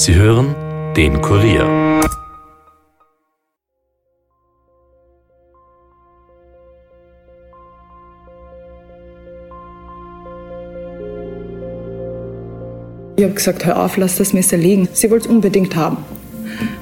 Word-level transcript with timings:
Sie 0.00 0.14
hören 0.14 0.54
den 0.96 1.20
Kurier. 1.20 2.00
Ich 13.14 13.24
habe 13.24 13.34
gesagt, 13.34 13.66
hör 13.66 13.84
auf, 13.84 13.98
lass 13.98 14.16
das 14.16 14.32
Messer 14.32 14.56
liegen. 14.56 14.88
Sie 14.90 15.10
wollte 15.10 15.28
es 15.28 15.30
unbedingt 15.34 15.76
haben. 15.76 15.98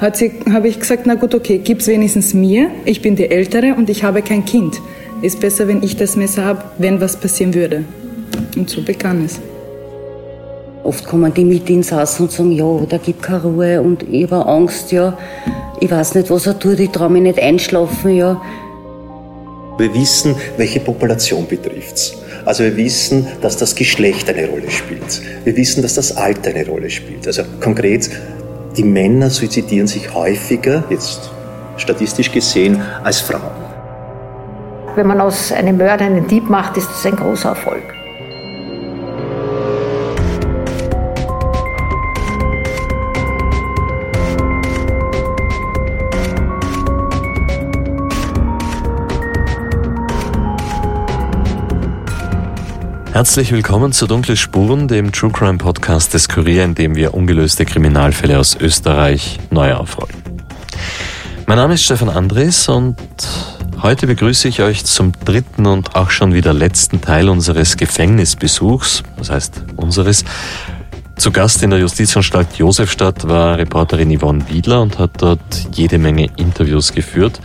Hat 0.00 0.16
sie, 0.16 0.30
habe 0.53 0.69
ich 0.69 0.79
gesagt, 0.79 1.05
na 1.07 1.16
gut, 1.16 1.35
okay, 1.35 1.59
gib's 1.59 1.89
wenigstens 1.89 2.35
mir. 2.35 2.71
Ich 2.85 3.03
bin 3.03 3.16
die 3.16 3.29
Ältere 3.29 3.75
und 3.75 3.91
ich 3.91 4.05
habe 4.05 4.23
kein 4.23 4.45
Kind. 4.45 4.80
Ist 5.23 5.41
besser, 5.41 5.66
wenn 5.66 5.82
ich 5.82 5.96
das 5.96 6.14
Messer 6.14 6.45
habe, 6.45 6.62
wenn 6.79 7.00
was 7.00 7.16
passieren 7.16 7.53
würde. 7.53 7.85
Und 8.55 8.71
so 8.71 8.80
begann 8.80 9.25
es. 9.25 9.41
Oft 10.85 11.07
kommen 11.07 11.33
die 11.35 11.45
mit 11.45 11.69
ins 11.69 11.93
Haus 11.93 12.19
und 12.21 12.31
sagen, 12.31 12.53
ja, 12.53 12.81
da 12.89 12.99
gibt 12.99 13.23
keine 13.23 13.43
Ruhe 13.43 13.82
und 13.82 14.05
ich 14.11 14.31
habe 14.31 14.46
Angst, 14.46 14.93
ja. 14.93 15.19
Ich 15.81 15.91
weiß 15.91 16.14
nicht, 16.14 16.31
was 16.31 16.46
er 16.46 16.59
tut, 16.59 16.81
ich 16.81 16.91
traue 16.91 17.11
mich 17.11 17.23
nicht 17.23 17.41
einschlafen, 17.41 18.17
ja. 18.17 18.41
Wir 19.79 19.95
wissen, 19.95 20.35
welche 20.57 20.81
Population 20.81 21.46
betrifft's. 21.46 22.17
Also 22.45 22.64
wir 22.64 22.77
wissen, 22.77 23.27
dass 23.43 23.57
das 23.57 23.75
Geschlecht 23.75 24.29
eine 24.29 24.49
Rolle 24.49 24.71
spielt. 24.71 25.22
Wir 25.45 25.57
wissen, 25.57 25.83
dass 25.83 25.95
das 25.95 26.17
Alter 26.17 26.50
eine 26.50 26.67
Rolle 26.67 26.91
spielt. 26.91 27.27
Also 27.27 27.43
konkret, 27.61 28.11
die 28.77 28.83
Männer 28.83 29.31
suizidieren 29.31 29.86
sich 29.86 30.14
häufiger, 30.14 30.85
jetzt 30.91 31.31
statistisch 31.77 32.33
gesehen, 32.33 32.81
als 33.05 33.20
Frauen. 33.20 33.69
Wenn 34.97 35.06
man 35.06 35.20
aus 35.20 35.53
einem 35.53 35.77
Mörder 35.77 36.06
einen 36.06 36.27
Dieb 36.27 36.48
macht, 36.50 36.77
ist 36.77 36.89
das 36.89 37.06
ein 37.06 37.17
großer 37.17 37.50
Erfolg. 37.50 37.97
Herzlich 53.19 53.50
willkommen 53.50 53.91
zu 53.91 54.06
Dunkle 54.06 54.36
Spuren, 54.36 54.86
dem 54.86 55.11
True 55.11 55.33
Crime 55.33 55.58
Podcast 55.58 56.14
des 56.14 56.28
Kurier, 56.28 56.64
in 56.64 56.77
dem 56.77 56.94
wir 56.94 57.14
ungelöste 57.14 57.64
Kriminalfälle 57.64 58.38
aus 58.38 58.55
Österreich 58.55 59.41
neu 59.50 59.74
aufrollen. 59.74 60.14
Mein 61.44 61.56
Name 61.56 61.74
ist 61.74 61.83
Stefan 61.83 62.11
Andres 62.11 62.69
und 62.69 62.96
heute 63.83 64.06
begrüße 64.06 64.46
ich 64.46 64.62
euch 64.62 64.84
zum 64.84 65.11
dritten 65.24 65.66
und 65.66 65.96
auch 65.96 66.11
schon 66.11 66.33
wieder 66.33 66.55
letzten 66.55 67.00
Teil 67.00 67.28
unseres 67.28 67.77
Gefängnisbesuchs, 67.77 69.02
das 69.16 69.30
heißt 69.30 69.64
unseres. 69.74 70.24
Zu 71.16 71.33
Gast 71.33 71.64
in 71.64 71.70
der 71.70 71.80
Justizanstalt 71.80 72.55
Josefstadt 72.55 73.27
war 73.27 73.58
Reporterin 73.58 74.16
Yvonne 74.16 74.48
Wiedler 74.48 74.80
und 74.80 75.00
hat 75.00 75.20
dort 75.20 75.66
jede 75.72 75.98
Menge 75.98 76.28
Interviews 76.36 76.92
geführt. 76.92 77.41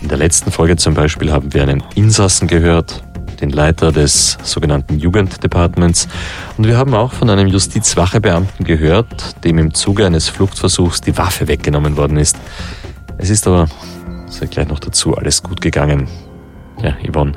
In 0.00 0.08
der 0.08 0.18
letzten 0.18 0.50
Folge 0.50 0.74
zum 0.74 0.94
Beispiel 0.94 1.30
haben 1.30 1.54
wir 1.54 1.62
einen 1.62 1.84
Insassen 1.94 2.48
gehört, 2.48 3.04
den 3.42 3.50
Leiter 3.50 3.92
des 3.92 4.38
sogenannten 4.42 4.98
Jugenddepartments. 4.98 6.08
Und 6.56 6.66
wir 6.66 6.78
haben 6.78 6.94
auch 6.94 7.12
von 7.12 7.28
einem 7.28 7.48
Justizwachebeamten 7.48 8.64
gehört, 8.64 9.44
dem 9.44 9.58
im 9.58 9.74
Zuge 9.74 10.06
eines 10.06 10.28
Fluchtversuchs 10.28 11.00
die 11.00 11.18
Waffe 11.18 11.48
weggenommen 11.48 11.96
worden 11.96 12.16
ist. 12.16 12.36
Es 13.18 13.30
ist 13.30 13.46
aber, 13.46 13.66
sei 14.28 14.46
gleich 14.46 14.68
noch 14.68 14.78
dazu, 14.78 15.16
alles 15.16 15.42
gut 15.42 15.60
gegangen. 15.60 16.08
Ja, 16.82 16.96
Yvonne, 17.06 17.32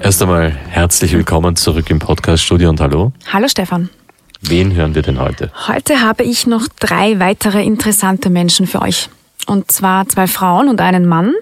erst 0.00 0.20
einmal 0.22 0.50
herzlich 0.50 1.12
willkommen 1.12 1.56
zurück 1.56 1.88
im 1.88 2.00
Podcaststudio 2.00 2.68
und 2.68 2.80
hallo. 2.80 3.12
Hallo 3.32 3.48
Stefan. 3.48 3.88
Wen 4.40 4.74
hören 4.74 4.94
wir 4.94 5.02
denn 5.02 5.18
heute? 5.18 5.50
Heute 5.68 6.02
habe 6.02 6.24
ich 6.24 6.46
noch 6.46 6.68
drei 6.80 7.18
weitere 7.18 7.64
interessante 7.64 8.28
Menschen 8.28 8.66
für 8.66 8.82
euch. 8.82 9.08
Und 9.46 9.70
zwar 9.70 10.08
zwei 10.08 10.26
Frauen 10.26 10.68
und 10.68 10.80
einen 10.80 11.06
Mann, 11.06 11.32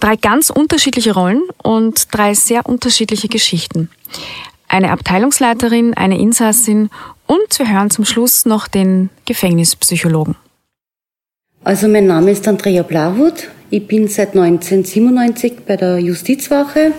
Drei 0.00 0.16
ganz 0.16 0.50
unterschiedliche 0.50 1.14
Rollen 1.14 1.42
und 1.62 2.14
drei 2.14 2.34
sehr 2.34 2.66
unterschiedliche 2.66 3.28
Geschichten. 3.28 3.90
Eine 4.68 4.90
Abteilungsleiterin, 4.90 5.94
eine 5.94 6.18
Insassin 6.18 6.90
und 7.26 7.58
wir 7.58 7.70
hören 7.70 7.90
zum 7.90 8.04
Schluss 8.04 8.44
noch 8.44 8.68
den 8.68 9.10
Gefängnispsychologen. 9.24 10.36
Also 11.64 11.88
mein 11.88 12.06
Name 12.06 12.30
ist 12.30 12.46
Andrea 12.46 12.82
Blahut. 12.82 13.48
Ich 13.70 13.86
bin 13.86 14.08
seit 14.08 14.28
1997 14.28 15.60
bei 15.66 15.76
der 15.76 15.98
Justizwache. 15.98 16.92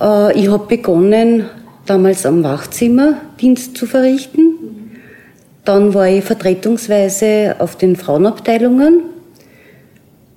Äh, 0.00 0.38
ich 0.38 0.48
habe 0.50 0.66
begonnen, 0.66 1.46
damals 1.86 2.26
am 2.26 2.42
Wachzimmer 2.42 3.14
Dienst 3.40 3.76
zu 3.76 3.86
verrichten. 3.86 4.90
Dann 5.64 5.94
war 5.94 6.08
ich 6.08 6.24
vertretungsweise 6.24 7.56
auf 7.58 7.76
den 7.76 7.96
Frauenabteilungen 7.96 9.02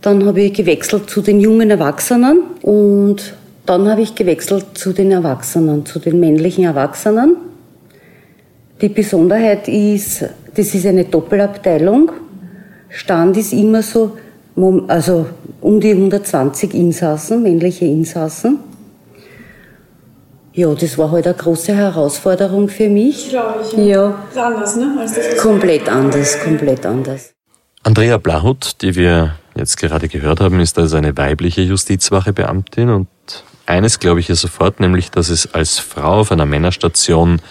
dann 0.03 0.25
habe 0.25 0.41
ich 0.41 0.53
gewechselt 0.53 1.09
zu 1.09 1.21
den 1.21 1.39
jungen 1.39 1.71
Erwachsenen 1.71 2.41
und 2.61 3.35
dann 3.65 3.89
habe 3.89 4.01
ich 4.01 4.13
gewechselt 4.13 4.65
zu 4.73 4.91
den 4.91 5.11
Erwachsenen, 5.11 5.85
zu 5.85 5.97
den 5.97 6.19
männlichen 6.19 6.65
Erwachsenen. 6.65 7.37
Die 8.81 8.89
Besonderheit 8.89 9.69
ist, 9.69 10.25
das 10.53 10.75
ist 10.75 10.85
eine 10.85 11.05
Doppelabteilung. 11.05 12.11
Stand 12.89 13.37
ist 13.37 13.53
immer 13.53 13.81
so, 13.81 14.17
also 14.87 15.25
um 15.61 15.79
die 15.79 15.91
120 15.91 16.73
Insassen, 16.73 17.41
männliche 17.41 17.85
Insassen. 17.85 18.59
Ja, 20.51 20.73
das 20.75 20.97
war 20.97 21.11
halt 21.11 21.25
eine 21.25 21.35
große 21.35 21.73
Herausforderung 21.73 22.67
für 22.67 22.89
mich. 22.89 23.29
Glaube 23.29 23.63
ich. 23.63 23.77
Ja. 23.77 23.83
ja. 23.85 24.15
Ist 24.29 24.37
anders, 24.37 24.75
ne? 24.75 24.97
Als 24.99 25.13
das 25.13 25.37
komplett 25.37 25.89
anders, 25.89 26.37
komplett 26.43 26.85
anders. 26.85 27.33
Andrea 27.83 28.17
Blahut, 28.17 28.81
die 28.81 28.95
wir 28.95 29.35
jetzt 29.55 29.77
gerade 29.77 30.07
gehört 30.07 30.41
haben, 30.41 30.59
ist 30.59 30.77
also 30.79 30.97
eine 30.97 31.15
weibliche 31.17 31.61
Justizwachebeamtin 31.61 32.89
und 32.89 33.07
eines 33.65 33.99
glaube 33.99 34.19
ich 34.19 34.29
ihr 34.29 34.35
sofort, 34.35 34.79
nämlich, 34.79 35.11
dass 35.11 35.29
es 35.29 35.53
als 35.53 35.79
Frau 35.79 36.19
auf 36.21 36.31
einer 36.31 36.45
Männerstation 36.45 37.41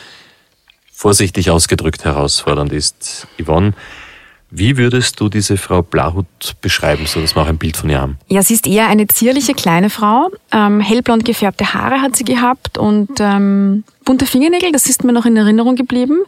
vorsichtig 0.93 1.51
ausgedrückt 1.51 2.05
herausfordernd 2.05 2.73
ist. 2.73 3.27
Yvonne, 3.41 3.73
wie 4.51 4.77
würdest 4.77 5.19
du 5.19 5.31
diese 5.31 5.57
Frau 5.57 5.83
Blahut 5.83 6.27
beschreiben, 6.61 7.07
so 7.07 7.21
dass 7.21 7.35
wir 7.35 7.43
auch 7.43 7.47
ein 7.47 7.57
Bild 7.57 7.77
von 7.77 7.89
ihr 7.89 8.01
haben? 8.01 8.19
Ja, 8.29 8.43
sie 8.43 8.53
ist 8.53 8.67
eher 8.67 8.89
eine 8.89 9.09
zierliche 9.09 9.55
kleine 9.55 9.89
Frau. 9.89 10.31
Ähm, 10.53 10.81
hellblond 10.81 11.25
gefärbte 11.25 11.73
Haare 11.73 12.03
hat 12.03 12.17
sie 12.17 12.25
gehabt 12.25 12.77
und 12.77 13.13
ähm, 13.19 13.85
bunte 14.05 14.27
Fingernägel, 14.27 14.73
das 14.73 14.87
ist 14.87 15.05
mir 15.05 15.13
noch 15.13 15.27
in 15.27 15.37
Erinnerung 15.37 15.77
geblieben. 15.77 16.19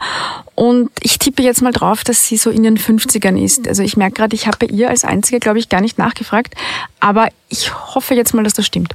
Und 0.54 0.90
ich 1.02 1.18
tippe 1.18 1.42
jetzt 1.42 1.62
mal 1.62 1.72
drauf, 1.72 2.04
dass 2.04 2.26
sie 2.26 2.36
so 2.36 2.50
in 2.50 2.62
den 2.62 2.78
50ern 2.78 3.42
ist. 3.42 3.68
Also 3.68 3.82
ich 3.82 3.96
merke 3.96 4.14
gerade, 4.14 4.34
ich 4.34 4.46
habe 4.46 4.66
bei 4.66 4.66
ihr 4.66 4.90
als 4.90 5.04
Einzige, 5.04 5.40
glaube 5.40 5.58
ich, 5.58 5.68
gar 5.68 5.80
nicht 5.80 5.98
nachgefragt. 5.98 6.54
Aber 7.00 7.28
ich 7.48 7.72
hoffe 7.94 8.14
jetzt 8.14 8.34
mal, 8.34 8.44
dass 8.44 8.54
das 8.54 8.66
stimmt. 8.66 8.94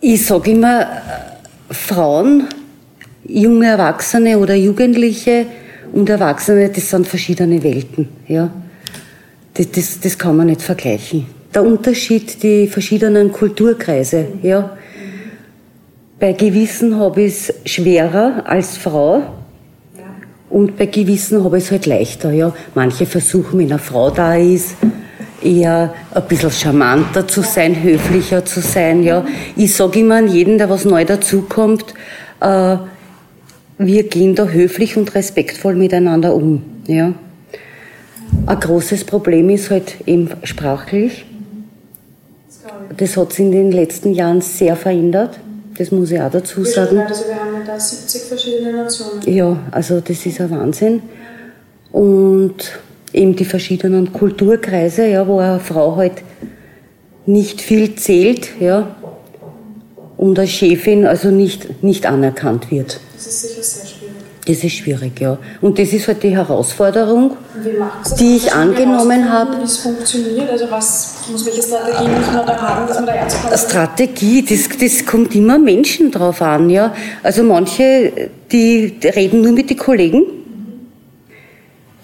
Ich 0.00 0.26
sage 0.26 0.50
immer, 0.50 0.86
Frauen, 1.70 2.48
junge 3.24 3.66
Erwachsene 3.66 4.38
oder 4.38 4.54
Jugendliche, 4.54 5.46
und 5.94 6.08
Erwachsene, 6.08 6.70
das 6.70 6.90
sind 6.90 7.06
verschiedene 7.06 7.62
Welten. 7.62 8.08
Ja. 8.26 8.50
Das, 9.54 9.70
das, 9.70 10.00
das 10.00 10.18
kann 10.18 10.36
man 10.36 10.48
nicht 10.48 10.60
vergleichen. 10.60 11.26
Der 11.54 11.62
Unterschied, 11.62 12.42
die 12.42 12.66
verschiedenen 12.66 13.30
Kulturkreise. 13.30 14.26
Ja. 14.42 14.76
Bei 16.20 16.32
Gewissen 16.32 16.98
habe 16.98 17.22
ich 17.22 17.50
es 17.50 17.72
schwerer 17.72 18.44
als 18.46 18.76
Frau 18.76 19.22
und 20.48 20.76
bei 20.76 20.86
Gewissen 20.86 21.42
habe 21.42 21.58
ich 21.58 21.64
es 21.64 21.70
halt 21.72 21.86
leichter. 21.86 22.32
Ja. 22.32 22.54
Manche 22.74 23.06
versuchen, 23.06 23.58
wenn 23.58 23.70
eine 23.72 23.80
Frau 23.80 24.10
da 24.10 24.36
ist, 24.36 24.76
eher 25.42 25.92
ein 26.12 26.22
bisschen 26.28 26.52
charmanter 26.52 27.26
zu 27.26 27.42
sein, 27.42 27.82
höflicher 27.82 28.44
zu 28.44 28.60
sein. 28.60 29.02
Ja. 29.02 29.26
Ich 29.56 29.74
sage 29.74 29.98
immer 29.98 30.16
an 30.16 30.28
jeden, 30.28 30.58
der 30.58 30.70
was 30.70 30.84
neu 30.84 31.04
dazukommt, 31.04 31.94
äh, 32.40 32.76
wir 33.76 34.04
gehen 34.04 34.36
da 34.36 34.46
höflich 34.46 34.96
und 34.96 35.16
respektvoll 35.16 35.74
miteinander 35.74 36.32
um. 36.34 36.62
Ja. 36.86 37.12
Ein 38.46 38.60
großes 38.60 39.04
Problem 39.04 39.50
ist 39.50 39.70
halt 39.70 39.96
eben 40.06 40.30
sprachlich. 40.44 41.26
Das 42.96 43.16
hat 43.16 43.32
sich 43.32 43.46
in 43.46 43.52
den 43.52 43.72
letzten 43.72 44.12
Jahren 44.12 44.40
sehr 44.40 44.76
verändert. 44.76 45.40
Das 45.76 45.90
muss 45.90 46.10
ich 46.10 46.20
auch 46.20 46.30
dazu 46.30 46.64
sagen. 46.64 46.98
Also 46.98 47.24
wir 47.26 47.34
haben 47.34 47.66
da 47.66 47.78
70 47.78 48.22
verschiedene 48.22 48.72
Nationen. 48.72 49.22
Ja, 49.26 49.56
also 49.70 50.00
das 50.00 50.24
ist 50.24 50.40
ein 50.40 50.50
Wahnsinn. 50.50 51.02
Und 51.90 52.54
eben 53.12 53.34
die 53.36 53.44
verschiedenen 53.44 54.12
Kulturkreise, 54.12 55.06
ja, 55.06 55.26
wo 55.26 55.38
eine 55.38 55.60
Frau 55.60 55.96
halt 55.96 56.22
nicht 57.26 57.60
viel 57.60 57.94
zählt, 57.96 58.60
ja, 58.60 58.94
und 60.16 60.38
als 60.38 60.50
Chefin 60.50 61.06
also 61.06 61.30
nicht, 61.30 61.82
nicht 61.82 62.06
anerkannt 62.06 62.70
wird. 62.70 63.00
Das 63.14 63.26
ist 63.26 63.42
sicher 63.42 63.62
sehr 63.62 63.86
schwierig. 63.86 63.93
Das 64.46 64.62
ist 64.62 64.72
schwierig, 64.74 65.18
ja. 65.20 65.38
Und 65.62 65.78
das 65.78 65.92
ist 65.94 66.06
halt 66.06 66.22
die 66.22 66.36
Herausforderung, 66.36 67.36
die 68.20 68.36
ich 68.36 68.52
angenommen 68.52 69.32
habe. 69.32 69.58
Wie 69.58 69.64
es 69.64 69.78
funktioniert, 69.78 70.50
also 70.50 70.70
was 70.70 71.14
muss 71.30 71.46
welche 71.46 71.62
Strategie 71.62 72.08
muss 72.08 72.26
man 72.26 72.46
da 72.46 72.60
haben, 72.60 72.86
dass 72.86 72.96
man 72.98 73.06
da 73.06 73.12
ernst 73.12 73.40
kommt? 73.40 73.58
Strategie, 73.58 74.44
das, 74.44 74.68
das 74.78 75.06
kommt 75.06 75.34
immer 75.34 75.58
Menschen 75.58 76.10
drauf 76.10 76.42
an, 76.42 76.68
ja. 76.68 76.94
Also 77.22 77.42
manche, 77.42 78.30
die 78.52 78.98
reden 79.02 79.40
nur 79.40 79.52
mit 79.52 79.70
den 79.70 79.78
Kollegen, 79.78 80.24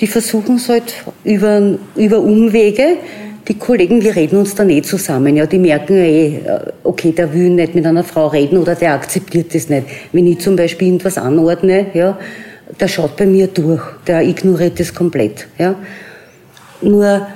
die 0.00 0.06
versuchen 0.06 0.56
es 0.56 0.70
halt 0.70 0.94
über, 1.24 1.76
über 1.94 2.20
Umwege. 2.20 2.96
Die 3.48 3.54
Kollegen, 3.58 4.02
wir 4.02 4.14
reden 4.14 4.38
uns 4.38 4.54
da 4.54 4.64
nicht 4.64 4.86
zusammen. 4.86 5.36
Ja, 5.36 5.46
die 5.46 5.58
merken 5.58 5.96
eh, 5.96 6.40
okay, 6.84 7.12
der 7.12 7.32
will 7.32 7.50
nicht 7.50 7.74
mit 7.74 7.86
einer 7.86 8.04
Frau 8.04 8.28
reden 8.28 8.58
oder 8.58 8.74
der 8.74 8.94
akzeptiert 8.94 9.54
das 9.54 9.68
nicht. 9.68 9.86
Wenn 10.12 10.26
ich 10.26 10.38
zum 10.40 10.56
Beispiel 10.56 10.88
irgendwas 10.88 11.18
anordne, 11.18 11.86
ja, 11.94 12.18
der 12.78 12.88
schaut 12.88 13.16
bei 13.16 13.26
mir 13.26 13.48
durch, 13.48 13.82
der 14.06 14.22
ignoriert 14.22 14.78
das 14.78 14.94
komplett. 14.94 15.48
Ja. 15.58 15.74
Nur 16.82 17.26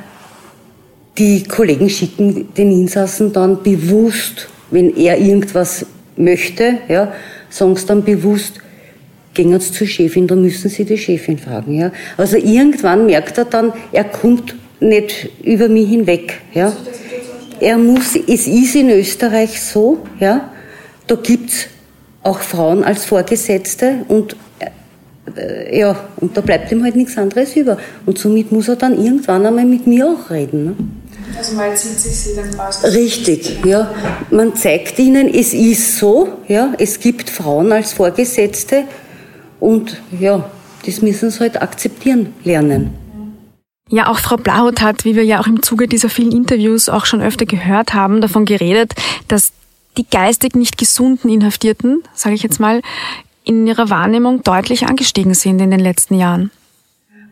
die 1.19 1.45
Kollegen 1.45 1.89
schicken 1.89 2.49
den 2.55 2.71
Insassen 2.71 3.33
dann 3.33 3.63
bewusst, 3.63 4.49
wenn 4.71 4.97
er 4.97 5.19
irgendwas 5.19 5.87
möchte, 6.17 6.79
ja, 6.89 7.13
sagen 7.51 7.77
sie 7.77 7.87
dann 7.87 8.05
bewusst, 8.05 8.61
gehen 9.33 9.59
Sie 9.59 9.73
zur 9.73 9.87
Chefin, 9.87 10.27
da 10.27 10.37
müssen 10.37 10.71
Sie 10.71 10.85
die 10.85 10.97
Chefin 10.97 11.39
fragen. 11.39 11.75
Ja. 11.75 11.91
Also 12.17 12.37
irgendwann 12.37 13.07
merkt 13.07 13.37
er 13.37 13.45
dann, 13.45 13.73
er 13.93 14.05
kommt 14.05 14.55
nicht 14.85 15.31
über 15.43 15.69
mich 15.69 15.89
hinweg. 15.89 16.41
Ja. 16.53 16.73
Er 17.61 17.79
muss, 17.79 18.17
es 18.17 18.47
ist 18.47 18.75
in 18.75 18.91
Österreich 18.91 19.61
so, 19.61 19.99
ja, 20.21 20.51
da 21.07 21.15
gibt's 21.17 21.67
auch 22.23 22.41
Frauen 22.41 22.85
als 22.85 23.05
Vorgesetzte 23.05 24.05
und 24.09 24.37
äh, 25.37 25.79
ja, 25.79 25.97
und 26.17 26.37
da 26.37 26.41
bleibt 26.41 26.71
ihm 26.73 26.83
halt 26.83 26.97
nichts 26.97 27.17
anderes 27.17 27.57
über. 27.57 27.79
Und 28.07 28.19
somit 28.19 28.53
muss 28.53 28.69
er 28.69 28.77
dann 28.77 29.03
irgendwann 29.03 29.47
einmal 29.47 29.65
mit 29.65 29.87
mir 29.87 30.09
auch 30.09 30.31
reden. 30.31 30.65
Ne? 30.65 30.75
Also 31.37 31.55
mal 31.55 31.75
zieht 31.77 31.99
sich 31.99 32.13
sie 32.13 32.37
dann 32.37 32.59
aus. 32.59 32.85
Richtig, 32.85 33.65
ja. 33.65 33.95
Man 34.31 34.55
zeigt 34.57 34.99
ihnen, 34.99 35.33
es 35.33 35.55
ist 35.55 35.99
so, 35.99 36.29
ja, 36.49 36.73
es 36.79 37.01
gibt 37.01 37.31
Frauen 37.31 37.73
als 37.73 37.93
Vorgesetzte 37.93 38.85
und 39.61 40.01
ja, 40.19 40.51
das 40.85 41.01
müssen 41.01 41.31
sie 41.31 41.41
halt 41.41 41.61
akzeptieren 41.61 42.35
lernen. 42.45 43.04
Ja, 43.91 44.09
auch 44.09 44.19
Frau 44.19 44.37
Blaut 44.37 44.81
hat, 44.81 45.05
wie 45.05 45.15
wir 45.15 45.25
ja 45.25 45.41
auch 45.41 45.47
im 45.47 45.63
Zuge 45.63 45.89
dieser 45.89 46.09
vielen 46.09 46.33
Interviews 46.33 46.89
auch 46.89 47.05
schon 47.05 47.21
öfter 47.21 47.45
gehört 47.45 47.93
haben, 47.93 48.21
davon 48.21 48.47
geredet, 48.47 48.95
dass 49.29 49.53
die 49.97 50.07
geistig 50.11 50.57
nicht 50.57 50.79
gesunden 50.79 51.31
Inhaftierten, 51.31 52.03
sage 52.15 52.35
ich 52.35 52.43
jetzt 52.43 52.61
mal, 52.61 52.81
in 53.45 53.67
ihrer 53.67 53.91
Wahrnehmung 53.91 54.43
deutlich 54.43 54.87
angestiegen 54.87 55.35
sind 55.35 55.61
in 55.61 55.71
den 55.71 55.81
letzten 55.81 56.15
Jahren. 56.15 56.51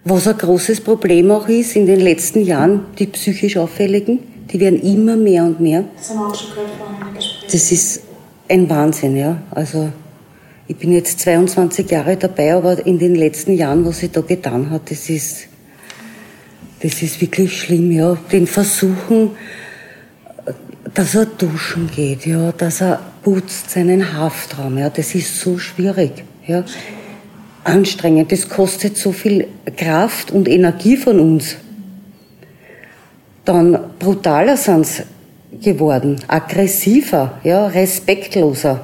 Was 0.04 0.26
ein 0.28 0.36
großes 0.36 0.80
Problem 0.82 1.30
auch 1.30 1.48
ist 1.48 1.76
in 1.76 1.86
den 1.86 2.00
letzten 2.00 2.44
Jahren, 2.44 2.80
die 2.98 3.06
psychisch 3.06 3.56
Auffälligen, 3.56 4.18
die 4.52 4.60
werden 4.60 4.80
immer 4.82 5.16
mehr 5.16 5.44
und 5.44 5.60
mehr. 5.60 5.84
Das 5.96 6.10
haben 6.10 6.18
wir 6.18 6.26
auch 6.26 6.34
schon 6.34 6.50
gehört 6.50 6.70
vorhin 6.78 7.14
Das 7.50 7.72
ist 7.72 8.02
ein 8.48 8.68
Wahnsinn, 8.68 9.16
ja. 9.16 9.40
Also 9.50 9.90
ich 10.68 10.76
bin 10.76 10.92
jetzt 10.92 11.20
22 11.20 11.90
Jahre 11.90 12.16
dabei, 12.16 12.54
aber 12.54 12.84
in 12.84 12.98
den 12.98 13.14
letzten 13.14 13.54
Jahren, 13.54 13.84
was 13.84 14.00
sich 14.00 14.10
da 14.10 14.20
getan 14.20 14.70
hat, 14.70 14.90
das 14.90 15.08
ist, 15.08 15.48
das 16.82 17.00
ist 17.00 17.20
wirklich 17.20 17.60
schlimm, 17.60 17.92
ja. 17.92 18.16
Den 18.32 18.46
Versuchen, 18.46 19.30
dass 20.94 21.14
er 21.14 21.26
duschen 21.26 21.88
geht, 21.94 22.26
ja, 22.26 22.52
dass 22.52 22.80
er 22.80 23.00
putzt 23.22 23.70
seinen 23.70 24.16
Haftraum, 24.16 24.78
ja, 24.78 24.90
das 24.90 25.14
ist 25.14 25.40
so 25.40 25.58
schwierig, 25.58 26.24
ja. 26.46 26.64
Anstrengend, 27.64 28.32
das 28.32 28.48
kostet 28.48 28.96
so 28.96 29.12
viel 29.12 29.46
Kraft 29.76 30.32
und 30.32 30.48
Energie 30.48 30.96
von 30.96 31.20
uns. 31.20 31.56
Dann 33.44 33.78
brutaler 34.00 34.56
sind 34.56 34.86
sie 34.86 35.02
geworden, 35.60 36.16
aggressiver, 36.26 37.38
ja, 37.44 37.68
respektloser. 37.68 38.80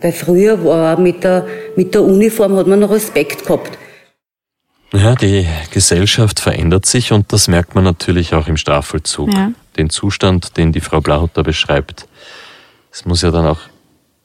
Weil 0.00 0.12
früher 0.12 0.64
war 0.64 0.98
mit 0.98 1.22
der, 1.22 1.46
mit 1.76 1.94
der 1.94 2.02
Uniform 2.02 2.56
hat 2.56 2.66
man 2.66 2.80
noch 2.80 2.90
Respekt 2.90 3.44
gehabt. 3.44 3.78
Ja, 4.92 5.14
die 5.14 5.46
Gesellschaft 5.70 6.40
verändert 6.40 6.84
sich 6.86 7.12
und 7.12 7.32
das 7.32 7.48
merkt 7.48 7.74
man 7.74 7.84
natürlich 7.84 8.34
auch 8.34 8.46
im 8.46 8.56
Strafvollzug. 8.56 9.32
Ja. 9.32 9.52
Den 9.78 9.88
Zustand, 9.88 10.56
den 10.56 10.72
die 10.72 10.80
Frau 10.80 11.00
Blahutter 11.00 11.42
beschreibt. 11.42 12.06
Es 12.92 13.06
muss 13.06 13.22
ja 13.22 13.30
dann 13.30 13.46
auch 13.46 13.60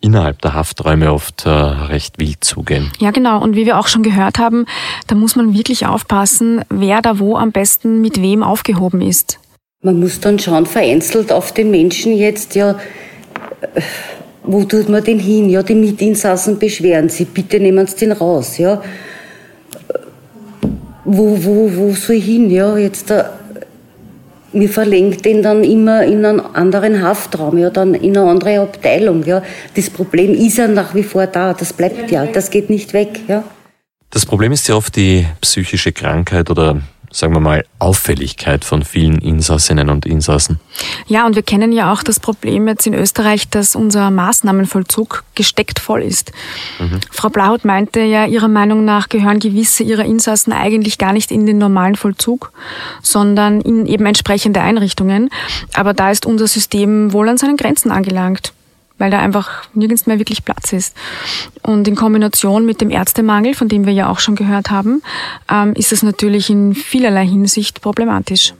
innerhalb 0.02 0.42
der 0.42 0.54
Hafträume 0.54 1.12
oft 1.12 1.46
äh, 1.46 1.50
recht 1.50 2.20
wild 2.20 2.44
zugehen. 2.44 2.92
Ja, 3.00 3.12
genau. 3.12 3.42
Und 3.42 3.56
wie 3.56 3.66
wir 3.66 3.80
auch 3.80 3.88
schon 3.88 4.04
gehört 4.04 4.38
haben, 4.40 4.66
da 5.08 5.16
muss 5.16 5.36
man 5.36 5.54
wirklich 5.54 5.86
aufpassen, 5.86 6.62
wer 6.70 7.02
da 7.02 7.20
wo 7.20 7.38
am 7.38 7.52
besten 7.52 8.02
mit 8.02 8.22
wem 8.22 8.44
aufgehoben 8.44 9.02
ist. 9.02 9.40
Man 9.82 10.00
muss 10.00 10.20
dann 10.20 10.38
schauen, 10.38 10.66
vereinzelt 10.66 11.32
auf 11.32 11.54
den 11.54 11.72
Menschen 11.72 12.16
jetzt, 12.16 12.56
ja, 12.56 12.78
wo 14.44 14.64
tut 14.64 14.90
man 14.90 15.04
den 15.04 15.20
hin? 15.20 15.50
Ja, 15.50 15.64
die 15.64 15.76
Mitinsassen 15.76 16.60
beschweren 16.60 17.10
sich, 17.10 17.28
bitte 17.28 17.60
nehmen 17.60 17.88
Sie 17.88 17.98
den 17.98 18.12
raus, 18.12 18.58
ja. 18.58 18.82
Wo, 21.10 21.42
wo, 21.42 21.72
wo 21.74 21.94
soll 21.94 22.18
ich 22.18 22.26
hin? 22.26 22.50
Ja, 22.50 22.78
jetzt, 22.78 23.10
da, 23.10 23.38
mir 24.52 24.70
verlenkt 24.70 25.24
den 25.24 25.42
dann 25.42 25.64
immer 25.64 26.04
in 26.04 26.26
einen 26.26 26.40
anderen 26.40 27.02
Haftraum, 27.02 27.58
ja, 27.58 27.70
dann 27.70 27.94
in 27.94 28.18
eine 28.18 28.30
andere 28.30 28.60
Abteilung, 28.60 29.24
ja. 29.26 29.42
Das 29.76 29.90
Problem 29.90 30.34
ist 30.34 30.58
ja 30.58 30.68
nach 30.68 30.94
wie 30.96 31.04
vor 31.04 31.26
da, 31.28 31.54
das 31.54 31.72
bleibt 31.72 32.12
ja, 32.12 32.26
das 32.26 32.50
geht 32.50 32.70
nicht 32.70 32.94
weg, 32.94 33.22
ja. 33.28 33.44
Das 34.10 34.26
Problem 34.26 34.52
ist 34.52 34.68
ja 34.68 34.76
oft 34.76 34.96
die 34.96 35.26
psychische 35.42 35.92
Krankheit 35.92 36.50
oder 36.50 36.82
sagen 37.18 37.34
wir 37.34 37.40
mal, 37.40 37.66
Auffälligkeit 37.80 38.64
von 38.64 38.84
vielen 38.84 39.18
Insassinnen 39.18 39.90
und 39.90 40.06
Insassen. 40.06 40.60
Ja, 41.08 41.26
und 41.26 41.36
wir 41.36 41.42
kennen 41.42 41.72
ja 41.72 41.92
auch 41.92 42.04
das 42.04 42.20
Problem 42.20 42.68
jetzt 42.68 42.86
in 42.86 42.94
Österreich, 42.94 43.50
dass 43.50 43.76
unser 43.76 44.12
Maßnahmenvollzug 44.12 45.24
gesteckt 45.34 45.80
voll 45.80 46.04
ist. 46.04 46.32
Mhm. 46.78 47.00
Frau 47.12 47.30
Blaut 47.30 47.66
meinte 47.66 48.02
ja, 48.02 48.26
ihrer 48.26 48.48
Meinung 48.48 48.86
nach 48.86 49.10
gehören 49.10 49.40
gewisse 49.40 49.82
ihrer 49.82 50.06
Insassen 50.06 50.54
eigentlich 50.54 51.00
gar 51.00 51.12
nicht 51.12 51.32
in 51.32 51.48
den 51.48 51.58
normalen 51.58 51.96
Vollzug, 51.96 52.52
sondern 53.02 53.62
in 53.62 53.88
eben 53.88 54.06
entsprechende 54.06 54.62
Einrichtungen. 54.62 55.32
Aber 55.74 55.96
da 55.96 56.12
ist 56.12 56.28
unser 56.28 56.48
System 56.48 57.14
wohl 57.14 57.30
an 57.30 57.40
seinen 57.40 57.58
Grenzen 57.58 57.90
angelangt 57.90 58.54
weil 58.98 59.12
da 59.12 59.20
einfach 59.20 59.64
nirgends 59.74 60.06
mehr 60.06 60.20
wirklich 60.20 60.44
Platz 60.46 60.74
ist. 60.74 60.96
Und 61.64 61.88
in 61.88 61.96
Kombination 61.96 62.66
mit 62.66 62.82
dem 62.82 62.90
Ärztemangel, 62.90 63.54
von 63.54 63.68
dem 63.68 63.86
wir 63.86 63.94
ja 63.94 64.10
auch 64.10 64.20
schon 64.20 64.36
gehört 64.36 64.72
haben, 64.72 65.02
ähm, 65.52 65.74
ist 65.74 65.92
es 65.92 66.04
natürlich 66.04 66.50
in 66.50 66.74
vielerlei 66.74 67.26
Hinsicht 67.26 67.82
problematisch. 67.82 68.54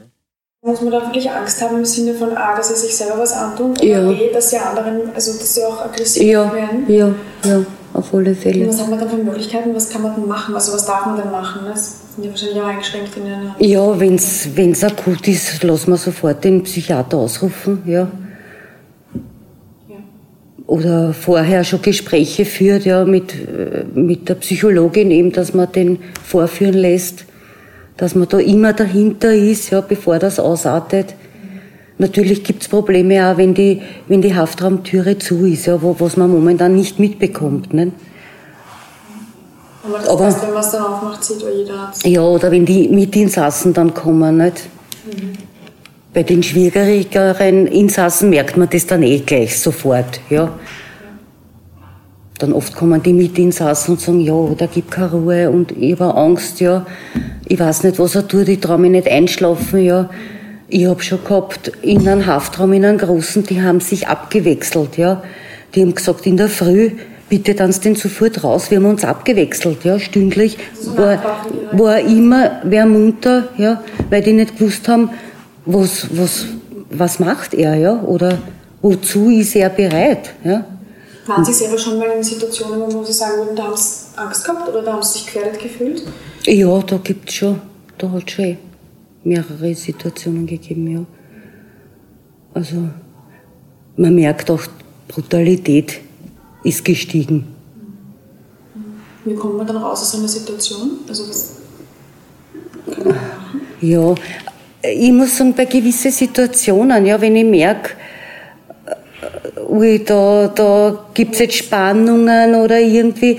Muss 0.64 0.82
man 0.82 0.92
da 0.92 1.02
wirklich 1.02 1.30
Angst 1.30 1.62
haben 1.62 1.78
im 1.78 1.86
Sinne 1.86 2.14
von 2.14 2.36
A, 2.36 2.56
dass 2.56 2.70
sie 2.70 2.88
sich 2.88 2.96
selber 2.96 3.20
was 3.20 3.32
antun 3.32 3.72
oder 3.72 3.86
ja. 3.86 4.12
B, 4.12 4.32
dass 4.34 4.50
sie 4.50 4.58
anderen, 4.58 5.14
also 5.14 5.32
dass 5.32 5.56
sie 5.56 5.64
auch 5.64 5.86
aggressiv 5.86 6.24
ja. 6.24 6.52
werden? 6.52 6.84
Ja, 6.88 7.14
ja, 7.46 7.66
auf 7.94 8.14
alle 8.14 8.36
Fälle. 8.36 8.64
Und 8.64 8.70
was 8.70 8.82
haben 8.82 8.90
wir 8.90 8.98
dann 8.98 9.10
für 9.10 9.18
Möglichkeiten? 9.18 9.74
Was 9.74 9.90
kann 9.90 10.02
man 10.02 10.16
denn 10.16 10.28
machen? 10.28 10.56
Also 10.56 10.74
was 10.74 10.86
darf 10.86 11.06
man 11.06 11.16
denn 11.16 11.32
machen? 11.32 11.62
Das 11.68 12.16
sind 12.16 12.26
ja 12.26 12.32
wahrscheinlich 12.32 12.62
auch 12.62 12.66
eingeschränkt 12.66 13.16
in 13.16 13.28
einer... 13.28 13.56
Ja, 13.60 14.00
wenn 14.00 14.16
es 14.16 14.84
akut 14.84 15.28
ist, 15.28 15.64
lassen 15.64 15.92
wir 15.92 15.98
sofort 15.98 16.44
den 16.44 16.64
Psychiater 16.64 17.18
ausrufen, 17.18 17.84
ja 17.86 18.08
oder 20.68 21.14
vorher 21.14 21.64
schon 21.64 21.82
Gespräche 21.82 22.46
führt, 22.46 22.86
ja, 22.86 23.06
mit, 23.06 23.34
mit 23.96 24.28
der 24.28 24.36
Psychologin 24.36 25.12
eben, 25.12 25.32
dass 25.32 25.54
man 25.54 25.72
den 25.72 26.00
vorführen 26.24 26.74
lässt, 26.74 27.24
dass 27.96 28.14
man 28.16 28.28
da 28.28 28.38
immer 28.38 28.74
dahinter 28.74 29.34
ist, 29.34 29.72
ja, 29.72 29.82
bevor 29.82 30.20
das 30.20 30.40
ausartet. 30.40 31.16
Natürlich 31.98 32.44
gibt's 32.44 32.68
Probleme 32.68 33.26
auch, 33.26 33.38
wenn 33.38 33.54
die, 33.54 33.82
wenn 34.08 34.22
die 34.22 34.36
Haftraumtüre 34.36 35.18
zu 35.18 35.48
ist, 35.48 35.66
ja, 35.66 35.82
wo, 35.82 35.96
was 35.98 36.18
man 36.18 36.30
momentan 36.30 36.76
nicht 36.76 37.00
mitbekommt. 37.00 37.74
Ne? 37.74 37.94
Aber 39.84 39.98
das 39.98 40.10
Aber, 40.10 40.26
heißt, 40.26 40.44
wenn 40.44 40.54
man 40.54 40.64
es 40.64 40.72
dann 40.72 40.84
aufmacht, 40.84 41.24
sieht 41.24 41.42
jeder 41.42 41.92
Ja, 42.04 42.22
oder 42.22 42.52
wenn 42.52 42.66
die 42.66 42.90
Mitinsassen 42.90 43.74
dann 43.74 43.94
kommen. 43.94 44.38
Nicht? 44.38 44.68
Mhm. 45.06 45.47
Bei 46.18 46.24
den 46.24 46.42
schwierigeren 46.42 47.68
Insassen 47.68 48.32
merkt 48.32 48.58
man 48.58 48.68
das 48.68 48.88
dann 48.88 49.04
eh 49.04 49.20
gleich 49.20 49.60
sofort, 49.60 50.20
ja. 50.32 50.52
Dann 52.40 52.54
oft 52.54 52.76
kommen 52.76 53.04
die 53.04 53.14
Mitinsassen 53.14 53.94
und 53.94 54.02
sagen, 54.02 54.22
ja, 54.22 54.34
da 54.58 54.66
gibt 54.66 54.90
keine 54.90 55.12
Ruhe 55.12 55.52
und 55.52 55.74
ich 55.80 56.00
habe 56.00 56.16
Angst, 56.16 56.60
ja. 56.60 56.88
Ich 57.48 57.60
weiß 57.60 57.84
nicht, 57.84 58.00
was 58.00 58.16
er 58.16 58.28
tut, 58.28 58.48
ich 58.48 58.60
traue 58.60 58.80
mich 58.80 58.90
nicht 58.90 59.08
einschlafen, 59.08 59.84
ja. 59.84 60.10
Ich 60.68 60.88
habe 60.88 61.04
schon 61.04 61.24
gehabt, 61.24 61.72
in 61.84 62.08
einem 62.08 62.26
Haftraum, 62.26 62.74
in 62.74 62.86
einem 62.86 62.98
großen, 62.98 63.44
die 63.44 63.62
haben 63.62 63.80
sich 63.80 64.08
abgewechselt, 64.08 64.98
ja. 64.98 65.22
Die 65.76 65.84
haben 65.84 65.94
gesagt, 65.94 66.26
in 66.26 66.38
der 66.38 66.50
Früh, 66.50 66.94
bitte 67.30 67.54
dann 67.54 67.70
den 67.70 67.96
sofort 67.96 68.44
raus. 68.44 68.72
Wir 68.72 68.80
haben 68.80 68.86
uns 68.86 69.06
abgewechselt, 69.06 69.84
ja, 69.84 70.00
stündlich. 70.00 70.58
War, 70.96 71.22
war 71.74 72.00
immer 72.00 72.64
wer 72.64 72.88
munter, 72.88 73.50
ja, 73.60 73.84
weil 74.10 74.24
die 74.24 74.34
nicht 74.34 74.58
gewusst 74.58 74.88
haben, 74.88 75.12
was, 75.68 76.08
was, 76.18 76.46
was 76.90 77.20
macht 77.20 77.54
er, 77.54 77.76
ja? 77.76 78.02
Oder 78.02 78.40
wozu 78.82 79.30
ist 79.30 79.56
er 79.56 79.70
bereit, 79.70 80.34
ja? 80.44 80.66
Waren 81.26 81.44
Sie 81.44 81.54
selber 81.54 81.78
schon 81.78 82.00
mal 82.00 82.08
in 82.08 82.24
Situationen, 82.24 82.82
wo 82.94 83.04
Sie 83.04 83.12
sagen 83.12 83.38
würden, 83.40 83.56
da 83.56 83.64
haben 83.64 83.76
Sie 83.76 84.18
Angst 84.18 84.46
gehabt 84.46 84.70
oder 84.70 84.82
da 84.82 84.94
haben 84.94 85.04
Sie 85.04 85.20
sich 85.20 85.26
gefährdet 85.26 85.62
gefühlt? 85.62 86.04
Ja, 86.46 86.82
da 86.82 86.98
gibt 86.98 87.30
es 87.30 87.36
schon, 87.36 87.62
da 87.98 88.10
hat 88.10 88.24
es 88.28 88.32
schon 88.32 88.58
mehrere 89.24 89.76
Situationen 89.76 90.48
gegeben, 90.48 90.88
ja. 90.88 91.06
Also, 92.54 92.90
man 93.98 94.16
merkt 94.16 94.50
auch, 94.50 94.62
Brutalität 95.10 96.00
ist 96.64 96.84
gestiegen. 96.86 97.56
Wie 99.26 99.36
kommt 99.36 99.58
man 99.58 99.68
dann 99.68 99.78
raus 99.78 100.02
aus 100.02 100.16
einer 100.16 100.28
Situation? 100.28 100.92
Also 101.08 101.28
was 101.28 101.58
Ja, 103.82 104.16
ich 104.82 105.12
muss 105.12 105.38
sagen, 105.38 105.54
bei 105.54 105.66
gewissen 105.66 106.12
Situationen, 106.12 107.06
ja, 107.06 107.20
wenn 107.20 107.36
ich 107.36 107.46
merke, 107.46 107.92
ui, 109.68 110.04
da, 110.04 110.52
da 110.54 111.06
gibt 111.14 111.34
es 111.34 111.40
jetzt 111.40 111.56
Spannungen 111.56 112.56
oder 112.56 112.80
irgendwie, 112.80 113.38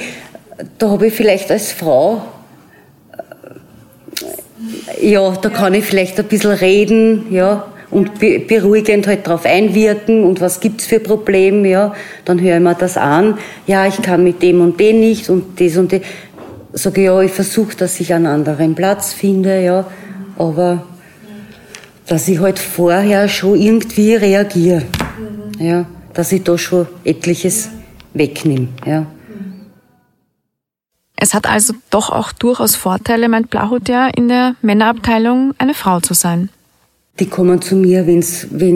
da 0.79 0.91
habe 0.91 1.07
ich 1.07 1.15
vielleicht 1.15 1.51
als 1.51 1.73
Frau, 1.73 2.23
ja, 5.01 5.31
da 5.31 5.49
kann 5.49 5.75
ich 5.75 5.85
vielleicht 5.85 6.19
ein 6.19 6.27
bisschen 6.27 6.53
reden, 6.53 7.27
ja, 7.31 7.65
und 7.91 8.19
beruhigend 8.19 9.07
halt 9.07 9.27
darauf 9.27 9.47
einwirken 9.47 10.25
und 10.25 10.41
was 10.41 10.61
gibt's 10.61 10.87
für 10.87 11.01
Probleme, 11.01 11.69
ja, 11.69 11.95
dann 12.25 12.41
höre 12.41 12.57
ich 12.57 12.63
mir 12.63 12.75
das 12.75 12.97
an, 12.97 13.39
ja, 13.67 13.87
ich 13.87 14.03
kann 14.03 14.25
mit 14.25 14.43
dem 14.43 14.61
und 14.61 14.79
dem 14.79 15.01
nicht 15.01 15.31
und 15.31 15.59
das 15.61 15.77
und 15.77 15.93
das. 15.93 16.01
Sage 16.75 17.05
ja, 17.05 17.21
ich 17.23 17.33
versuche, 17.33 17.75
dass 17.77 17.99
ich 17.99 18.13
einen 18.13 18.27
anderen 18.27 18.75
Platz 18.75 19.15
finde, 19.15 19.63
ja, 19.63 19.87
aber 20.37 20.85
dass 22.09 22.27
ich 22.27 22.41
halt 22.41 22.59
vorher 22.59 23.29
schon 23.29 23.61
irgendwie 23.61 24.15
reagiere, 24.15 24.83
mhm. 24.83 25.65
ja, 25.65 25.87
dass 26.15 26.33
ich 26.33 26.43
da 26.43 26.59
schon 26.59 26.89
etliches 27.05 27.69
wegnehme, 28.15 28.69
ja. 28.85 29.07
Es 31.21 31.35
hat 31.35 31.49
also 31.49 31.75
doch 31.91 32.11
auch 32.11 32.31
durchaus 32.33 32.77
Vorteile, 32.77 33.29
meint 33.29 33.51
Blahut 33.51 33.89
ja, 33.89 34.07
in 34.07 34.29
der 34.29 34.55
Männerabteilung 34.63 35.53
eine 35.59 35.75
Frau 35.75 35.99
zu 35.99 36.15
sein. 36.15 36.49
Die 37.19 37.27
kommen 37.27 37.61
zu 37.61 37.75
mir, 37.75 38.07
wenn 38.07 38.21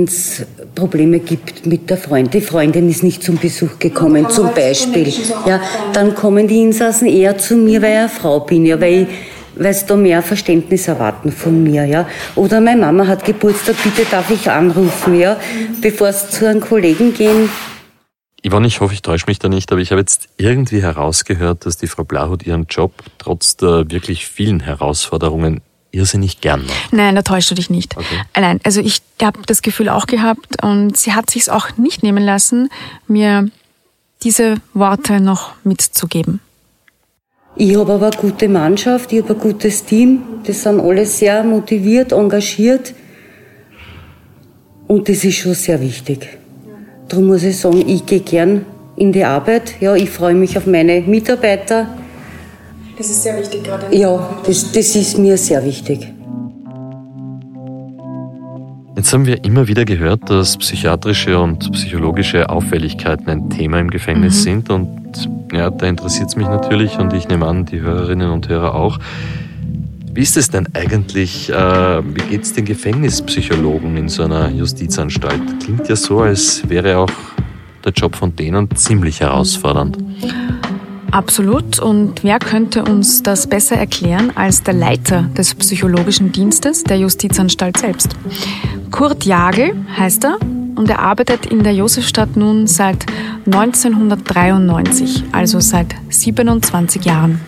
es 0.04 0.42
Probleme 0.74 1.20
gibt 1.20 1.64
mit 1.64 1.88
der 1.88 1.96
Freundin. 1.96 2.40
Die 2.40 2.40
Freundin 2.40 2.90
ist 2.90 3.04
nicht 3.04 3.22
zum 3.22 3.36
Besuch 3.36 3.78
gekommen, 3.78 4.28
zum 4.28 4.52
Beispiel. 4.52 5.14
Ja, 5.46 5.60
dann 5.92 6.16
kommen 6.16 6.48
die 6.48 6.62
Insassen 6.62 7.06
eher 7.06 7.38
zu 7.38 7.54
mir, 7.54 7.80
weil 7.80 7.92
ich 7.92 7.98
eine 7.98 8.08
Frau 8.08 8.40
bin, 8.40 8.66
ja, 8.66 8.80
weil 8.80 9.06
weil 9.06 9.06
sie 9.56 9.86
da 9.86 9.96
mehr 9.96 10.22
Verständnis 10.22 10.88
erwarten 10.88 11.32
von 11.32 11.62
mir, 11.62 11.84
ja. 11.84 12.08
Oder 12.34 12.60
meine 12.60 12.80
Mama 12.80 13.06
hat 13.06 13.24
Geburtstag, 13.24 13.76
bitte 13.82 14.04
darf 14.10 14.30
ich 14.30 14.50
anrufen, 14.50 15.18
ja, 15.18 15.38
bevor 15.80 16.12
sie 16.12 16.28
zu 16.28 16.48
einem 16.48 16.60
Kollegen 16.60 17.14
gehen. 17.14 17.48
Yvonne, 18.44 18.66
ich 18.66 18.80
hoffe, 18.80 18.92
ich 18.94 19.02
täusche 19.02 19.26
mich 19.28 19.38
da 19.38 19.48
nicht, 19.48 19.70
aber 19.70 19.80
ich 19.80 19.92
habe 19.92 20.00
jetzt 20.00 20.28
irgendwie 20.36 20.82
herausgehört, 20.82 21.64
dass 21.64 21.76
die 21.76 21.86
Frau 21.86 22.02
Blahut 22.02 22.44
ihren 22.44 22.66
Job 22.68 22.92
trotz 23.18 23.56
der 23.56 23.90
wirklich 23.90 24.26
vielen 24.26 24.60
Herausforderungen 24.60 25.60
irrsinnig 25.92 26.40
gern 26.40 26.66
macht. 26.66 26.92
Nein, 26.92 27.14
da 27.14 27.22
täuschst 27.22 27.50
du 27.50 27.54
dich 27.54 27.70
nicht. 27.70 27.96
Okay. 27.96 28.22
Nein, 28.34 28.60
also 28.64 28.80
ich 28.80 29.02
habe 29.22 29.40
das 29.46 29.62
Gefühl 29.62 29.88
auch 29.88 30.06
gehabt 30.06 30.62
und 30.62 30.96
sie 30.96 31.12
hat 31.12 31.30
sich 31.30 31.50
auch 31.50 31.76
nicht 31.76 32.02
nehmen 32.02 32.24
lassen, 32.24 32.70
mir 33.06 33.48
diese 34.24 34.56
Worte 34.74 35.20
noch 35.20 35.52
mitzugeben. 35.64 36.40
Ich 37.54 37.76
habe 37.76 37.92
aber 37.92 38.06
eine 38.06 38.16
gute 38.16 38.48
Mannschaft, 38.48 39.12
ich 39.12 39.22
habe 39.22 39.34
ein 39.34 39.40
gutes 39.40 39.84
Team, 39.84 40.22
die 40.46 40.52
sind 40.52 40.80
alle 40.80 41.04
sehr 41.04 41.44
motiviert, 41.44 42.12
engagiert 42.12 42.94
und 44.88 45.08
das 45.08 45.22
ist 45.24 45.36
schon 45.36 45.54
sehr 45.54 45.80
wichtig. 45.80 46.38
Darum 47.08 47.26
muss 47.26 47.42
ich 47.42 47.58
sagen, 47.58 47.84
ich 47.86 48.06
gehe 48.06 48.20
gern 48.20 48.64
in 48.96 49.12
die 49.12 49.24
Arbeit, 49.24 49.80
ja, 49.80 49.94
ich 49.94 50.08
freue 50.08 50.34
mich 50.34 50.56
auf 50.56 50.66
meine 50.66 51.02
Mitarbeiter, 51.02 51.88
das 52.96 53.10
ist 53.10 53.22
sehr 53.22 53.38
wichtig 53.38 53.64
gerade. 53.64 53.94
Ja, 53.94 54.36
das, 54.46 54.70
das 54.72 54.94
ist 54.94 55.18
mir 55.18 55.36
sehr 55.36 55.64
wichtig. 55.64 56.08
Jetzt 58.94 59.12
haben 59.14 59.24
wir 59.24 59.42
immer 59.42 59.68
wieder 59.68 59.86
gehört, 59.86 60.28
dass 60.28 60.58
psychiatrische 60.58 61.38
und 61.38 61.72
psychologische 61.72 62.50
Auffälligkeiten 62.50 63.28
ein 63.28 63.48
Thema 63.48 63.80
im 63.80 63.90
Gefängnis 63.90 64.40
mhm. 64.40 64.42
sind. 64.42 64.70
Und 64.70 65.28
ja, 65.52 65.70
da 65.70 65.86
interessiert 65.86 66.28
es 66.28 66.36
mich 66.36 66.46
natürlich 66.46 66.98
und 66.98 67.12
ich 67.14 67.26
nehme 67.26 67.46
an, 67.46 67.64
die 67.64 67.80
Hörerinnen 67.80 68.30
und 68.30 68.48
Hörer 68.48 68.74
auch. 68.74 68.98
Wie 70.12 70.20
ist 70.20 70.36
es 70.36 70.50
denn 70.50 70.68
eigentlich, 70.74 71.48
äh, 71.48 71.54
wie 71.54 72.22
geht 72.28 72.42
es 72.42 72.52
den 72.52 72.66
Gefängnispsychologen 72.66 73.96
in 73.96 74.10
so 74.10 74.24
einer 74.24 74.50
Justizanstalt? 74.50 75.40
Klingt 75.62 75.88
ja 75.88 75.96
so, 75.96 76.20
als 76.20 76.68
wäre 76.68 76.98
auch 76.98 77.10
der 77.82 77.92
Job 77.92 78.14
von 78.14 78.36
denen 78.36 78.70
ziemlich 78.76 79.20
herausfordernd. 79.20 79.96
Absolut. 81.12 81.78
Und 81.78 82.24
wer 82.24 82.38
könnte 82.38 82.82
uns 82.82 83.22
das 83.22 83.46
besser 83.46 83.76
erklären 83.76 84.32
als 84.34 84.62
der 84.62 84.72
Leiter 84.72 85.28
des 85.36 85.54
psychologischen 85.54 86.32
Dienstes 86.32 86.84
der 86.84 86.96
Justizanstalt 86.96 87.76
selbst? 87.76 88.08
Kurt 88.90 89.24
Jagel 89.24 89.74
heißt 89.96 90.24
er 90.24 90.38
und 90.74 90.88
er 90.88 91.00
arbeitet 91.00 91.46
in 91.46 91.62
der 91.62 91.74
Josefstadt 91.74 92.36
nun 92.36 92.66
seit 92.66 93.04
1993, 93.44 95.24
also 95.32 95.60
seit 95.60 95.94
27 96.08 97.04
Jahren. 97.04 97.40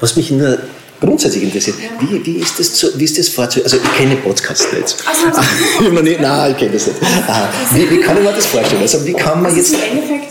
Was 0.00 0.14
mich 0.14 0.30
nur 0.30 0.58
grundsätzlich 1.00 1.42
interessiert, 1.42 1.76
wie, 2.00 2.24
wie, 2.24 2.36
ist 2.36 2.58
das 2.58 2.74
zu, 2.74 2.86
wie 2.96 3.04
ist 3.04 3.18
das 3.18 3.28
vorzu... 3.28 3.62
Also 3.64 3.76
ich 3.78 3.92
kenne 3.94 4.14
Podcasts 4.16 4.72
nicht. 4.72 4.96
Also, 5.04 5.26
also, 5.26 5.90
nein, 6.02 6.50
ich 6.52 6.56
kenne 6.56 6.72
das 6.72 6.86
nicht. 6.86 7.00
Wie, 7.74 7.90
wie, 7.90 8.00
kann 8.00 8.16
ich 8.16 8.22
mir 8.22 8.32
das 8.32 8.46
vorstellen? 8.46 8.82
Also 8.82 9.04
wie 9.04 9.12
kann 9.12 9.42
man 9.42 9.54
jetzt... 9.56 9.74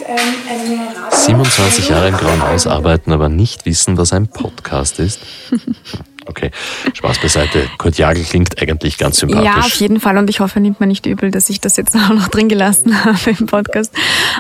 Im 0.02 0.16
Endeffekt 0.16 0.70
ähm, 0.70 0.80
eine 1.10 1.16
27 1.16 1.90
Jahre 1.90 2.08
im 2.10 2.18
Grauen 2.18 2.42
Haus 2.42 2.68
arbeiten, 2.68 3.12
aber 3.12 3.30
nicht 3.30 3.66
wissen, 3.66 3.98
was 3.98 4.14
ein 4.14 4.28
Podcast 4.28 5.00
ist. 5.00 5.20
Okay, 6.32 6.50
Spaß 6.94 7.20
beiseite. 7.20 7.68
Kurt 7.78 7.98
Jagel 7.98 8.24
klingt 8.24 8.62
eigentlich 8.62 8.98
ganz 8.98 9.18
sympathisch. 9.18 9.46
Ja, 9.46 9.58
auf 9.58 9.74
jeden 9.74 10.00
Fall. 10.00 10.18
Und 10.18 10.30
ich 10.30 10.40
hoffe, 10.40 10.60
er 10.60 10.62
nimmt 10.62 10.80
mir 10.80 10.88
nicht 10.88 11.06
übel, 11.06 11.30
dass 11.30 11.50
ich 11.50 11.60
das 11.60 11.76
jetzt 11.76 11.94
auch 11.98 12.14
noch 12.14 12.30
drin 12.30 12.48
gelassen 12.48 13.04
habe 13.06 13.36
im 13.38 13.48
Podcast. 13.48 13.94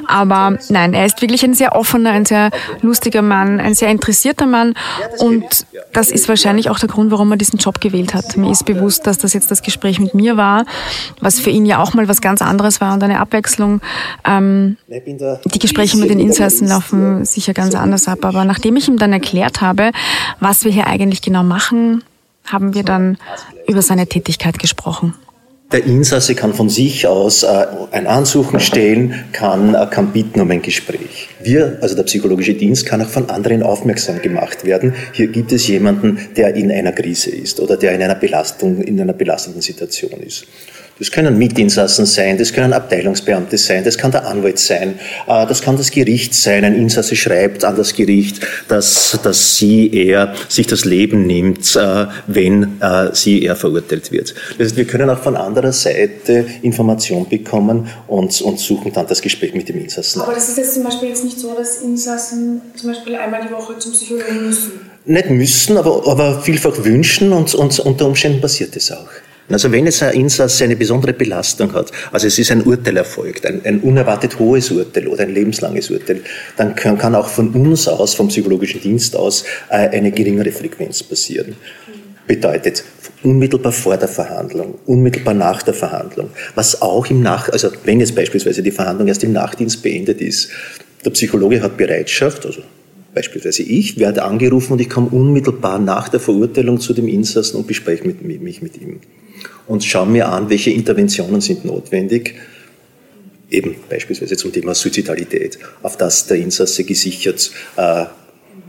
Aber 0.07 0.57
nein, 0.69 0.93
er 0.93 1.05
ist 1.05 1.21
wirklich 1.21 1.43
ein 1.43 1.53
sehr 1.53 1.75
offener, 1.75 2.11
ein 2.11 2.25
sehr 2.25 2.49
lustiger 2.81 3.21
Mann, 3.21 3.59
ein 3.59 3.75
sehr 3.75 3.89
interessierter 3.89 4.45
Mann. 4.45 4.73
Und 5.17 5.65
das 5.91 6.11
ist 6.11 6.29
wahrscheinlich 6.29 6.69
auch 6.69 6.79
der 6.79 6.87
Grund, 6.87 7.11
warum 7.11 7.29
er 7.31 7.37
diesen 7.37 7.59
Job 7.59 7.81
gewählt 7.81 8.13
hat. 8.13 8.37
Mir 8.37 8.51
ist 8.51 8.65
bewusst, 8.65 9.05
dass 9.05 9.17
das 9.17 9.33
jetzt 9.33 9.51
das 9.51 9.61
Gespräch 9.61 9.99
mit 9.99 10.13
mir 10.13 10.37
war, 10.37 10.65
was 11.19 11.41
für 11.41 11.49
ihn 11.49 11.65
ja 11.65 11.83
auch 11.83 11.93
mal 11.93 12.07
was 12.07 12.21
ganz 12.21 12.41
anderes 12.41 12.79
war 12.79 12.93
und 12.93 13.03
eine 13.03 13.19
Abwechslung. 13.19 13.81
Ähm, 14.23 14.77
die 14.87 15.59
Gespräche 15.59 15.97
mit 15.97 16.09
den 16.09 16.21
Insassen 16.21 16.69
laufen 16.69 17.25
sicher 17.25 17.53
ganz 17.53 17.75
anders 17.75 18.07
ab. 18.07 18.23
Aber 18.23 18.45
nachdem 18.45 18.77
ich 18.77 18.87
ihm 18.87 18.97
dann 18.97 19.11
erklärt 19.11 19.59
habe, 19.59 19.91
was 20.39 20.63
wir 20.63 20.71
hier 20.71 20.87
eigentlich 20.87 21.21
genau 21.21 21.43
machen, 21.43 21.80
machen, 21.81 22.03
haben 22.45 22.73
wir 22.73 22.83
dann 22.83 23.17
über 23.67 23.81
seine 23.81 24.07
Tätigkeit 24.07 24.59
gesprochen. 24.59 25.13
Der 25.71 25.85
Insasse 25.85 26.35
kann 26.35 26.53
von 26.53 26.67
sich 26.67 27.07
aus 27.07 27.43
äh, 27.43 27.65
ein 27.91 28.05
Ansuchen 28.05 28.59
stellen, 28.59 29.23
kann, 29.31 29.73
äh, 29.73 29.87
kann 29.89 30.11
bitten 30.11 30.41
um 30.41 30.51
ein 30.51 30.61
Gespräch. 30.61 31.29
Wir, 31.41 31.77
also 31.81 31.95
der 31.95 32.03
psychologische 32.03 32.55
Dienst, 32.55 32.85
kann 32.85 33.01
auch 33.01 33.07
von 33.07 33.29
anderen 33.29 33.63
aufmerksam 33.63 34.21
gemacht 34.21 34.65
werden. 34.65 34.93
Hier 35.13 35.27
gibt 35.27 35.53
es 35.53 35.65
jemanden, 35.67 36.19
der 36.35 36.55
in 36.55 36.71
einer 36.71 36.91
Krise 36.91 37.29
ist 37.29 37.61
oder 37.61 37.77
der 37.77 37.93
in 37.93 38.01
einer 38.01 38.15
Belastung, 38.15 38.81
in 38.81 38.99
einer 38.99 39.13
belastenden 39.13 39.61
Situation 39.61 40.19
ist. 40.19 40.45
Das 40.99 41.09
können 41.09 41.37
Mitinsassen 41.37 42.05
sein, 42.05 42.37
das 42.37 42.53
können 42.53 42.73
Abteilungsbeamte 42.73 43.57
sein, 43.57 43.83
das 43.83 43.97
kann 43.97 44.11
der 44.11 44.27
Anwalt 44.27 44.59
sein, 44.59 44.99
äh, 45.27 45.47
das 45.47 45.61
kann 45.61 45.75
das 45.75 45.89
Gericht 45.89 46.35
sein. 46.35 46.63
Ein 46.63 46.75
Insasse 46.75 47.15
schreibt 47.15 47.63
an 47.63 47.75
das 47.75 47.95
Gericht, 47.95 48.45
dass, 48.67 49.17
dass 49.23 49.55
sie, 49.55 49.89
er 49.91 50.35
sich 50.47 50.67
das 50.67 50.85
Leben 50.85 51.25
nimmt, 51.25 51.75
äh, 51.75 52.05
wenn 52.27 52.79
äh, 52.81 53.09
sie, 53.13 53.43
er 53.43 53.55
verurteilt 53.55 54.11
wird. 54.11 54.35
Das 54.57 54.67
heißt, 54.67 54.77
wir 54.77 54.85
können 54.85 55.09
auch 55.09 55.17
von 55.17 55.35
anderer 55.35 55.73
Seite 55.73 56.45
Information 56.61 57.27
bekommen 57.27 57.89
und, 58.07 58.39
und 58.41 58.59
suchen 58.59 58.93
dann 58.93 59.07
das 59.07 59.21
Gespräch 59.21 59.55
mit 59.55 59.69
dem 59.69 59.79
Insassen. 59.79 60.21
Aber 60.21 60.33
das 60.33 60.49
ist 60.49 60.57
jetzt 60.57 60.75
zum 60.75 60.83
Beispiel 60.83 61.09
jetzt 61.09 61.23
nicht 61.23 61.39
so, 61.39 61.55
dass 61.55 61.77
Insassen 61.81 62.61
zum 62.75 62.91
Beispiel 62.91 63.15
einmal 63.15 63.41
die 63.47 63.51
Woche 63.51 63.77
zum 63.79 63.91
Psychologen 63.93 64.47
müssen. 64.47 64.71
Nicht 65.05 65.29
müssen, 65.31 65.77
aber, 65.77 66.07
aber 66.07 66.41
vielfach 66.41 66.83
wünschen 66.83 67.33
und, 67.33 67.55
und 67.55 67.79
unter 67.79 68.05
Umständen 68.05 68.39
passiert 68.39 68.75
es 68.75 68.91
auch. 68.91 69.09
Also 69.53 69.71
wenn 69.71 69.87
es 69.87 70.01
ein 70.01 70.13
Insasse 70.13 70.63
eine 70.63 70.75
besondere 70.75 71.13
Belastung 71.13 71.73
hat, 71.73 71.91
also 72.11 72.27
es 72.27 72.37
ist 72.37 72.51
ein 72.51 72.63
Urteil 72.63 72.97
erfolgt, 72.97 73.45
ein, 73.45 73.61
ein 73.63 73.79
unerwartet 73.79 74.39
hohes 74.39 74.71
Urteil 74.71 75.07
oder 75.07 75.23
ein 75.23 75.33
lebenslanges 75.33 75.89
Urteil, 75.89 76.21
dann 76.57 76.75
kann, 76.75 76.97
kann 76.97 77.15
auch 77.15 77.27
von 77.27 77.49
uns 77.49 77.87
aus, 77.87 78.13
vom 78.13 78.27
psychologischen 78.27 78.81
Dienst 78.81 79.15
aus, 79.15 79.43
äh, 79.69 79.89
eine 79.89 80.11
geringere 80.11 80.51
Frequenz 80.51 81.03
passieren. 81.03 81.55
Bedeutet, 82.27 82.83
unmittelbar 83.23 83.71
vor 83.71 83.97
der 83.97 84.07
Verhandlung, 84.07 84.75
unmittelbar 84.85 85.33
nach 85.33 85.63
der 85.63 85.73
Verhandlung, 85.73 86.29
was 86.55 86.81
auch 86.81 87.09
im 87.09 87.21
Nach, 87.21 87.49
also 87.49 87.69
wenn 87.83 87.99
jetzt 87.99 88.15
beispielsweise 88.15 88.63
die 88.63 88.71
Verhandlung 88.71 89.07
erst 89.07 89.23
im 89.23 89.33
Nachtdienst 89.33 89.81
beendet 89.83 90.21
ist, 90.21 90.49
der 91.03 91.09
Psychologe 91.11 91.61
hat 91.61 91.77
Bereitschaft, 91.77 92.45
also 92.45 92.61
beispielsweise 93.13 93.63
ich, 93.63 93.97
werde 93.99 94.23
angerufen 94.23 94.73
und 94.73 94.81
ich 94.81 94.89
komme 94.89 95.09
unmittelbar 95.09 95.79
nach 95.79 96.09
der 96.09 96.19
Verurteilung 96.19 96.79
zu 96.79 96.93
dem 96.93 97.07
Insassen 97.07 97.57
und 97.57 97.67
bespreche 97.67 98.05
mit, 98.05 98.21
mich 98.21 98.61
mit 98.61 98.79
ihm 98.79 98.99
und 99.71 99.85
schaue 99.85 100.05
mir 100.05 100.27
an, 100.27 100.49
welche 100.49 100.69
Interventionen 100.69 101.39
sind 101.39 101.63
notwendig, 101.63 102.35
eben 103.49 103.77
beispielsweise 103.89 104.35
zum 104.35 104.51
Thema 104.51 104.75
Suizidalität, 104.75 105.59
auf 105.81 105.95
das 105.95 106.27
der 106.27 106.37
Insasse 106.37 106.83
gesichert 106.83 107.51
äh, 107.77 108.05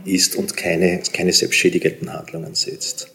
ist 0.05 0.37
und 0.37 0.55
keine, 0.55 1.03
keine 1.11 1.33
selbstschädigenden 1.33 2.13
Handlungen 2.13 2.55
setzt. 2.55 3.09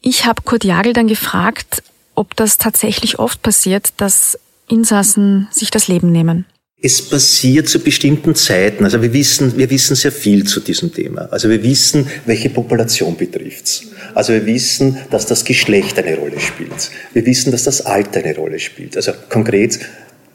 Ich 0.00 0.26
habe 0.26 0.42
Kurt 0.42 0.64
Jagel 0.64 0.92
dann 0.92 1.06
gefragt, 1.06 1.84
ob 2.16 2.34
das 2.34 2.58
tatsächlich 2.58 3.20
oft 3.20 3.40
passiert, 3.42 3.90
dass 3.98 4.36
Insassen 4.68 5.46
sich 5.52 5.70
das 5.70 5.86
Leben 5.86 6.10
nehmen. 6.10 6.46
Es 6.86 7.00
passiert 7.00 7.66
zu 7.66 7.78
bestimmten 7.78 8.34
Zeiten. 8.34 8.84
Also 8.84 9.00
wir 9.00 9.14
wissen, 9.14 9.56
wir 9.56 9.70
wissen 9.70 9.96
sehr 9.96 10.12
viel 10.12 10.44
zu 10.44 10.60
diesem 10.60 10.92
Thema. 10.92 11.28
Also 11.30 11.48
wir 11.48 11.62
wissen, 11.62 12.06
welche 12.26 12.50
Population 12.50 13.16
betrifft's. 13.16 13.86
Also 14.14 14.34
wir 14.34 14.44
wissen, 14.44 14.98
dass 15.10 15.24
das 15.24 15.46
Geschlecht 15.46 15.98
eine 15.98 16.14
Rolle 16.18 16.38
spielt. 16.38 16.90
Wir 17.14 17.24
wissen, 17.24 17.52
dass 17.52 17.62
das 17.62 17.86
Alter 17.86 18.20
eine 18.20 18.36
Rolle 18.36 18.58
spielt. 18.58 18.98
Also 18.98 19.12
konkret, 19.30 19.78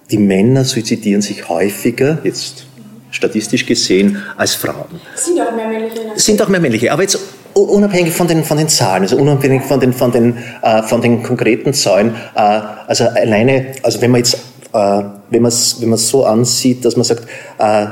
die 0.10 0.18
Männer 0.18 0.66
suizidieren 0.66 1.22
sich 1.22 1.48
häufiger, 1.50 2.18
jetzt 2.24 2.66
statistisch 3.12 3.68
gesehen, 3.68 4.18
als 4.36 4.56
Frauen. 4.56 5.00
Sind 5.14 5.40
auch 5.40 5.56
mehr 5.56 5.68
männliche. 5.68 6.02
Sind 6.16 6.42
auch 6.42 6.50
mehr 6.50 6.60
männliche. 6.60 6.92
Aber 6.92 7.04
jetzt 7.04 7.20
unabhängig 7.54 8.12
von 8.12 8.28
den, 8.28 8.44
von 8.44 8.58
den 8.58 8.70
Zahlen, 8.70 9.04
also 9.04 9.18
unabhängig 9.18 9.62
von 9.66 9.80
den, 9.80 9.94
von 9.94 10.12
den, 10.12 10.36
äh, 10.64 10.82
von 10.82 11.00
den 11.00 11.22
konkreten 11.22 11.76
Zahlen, 11.76 12.16
äh, 12.34 12.40
also 12.40 13.04
alleine, 13.04 13.74
also 13.84 14.02
wenn 14.02 14.10
man 14.10 14.22
jetzt 14.22 14.49
äh, 14.74 15.04
wenn 15.30 15.42
man 15.42 15.50
es 15.50 15.82
wenn 15.82 15.96
so 15.98 16.26
ansieht, 16.26 16.86
dass 16.86 16.96
man 16.96 17.04
sagt, 17.04 17.28
äh, 17.58 17.88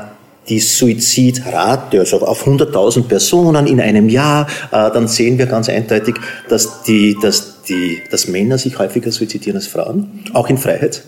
die 0.50 0.60
Suizidrate, 0.60 2.00
also 2.00 2.22
auf 2.22 2.48
100.000 2.48 3.03
Personen 3.03 3.67
in 3.67 3.81
einem 3.81 4.07
Jahr, 4.07 4.48
äh, 4.72 4.91
dann 4.91 5.07
sehen 5.07 5.38
wir 5.38 5.46
ganz 5.46 5.67
eindeutig, 5.67 6.15
dass, 6.48 6.84
die, 6.84 7.17
dass, 7.22 7.63
die, 7.63 8.01
dass 8.10 8.27
Männer 8.27 8.57
sich 8.57 8.79
häufiger 8.79 9.12
suizidieren 9.12 9.57
als 9.57 9.67
Frauen, 9.67 10.24
auch 10.34 10.50
in 10.50 10.57
Freiheit. 10.57 11.03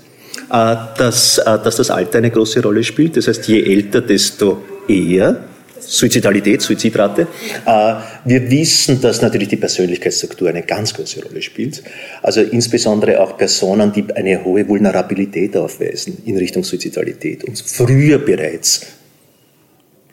Dass, 0.49 1.39
dass 1.45 1.75
das 1.75 1.91
Alter 1.91 2.17
eine 2.17 2.31
große 2.31 2.63
Rolle 2.63 2.83
spielt. 2.83 3.15
Das 3.15 3.27
heißt, 3.27 3.47
je 3.47 3.61
älter, 3.61 4.01
desto 4.01 4.63
eher. 4.87 5.43
Suizidalität, 5.79 6.61
Suizidrate. 6.61 7.27
Äh, 7.65 7.95
wir 8.25 8.49
wissen, 8.51 9.01
dass 9.01 9.21
natürlich 9.21 9.47
die 9.47 9.55
Persönlichkeitsstruktur 9.55 10.49
eine 10.49 10.63
ganz 10.63 10.93
große 10.93 11.23
Rolle 11.23 11.41
spielt. 11.41 11.83
Also 12.21 12.41
insbesondere 12.41 13.21
auch 13.21 13.37
Personen, 13.37 13.91
die 13.91 14.05
eine 14.13 14.43
hohe 14.43 14.67
Vulnerabilität 14.67 15.55
aufweisen 15.57 16.17
in 16.25 16.37
Richtung 16.37 16.63
Suizidalität 16.63 17.43
und 17.43 17.59
früher 17.59 18.19
bereits 18.19 18.81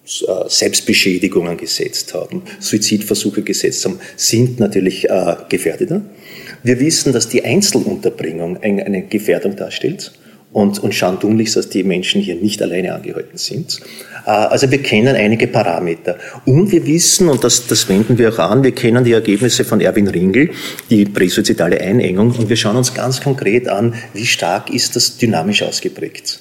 äh, 0.07 0.49
Selbstbeschädigungen 0.49 1.57
gesetzt 1.57 2.15
haben, 2.15 2.43
Suizidversuche 2.61 3.43
gesetzt 3.43 3.85
haben, 3.85 3.99
sind 4.17 4.61
natürlich 4.61 5.11
äh, 5.11 5.37
gefährdeter. 5.49 6.03
Wir 6.63 6.81
wissen, 6.81 7.13
dass 7.13 7.29
die 7.29 7.45
Einzelunterbringung 7.45 8.59
eine 8.59 9.03
Gefährdung 9.03 9.57
darstellt 9.57 10.13
und, 10.57 10.79
und 10.79 10.95
schauen 10.95 11.21
tunlichst, 11.21 11.55
dass 11.57 11.69
die 11.69 11.85
Menschen 11.85 12.23
hier 12.23 12.35
nicht 12.35 12.63
alleine 12.63 12.95
angehalten 12.95 13.37
sind. 13.37 13.79
Äh, 14.25 14.31
also 14.31 14.71
wir 14.71 14.79
kennen 14.79 15.15
einige 15.15 15.49
Parameter. 15.49 16.17
Und 16.47 16.73
wir 16.73 16.87
wissen, 16.87 17.29
und 17.29 17.45
das, 17.45 17.67
das 17.67 17.87
wenden 17.91 18.17
wir 18.17 18.33
auch 18.33 18.39
an, 18.39 18.63
wir 18.65 18.73
kennen 18.73 19.05
die 19.05 19.13
Ergebnisse 19.13 19.67
von 19.67 19.83
Erwin 19.83 20.09
Ringel, 20.09 20.49
die 20.89 21.05
präsuizidale 21.05 21.79
Einengung, 21.79 22.31
und 22.31 22.49
wir 22.49 22.57
schauen 22.57 22.77
uns 22.77 22.95
ganz 22.95 23.21
konkret 23.21 23.69
an, 23.69 23.97
wie 24.15 24.25
stark 24.25 24.71
ist 24.71 24.97
das 24.97 25.19
dynamisch 25.19 25.63
ausgeprägt. 25.63 26.41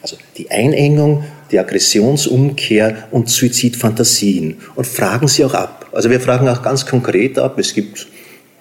Also 0.00 0.16
die 0.36 0.48
Einengung, 0.48 1.24
die 1.50 1.58
Aggressionsumkehr 1.58 3.08
und 3.10 3.28
Suizidfantasien. 3.28 4.58
Und 4.76 4.86
fragen 4.86 5.26
sie 5.26 5.44
auch 5.44 5.54
ab. 5.54 5.86
Also 5.92 6.08
wir 6.08 6.20
fragen 6.20 6.48
auch 6.48 6.62
ganz 6.62 6.86
konkret 6.86 7.36
ab. 7.36 7.58
Es 7.58 7.74
gibt 7.74 8.06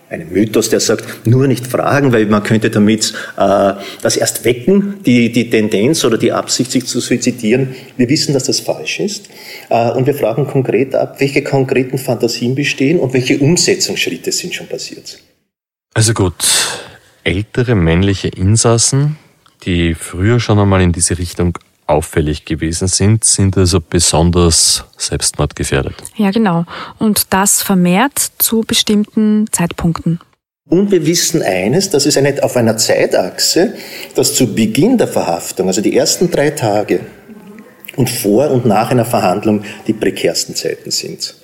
einen 0.09 0.31
Mythos, 0.31 0.69
der 0.69 0.79
sagt, 0.79 1.25
nur 1.25 1.47
nicht 1.47 1.65
fragen, 1.65 2.11
weil 2.13 2.25
man 2.27 2.43
könnte 2.43 2.69
damit 2.69 3.13
äh, 3.37 3.73
das 4.01 4.17
erst 4.17 4.45
wecken, 4.45 4.99
die, 5.05 5.31
die 5.31 5.49
Tendenz 5.49 6.03
oder 6.05 6.17
die 6.17 6.31
Absicht, 6.31 6.71
sich 6.71 6.85
zu 6.85 6.99
suizidieren. 6.99 7.75
Wir 7.97 8.07
wissen, 8.09 8.33
dass 8.33 8.43
das 8.43 8.59
falsch 8.59 8.99
ist. 8.99 9.29
Äh, 9.69 9.91
und 9.91 10.05
wir 10.05 10.13
fragen 10.13 10.47
konkret 10.47 10.93
ab, 10.95 11.19
welche 11.19 11.43
konkreten 11.43 11.97
Fantasien 11.97 12.55
bestehen 12.55 12.99
und 12.99 13.13
welche 13.13 13.39
Umsetzungsschritte 13.39 14.31
sind 14.31 14.53
schon 14.53 14.67
passiert. 14.67 15.19
Also 15.93 16.13
gut, 16.13 16.33
ältere 17.23 17.75
männliche 17.75 18.27
Insassen, 18.27 19.17
die 19.63 19.95
früher 19.95 20.39
schon 20.39 20.59
einmal 20.59 20.81
in 20.81 20.91
diese 20.91 21.17
Richtung 21.17 21.57
auffällig 21.87 22.45
gewesen 22.45 22.87
sind, 22.87 23.23
sind 23.23 23.57
also 23.57 23.79
besonders 23.79 24.85
selbstmordgefährdet. 24.97 25.95
Ja, 26.15 26.31
genau. 26.31 26.65
Und 26.97 27.33
das 27.33 27.61
vermehrt 27.61 28.19
zu 28.39 28.61
bestimmten 28.61 29.45
Zeitpunkten. 29.51 30.19
Und 30.67 30.89
wir 30.89 31.05
wissen 31.05 31.43
eines, 31.43 31.91
dass 31.91 32.07
es 32.07 32.17
eine, 32.17 32.43
auf 32.43 32.57
einer 32.57 32.75
Zeitachse, 32.77 33.75
dass 34.15 34.33
zu 34.33 34.55
Beginn 34.55 34.97
der 34.97 35.07
Verhaftung, 35.07 35.67
also 35.67 35.81
die 35.81 35.95
ersten 35.95 36.31
drei 36.31 36.49
Tage 36.49 37.01
und 37.95 38.09
vor 38.09 38.49
und 38.49 38.65
nach 38.65 38.89
einer 38.89 39.05
Verhandlung 39.05 39.63
die 39.85 39.93
prekärsten 39.93 40.55
Zeiten 40.55 40.89
sind. 40.89 41.35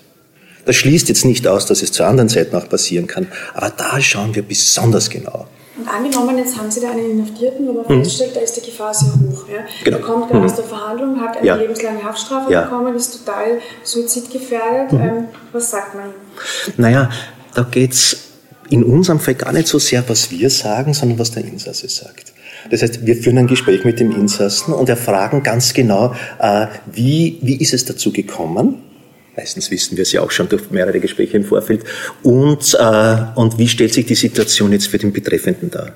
Das 0.65 0.75
schließt 0.75 1.07
jetzt 1.09 1.25
nicht 1.25 1.47
aus, 1.47 1.65
dass 1.67 1.83
es 1.83 1.91
zu 1.91 2.03
anderen 2.03 2.29
Zeiten 2.29 2.55
auch 2.55 2.67
passieren 2.67 3.07
kann, 3.07 3.27
aber 3.53 3.69
da 3.69 4.01
schauen 4.01 4.33
wir 4.33 4.43
besonders 4.43 5.09
genau. 5.09 5.47
Und 5.81 5.87
angenommen, 5.87 6.37
jetzt 6.37 6.57
haben 6.57 6.69
Sie 6.69 6.79
da 6.79 6.91
einen 6.91 7.19
Inhaftierten, 7.19 7.67
wo 7.67 7.73
man 7.73 7.85
mhm. 7.87 8.03
feststellt, 8.03 8.35
da 8.35 8.41
ist 8.41 8.55
die 8.55 8.61
Gefahr 8.61 8.93
sehr 8.93 9.13
hoch. 9.13 9.47
Ja? 9.49 9.61
Genau. 9.83 9.97
Der 9.97 10.05
kommt 10.05 10.27
gerade 10.27 10.39
mhm. 10.39 10.45
aus 10.45 10.55
der 10.55 10.65
Verhandlung, 10.65 11.19
hat 11.19 11.37
eine 11.37 11.47
ja. 11.47 11.55
lebenslange 11.55 12.03
Haftstrafe 12.03 12.51
ja. 12.51 12.61
bekommen, 12.61 12.95
ist 12.95 13.25
total 13.25 13.59
suizidgefährdet. 13.83 14.93
Mhm. 14.93 15.01
Ähm, 15.01 15.25
was 15.51 15.71
sagt 15.71 15.95
man 15.95 16.05
ihm? 16.05 16.73
Naja, 16.77 17.09
da 17.55 17.63
geht 17.63 17.93
es 17.93 18.27
in 18.69 18.83
unserem 18.83 19.19
Fall 19.19 19.33
gar 19.33 19.51
nicht 19.53 19.67
so 19.67 19.79
sehr, 19.79 20.07
was 20.07 20.29
wir 20.29 20.51
sagen, 20.51 20.93
sondern 20.93 21.17
was 21.17 21.31
der 21.31 21.43
Insasse 21.45 21.89
sagt. 21.89 22.31
Das 22.69 22.83
heißt, 22.83 23.03
wir 23.07 23.15
führen 23.15 23.39
ein 23.39 23.47
Gespräch 23.47 23.83
mit 23.83 23.99
dem 23.99 24.11
Insassen 24.11 24.75
und 24.75 24.87
erfragen 24.87 25.41
ganz 25.41 25.73
genau, 25.73 26.13
äh, 26.39 26.67
wie, 26.91 27.39
wie 27.41 27.55
ist 27.55 27.73
es 27.73 27.85
dazu 27.85 28.13
gekommen? 28.13 28.83
Meistens 29.35 29.71
wissen 29.71 29.95
wir 29.95 30.01
es 30.03 30.11
ja 30.11 30.21
auch 30.21 30.31
schon 30.31 30.49
durch 30.49 30.71
mehrere 30.71 30.99
Gespräche 30.99 31.37
im 31.37 31.45
Vorfeld. 31.45 31.83
Und, 32.21 32.75
äh, 32.79 33.17
und 33.35 33.57
wie 33.57 33.67
stellt 33.67 33.93
sich 33.93 34.05
die 34.05 34.15
Situation 34.15 34.73
jetzt 34.73 34.87
für 34.87 34.97
den 34.97 35.13
Betreffenden 35.13 35.71
dar? 35.71 35.93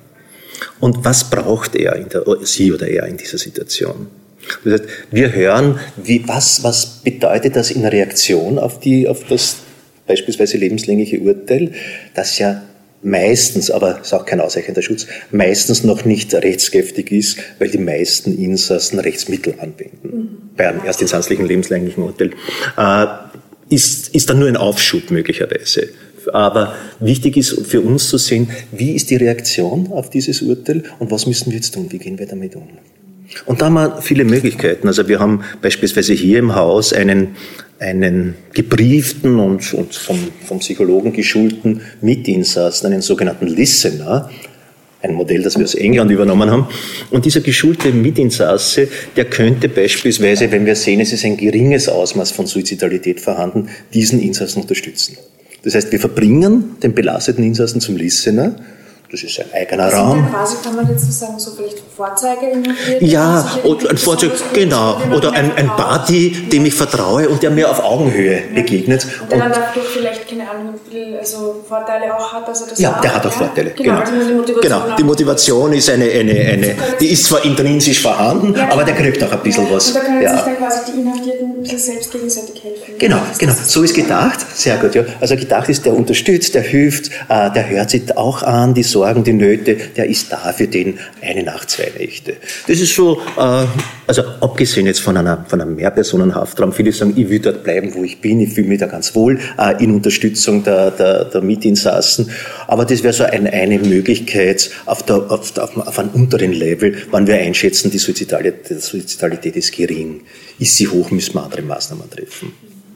Und 0.80 1.04
was 1.04 1.30
braucht 1.30 1.76
er, 1.76 1.96
in 1.98 2.10
der, 2.10 2.24
sie 2.44 2.72
oder 2.72 2.88
er 2.88 3.08
in 3.08 3.18
dieser 3.18 3.38
Situation? 3.38 4.08
Das 4.64 4.74
heißt, 4.74 4.84
wir 5.12 5.34
hören, 5.34 5.80
wie, 5.98 6.26
was, 6.28 6.64
was 6.64 7.02
bedeutet 7.04 7.56
das 7.56 7.72
in 7.72 7.86
Reaktion 7.86 8.58
auf, 8.58 8.80
die, 8.80 9.08
auf 9.08 9.26
das 9.28 9.58
beispielsweise 10.08 10.58
lebenslängliche 10.58 11.20
Urteil, 11.20 11.72
das 12.14 12.38
ja 12.38 12.64
meistens, 13.06 13.72
aber 13.72 14.02
ist 14.02 14.14
auch 14.14 14.26
kein 14.26 14.42
ausreichender 14.42 14.82
Schutz, 14.82 15.08
meistens 15.32 15.84
noch 15.84 16.04
nicht 16.06 16.34
rechtskräftig 16.34 17.12
ist, 17.12 17.38
weil 17.60 17.70
die 17.70 17.78
meisten 17.78 18.38
Insassen 18.38 19.00
Rechtsmittel 19.00 19.54
anwenden. 19.60 20.10
Mhm. 20.18 20.28
Bei 20.58 20.68
einem 20.68 20.84
erstinstanzlichen 20.84 21.46
lebenslänglichen 21.46 22.04
Urteil. 22.04 22.32
Äh, 22.78 23.06
ist, 23.70 24.14
ist 24.14 24.30
dann 24.30 24.40
nur 24.40 24.48
ein 24.48 24.58
Aufschub 24.58 25.10
möglicherweise. 25.12 25.90
Aber 26.34 26.76
wichtig 27.00 27.38
ist 27.38 27.68
für 27.68 27.82
uns 27.82 28.10
zu 28.10 28.18
sehen, 28.18 28.50
wie 28.72 28.94
ist 28.94 29.10
die 29.12 29.16
Reaktion 29.16 29.92
auf 29.92 30.10
dieses 30.10 30.42
Urteil 30.42 30.84
und 31.00 31.12
was 31.12 31.28
müssen 31.28 31.52
wir 31.52 31.58
jetzt 31.58 31.74
tun, 31.74 31.88
wie 31.92 32.00
gehen 32.00 32.18
wir 32.18 32.26
damit 32.26 32.56
um. 32.56 32.68
Und 33.46 33.62
da 33.62 33.66
haben 33.66 33.74
wir 33.74 34.02
viele 34.02 34.24
Möglichkeiten. 34.24 34.88
Also 34.88 35.08
wir 35.08 35.20
haben 35.20 35.44
beispielsweise 35.62 36.14
hier 36.14 36.40
im 36.40 36.56
Haus 36.56 36.94
einen, 36.94 37.36
einen 37.80 38.36
gebrieften 38.54 39.40
und, 39.40 39.74
und 39.74 39.96
vom, 39.96 40.20
vom 40.46 40.60
Psychologen 40.60 41.14
geschulten 41.14 41.82
Mitinsassen, 42.02 42.88
einen 42.92 43.02
sogenannten 43.02 43.48
Listener, 43.48 44.30
ein 45.02 45.14
Modell, 45.14 45.44
das 45.44 45.58
wir 45.58 45.64
aus 45.64 45.76
England 45.76 46.12
übernommen 46.12 46.50
haben. 46.50 46.68
Und 47.12 47.26
dieser 47.26 47.42
geschulte 47.42 47.92
Mitinsasse, 47.92 48.88
der 49.16 49.26
könnte 49.26 49.70
beispielsweise, 49.70 50.52
wenn 50.52 50.66
wir 50.66 50.76
sehen, 50.76 51.00
es 51.00 51.14
ist 51.14 51.26
ein 51.26 51.38
geringes 51.38 51.88
Ausmaß 51.88 52.32
von 52.32 52.48
Suizidalität 52.48 53.22
vorhanden, 53.22 53.70
diesen 53.94 54.20
Insassen 54.20 54.62
unterstützen. 54.62 55.18
Das 55.64 55.76
heißt, 55.76 55.92
wir 55.92 56.00
verbringen 56.00 56.78
den 56.82 56.94
belasteten 56.94 57.44
Insassen 57.44 57.82
zum 57.82 57.98
Listener 57.98 58.56
das 59.12 59.24
ist 59.24 59.40
ein 59.40 59.46
eigener 59.54 59.90
sind 59.90 60.00
Raum. 60.00 60.32
quasi, 60.32 60.56
kann 60.64 60.76
man 60.76 60.90
jetzt 60.90 61.12
sagen, 61.12 61.38
so 61.38 61.52
vielleicht 61.52 61.78
Vorzeige 61.96 62.64
Ja, 63.00 63.46
oder 63.64 63.92
ein 63.92 63.98
Vorzeige, 63.98 64.34
genau. 64.54 64.98
Oder 65.16 65.32
ein, 65.32 65.56
ein 65.56 65.72
Buddy, 65.78 66.50
dem 66.52 66.66
ich 66.66 66.74
vertraue 66.74 67.30
und 67.30 67.42
der 67.42 67.52
mir 67.52 67.70
auf 67.70 67.84
Augenhöhe 67.84 68.36
ja. 68.36 68.42
begegnet. 68.54 69.06
Und 69.22 69.32
der 69.32 69.40
dann 69.40 69.52
dadurch 69.52 69.88
vielleicht, 69.88 70.28
keine 70.28 70.50
Ahnung, 70.50 70.74
also 71.20 71.64
Vorteile 71.68 72.16
auch 72.16 72.34
hat, 72.34 72.48
also 72.48 72.66
das 72.70 72.80
Ja, 72.80 73.00
der 73.02 73.16
hat 73.16 73.26
auch 73.26 73.32
Vorteile, 73.32 73.72
genau. 73.72 74.02
Genau, 74.04 74.26
die 74.28 74.34
Motivation, 74.34 74.62
genau. 74.62 74.96
Die 74.96 75.04
Motivation 75.04 75.74
ist 75.74 75.90
eine, 75.90 76.06
eine, 76.06 76.32
eine 76.32 76.76
die 77.00 77.08
ist 77.12 77.26
zwar 77.26 77.46
intrinsisch 77.46 78.02
vorhanden, 78.02 78.56
ja. 78.56 78.72
aber 78.72 78.84
der 78.84 78.96
kriegt 78.96 79.24
auch 79.24 79.32
ein 79.32 79.40
bisschen 79.42 79.68
was. 79.72 79.90
Und 79.90 79.96
da 79.96 80.00
können 80.02 80.22
ja. 80.22 80.36
sich 80.36 80.42
dann 80.42 80.58
quasi 80.58 80.92
die 80.92 81.02
Inhaftierten 81.02 81.52
ein 81.52 81.62
bisschen 81.62 81.80
selbst 81.80 82.12
gegenseitig 82.12 82.64
helfen. 82.64 82.94
Genau, 82.98 83.20
genau. 83.38 83.54
So 83.66 83.84
ist 83.84 83.94
gedacht. 83.94 84.40
Sehr 84.56 84.78
gut, 84.78 84.96
ja. 84.96 85.04
Also 85.22 85.36
gedacht 85.36 85.70
ist, 85.70 85.86
der 85.86 85.94
unterstützt, 85.94 86.56
der 86.56 86.64
hilft, 86.64 87.12
äh, 87.30 87.52
der 87.52 87.70
hört 87.70 87.90
sich 87.90 88.18
auch 88.18 88.44
an, 88.44 88.74
die 88.74 88.84
Sorgen, 88.96 89.26
die 89.26 89.34
Nöte, 89.34 89.76
der 89.76 90.06
ist 90.06 90.32
da 90.32 90.54
für 90.54 90.68
den 90.68 91.00
eine 91.22 91.44
Nacht, 91.44 91.70
zwei 91.70 91.92
Nächte. 91.98 92.38
Das 92.66 92.80
ist 92.80 92.96
so, 92.96 93.20
äh, 93.38 93.66
also 94.08 94.22
abgesehen 94.40 94.86
jetzt 94.86 95.02
von 95.02 95.18
einer, 95.18 95.44
von 95.50 95.60
einem 95.60 95.76
Mehrpersonenhaftraum, 95.76 96.72
viele 96.72 96.94
sagen, 96.94 97.12
ich 97.18 97.30
will 97.30 97.40
dort 97.40 97.66
bleiben, 97.66 97.94
wo 97.94 98.06
ich 98.06 98.22
bin, 98.22 98.40
ich 98.40 98.54
fühle 98.54 98.70
mich 98.70 98.80
da 98.80 98.86
ganz 98.86 99.14
wohl, 99.14 99.38
äh, 99.58 99.84
in 99.84 99.92
Unterstützung 99.92 100.64
der, 100.64 100.92
der, 100.92 101.26
der 101.26 101.42
Mitinsassen. 101.42 102.30
Aber 102.68 102.86
das 102.86 103.04
wäre 103.04 103.12
so 103.12 103.26
ein, 103.26 103.48
eine 103.48 103.80
Möglichkeit 103.80 104.72
auf, 104.86 105.04
der, 105.04 105.30
auf, 105.30 105.58
auf, 105.58 105.76
auf 105.76 106.00
einem 106.00 106.12
unteren 106.12 106.54
Level, 106.54 106.96
wann 107.12 107.28
wir 107.28 107.36
einschätzen, 107.36 107.92
die 107.92 107.98
Suizidalität, 107.98 108.70
die 108.70 108.80
Suizidalität 108.80 109.58
ist 109.58 109.74
gering. 109.74 110.22
Ist 110.58 110.78
sie 110.78 110.88
hoch, 110.88 111.12
müssen 111.12 111.34
wir 111.34 111.44
andere 111.44 111.64
Maßnahmen 111.64 112.10
treffen. 112.10 112.54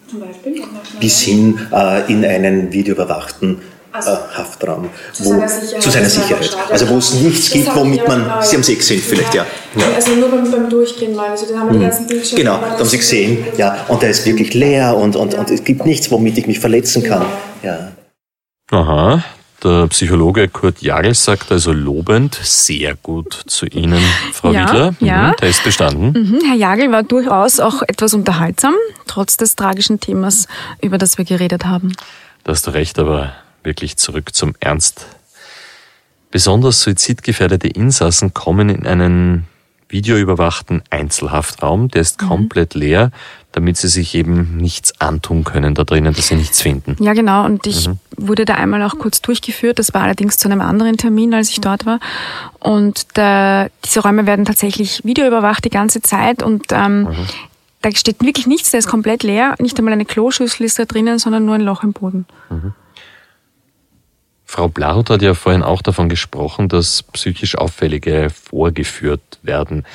Zum 0.10 0.22
Beispiel? 0.22 0.62
Bis 1.02 1.20
hin 1.20 1.60
äh, 1.74 2.10
in 2.10 2.24
einen 2.24 2.72
videoüberwachten 2.72 3.58
also, 3.92 4.12
äh, 4.12 4.18
Haftraum 4.36 4.90
zu, 5.14 5.26
wo, 5.26 5.30
seiner 5.30 5.48
Sicherheit, 5.48 5.84
zu 5.84 5.90
seiner 5.90 6.10
Sicherheit. 6.10 6.58
Also 6.70 6.90
wo 6.90 6.98
es 6.98 7.14
nichts 7.16 7.50
gibt, 7.52 7.76
womit 7.76 8.08
man, 8.08 8.24
genau, 8.24 8.42
Sie 8.42 8.56
haben 8.56 8.64
sie 8.64 8.76
gesehen 8.76 9.02
vielleicht, 9.02 9.34
ja. 9.34 9.46
ja. 9.76 9.86
Also 9.96 10.16
nur 10.16 10.30
beim, 10.30 10.50
beim 10.52 10.70
Durchgehen 10.70 11.16
mal, 11.16 11.30
also 11.30 11.46
da 11.52 11.60
haben 11.60 11.68
wir 11.68 11.74
die 11.74 11.78
mhm. 11.80 11.90
ganzen 11.90 12.08
Bildschirme. 12.08 12.44
Genau, 12.44 12.60
da 12.60 12.80
haben 12.80 12.86
Sie 12.86 12.98
gesehen, 12.98 13.46
ja, 13.58 13.86
und 13.88 14.02
der 14.02 14.10
ist 14.10 14.26
wirklich 14.26 14.54
leer 14.54 14.96
und, 14.96 15.16
und, 15.16 15.34
ja. 15.34 15.40
und 15.40 15.50
es 15.50 15.64
gibt 15.64 15.86
nichts, 15.86 16.12
womit 16.12 16.38
ich 16.38 16.48
mich 16.48 16.60
verletzen 16.60 17.04
kann. 17.04 17.26
Ja. 17.64 17.92
Aha, 18.72 19.24
der 19.64 19.88
Psychologe 19.88 20.48
Kurt 20.48 20.82
Jagel 20.82 21.14
sagt 21.14 21.52
also 21.52 21.74
lobend 21.74 22.40
sehr 22.42 22.96
gut 22.96 23.34
zu 23.48 23.66
Ihnen, 23.66 24.02
Frau 24.32 24.54
ja, 24.54 24.68
Wiedler. 24.68 24.92
Mhm, 25.00 25.08
ja. 25.08 25.34
Test 25.34 25.64
bestanden. 25.64 26.14
Mhm, 26.14 26.40
Herr 26.46 26.56
Jagel 26.56 26.92
war 26.92 27.04
durchaus 27.04 27.60
auch 27.60 27.82
etwas 27.82 28.14
unterhaltsam, 28.14 28.76
trotz 29.06 29.36
des 29.36 29.56
tragischen 29.56 30.00
Themas, 30.00 30.48
über 30.82 30.98
das 30.98 31.18
wir 31.18 31.26
geredet 31.26 31.66
haben. 31.66 31.92
Da 32.44 32.54
hast 32.54 32.68
du 32.68 32.72
recht, 32.72 33.00
aber 33.00 33.34
wirklich 33.64 33.98
zurück 33.98 34.34
zum 34.34 34.56
Ernst. 34.60 35.06
Besonders 36.32 36.82
suizidgefährdete 36.82 37.68
Insassen 37.68 38.34
kommen 38.34 38.70
in 38.70 38.86
einen 38.86 39.48
videoüberwachten 39.90 40.84
Einzelhaftraum, 40.92 41.90
der 41.90 42.02
ist 42.02 42.22
mhm. 42.22 42.28
komplett 42.28 42.76
leer, 42.76 43.12
damit 43.52 43.78
sie 43.78 43.88
sich 43.88 44.14
eben 44.14 44.58
nichts 44.58 45.02
antun 45.02 45.44
können 45.44 45.74
da 45.74 45.84
drinnen, 45.84 46.14
dass 46.14 46.28
sie 46.28 46.36
nichts 46.36 46.62
finden. 46.62 46.96
Ja, 47.04 47.14
genau. 47.14 47.46
Und 47.46 47.66
ich 47.66 47.88
mhm. 47.88 47.98
wurde 48.16 48.46
da 48.46 48.54
einmal 48.54 48.84
auch 48.84 49.00
kurz 49.00 49.22
durchgeführt. 49.22 49.80
Das 49.80 49.94
war 49.94 50.04
allerdings 50.04 50.38
zu 50.38 50.48
einem 50.48 50.62
anderen 50.62 50.98
Termin, 50.98 51.34
als 51.34 51.50
ich 51.50 51.60
dort 51.60 51.88
war. 51.88 52.00
Und 52.60 53.18
der, 53.18 53.72
diese 53.84 54.02
Räume 54.02 54.28
werden 54.28 54.46
tatsächlich 54.46 55.04
videoüberwacht 55.04 55.66
die 55.66 55.72
ganze 55.72 56.02
Zeit 56.02 56.44
und 56.44 56.68
ähm, 56.72 57.02
mhm. 57.02 57.16
da 57.82 57.92
steht 57.92 58.22
wirklich 58.24 58.46
nichts, 58.46 58.70
der 58.70 58.80
ist 58.80 58.88
komplett 58.88 59.24
leer. 59.24 59.56
Nicht 59.58 59.80
einmal 59.80 59.94
eine 59.94 60.06
Kloschüssel 60.06 60.68
ist 60.68 60.78
da 60.78 60.86
drinnen, 60.86 61.18
sondern 61.18 61.46
nur 61.46 61.56
ein 61.56 61.62
Loch 61.62 61.84
im 61.84 61.94
Boden. 61.94 62.28
Frau 64.52 64.68
Blaut 64.68 65.12
hat 65.12 65.22
ja 65.22 65.36
vorhin 65.36 65.62
auch 65.62 65.84
davon 65.84 66.10
gesprochen, 66.10 66.70
dass 66.70 67.04
psychisch 67.04 67.56
Auffällige 67.56 68.32
vorgeführt 68.32 69.22
werden. 69.44 69.86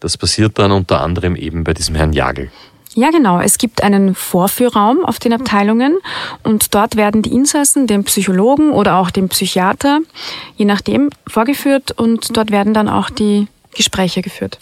Das 0.00 0.18
passiert 0.18 0.58
dann 0.58 0.72
unter 0.72 1.00
anderem 1.00 1.36
eben 1.36 1.62
bei 1.62 1.72
diesem 1.72 1.94
Herrn 1.94 2.12
Jagel. 2.12 2.50
Ja, 2.96 3.10
genau. 3.10 3.38
Es 3.38 3.58
gibt 3.58 3.84
einen 3.84 4.16
Vorführraum 4.16 5.04
auf 5.04 5.20
den 5.20 5.32
Abteilungen 5.32 5.98
und 6.42 6.74
dort 6.74 6.96
werden 6.96 7.22
die 7.22 7.32
Insassen 7.32 7.86
dem 7.86 8.02
Psychologen 8.02 8.72
oder 8.72 8.96
auch 8.96 9.12
dem 9.12 9.28
Psychiater, 9.28 10.00
je 10.56 10.64
nachdem, 10.64 11.10
vorgeführt 11.28 11.92
und 11.92 12.36
dort 12.36 12.50
werden 12.50 12.74
dann 12.74 12.88
auch 12.88 13.08
die 13.08 13.46
Gespräche 13.72 14.20
geführt. 14.20 14.58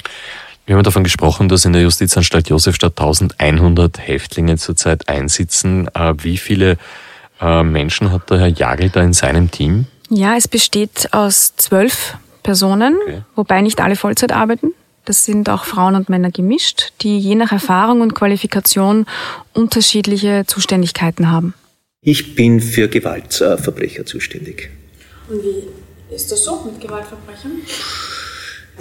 Wir 0.67 0.77
haben 0.77 0.85
davon 0.85 1.03
gesprochen, 1.03 1.49
dass 1.49 1.65
in 1.65 1.73
der 1.73 1.81
Justizanstalt 1.81 2.51
Josefstadt 2.51 3.01
1100 3.01 4.07
Häftlinge 4.07 4.59
zurzeit 4.59 5.09
einsitzen. 5.09 5.89
Äh, 5.95 6.13
wie 6.19 6.37
viele 6.37 6.77
äh, 7.41 7.63
Menschen 7.63 8.13
hat 8.13 8.31
der 8.31 8.39
Herr 8.39 8.49
Jagel 8.49 8.91
da 8.91 9.03
in 9.03 9.13
seinem 9.13 9.51
Team? 9.51 9.87
Ja, 10.09 10.37
es 10.37 10.49
besteht 10.49 11.09
aus 11.13 11.55
zwölf 11.57 12.17
Personen, 12.43 12.97
okay. 13.03 13.23
wobei 13.37 13.61
nicht 13.61 13.81
alle 13.81 13.97
Vollzeit 13.97 14.33
arbeiten. 14.33 14.73
Das 15.05 15.25
sind 15.25 15.49
auch 15.49 15.65
Frauen 15.65 15.95
und 15.95 16.09
Männer 16.09 16.31
gemischt, 16.31 16.93
die 17.01 17.19
je 17.19 17.35
nach 17.35 17.53
Erfahrung 17.53 18.01
und 18.01 18.15
Qualifikation 18.15 19.07
unterschiedliche 19.55 20.45
Zuständigkeiten 20.47 21.31
haben. 21.31 21.55
Ich 22.03 22.35
bin 22.35 22.61
für 22.61 22.89
Gewaltverbrecher 22.89 24.07
zuständig. 24.07 24.71
Und 25.29 25.43
wie 25.43 26.15
ist 26.15 26.31
das 26.33 26.45
so 26.45 26.63
mit 26.65 26.81
Gewaltverbrechern? 26.81 27.53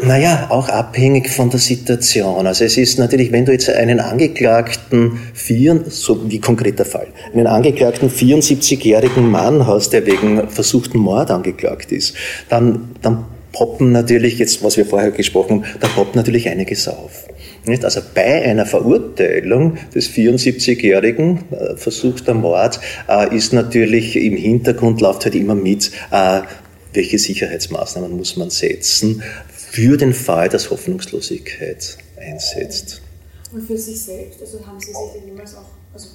Naja, 0.02 0.48
auch 0.50 0.70
abhängig 0.70 1.30
von 1.30 1.50
der 1.50 1.60
Situation. 1.60 2.48
Also 2.48 2.64
es 2.64 2.78
ist 2.78 3.00
natürlich, 3.00 3.32
wenn 3.32 3.46
du 3.46 3.52
jetzt 3.52 3.70
einen 3.70 4.00
Angeklagten, 4.00 5.20
vier, 5.34 5.84
so 5.88 6.30
wie 6.30 6.40
konkreter 6.40 6.86
Fall, 6.86 7.08
einen 7.34 7.48
Angeklagten 7.48 8.10
74-jährigen 8.10 9.30
Mann 9.30 9.68
hast, 9.68 9.92
der 9.92 10.06
wegen 10.06 10.48
versuchten 10.48 11.00
Mord 11.00 11.32
angeklagt 11.32 11.92
ist, 11.92 12.16
dann, 12.48 12.96
dann 13.02 13.26
poppen 13.52 13.92
natürlich, 13.92 14.40
jetzt 14.40 14.64
was 14.64 14.78
wir 14.78 14.86
vorher 14.86 15.12
gesprochen 15.12 15.64
haben, 15.64 15.80
da 15.82 15.88
poppt 15.88 16.16
natürlich 16.16 16.48
einiges 16.48 16.88
auf. 16.88 17.26
Nicht? 17.66 17.84
Also 17.84 18.00
bei 18.16 18.44
einer 18.44 18.66
Verurteilung 18.66 19.78
des 19.94 20.10
74-jährigen 20.10 21.40
äh, 21.52 21.76
versuchter 21.76 22.34
Mord 22.34 22.80
äh, 23.10 23.36
ist 23.36 23.52
natürlich 23.52 24.16
im 24.16 24.38
Hintergrund 24.38 25.02
läuft 25.02 25.26
halt 25.26 25.36
immer 25.36 25.56
mit, 25.56 25.92
äh, 26.12 26.42
welche 26.94 27.20
Sicherheitsmaßnahmen 27.20 28.16
muss 28.16 28.36
man 28.36 28.50
setzen, 28.50 29.24
für 29.56 29.98
den 29.98 30.14
Fall, 30.14 30.50
dass 30.50 30.70
Hoffnungslosigkeit 30.70 31.98
einsetzt. 32.18 33.02
Und 33.52 33.66
für 33.66 33.78
sich 33.78 34.02
selbst, 34.02 34.42
also 34.42 34.66
haben 34.66 34.80
Sie 34.80 34.88
sich 34.88 34.96
denn 35.16 35.28
jemals 35.28 35.56
auch, 35.56 35.66
also 35.94 36.08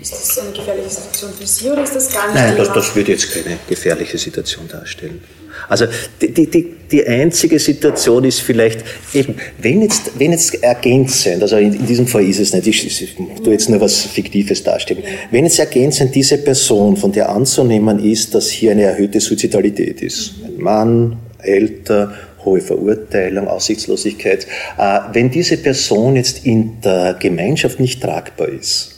ist 0.00 0.12
das 0.12 0.38
eine 0.38 0.52
gefährliche 0.52 0.90
Situation 0.90 1.32
für 1.32 1.46
Sie 1.46 1.70
oder 1.70 1.82
ist 1.82 1.94
das 1.96 2.12
gar 2.12 2.26
nicht? 2.26 2.34
Nein, 2.34 2.56
das, 2.56 2.72
das 2.72 2.94
würde 2.94 3.12
jetzt 3.12 3.30
keine 3.32 3.58
gefährliche 3.68 4.18
Situation 4.18 4.68
darstellen. 4.68 5.22
Also 5.68 5.86
die, 6.20 6.32
die, 6.32 6.74
die 6.90 7.06
einzige 7.06 7.58
Situation 7.58 8.24
ist 8.24 8.40
vielleicht 8.40 8.84
eben, 9.12 9.34
wenn 9.58 9.82
jetzt, 9.82 10.18
wenn 10.18 10.32
jetzt 10.32 10.62
ergänzend, 10.62 11.42
also 11.42 11.56
in, 11.56 11.74
in 11.74 11.86
diesem 11.86 12.06
Fall 12.06 12.24
ist 12.24 12.38
es 12.38 12.52
nicht, 12.52 12.66
ich, 12.66 13.02
ich 13.02 13.16
tue 13.42 13.52
jetzt 13.52 13.68
nur 13.68 13.80
was 13.80 14.02
Fiktives 14.02 14.62
darstellen, 14.62 15.02
wenn 15.30 15.44
jetzt 15.44 15.58
ergänzend 15.58 16.14
diese 16.14 16.38
Person, 16.38 16.96
von 16.96 17.12
der 17.12 17.28
anzunehmen 17.28 17.98
ist, 17.98 18.34
dass 18.34 18.48
hier 18.48 18.72
eine 18.72 18.82
erhöhte 18.82 19.20
Suizidalität 19.20 20.02
ist, 20.02 20.34
ein 20.44 20.62
Mann, 20.62 21.16
älter, 21.38 22.12
hohe 22.44 22.60
Verurteilung, 22.60 23.48
Aussichtslosigkeit. 23.48 24.46
Äh, 24.78 25.00
wenn 25.12 25.30
diese 25.30 25.58
Person 25.58 26.16
jetzt 26.16 26.46
in 26.46 26.80
der 26.80 27.16
Gemeinschaft 27.18 27.80
nicht 27.80 28.00
tragbar 28.00 28.48
ist, 28.48 28.95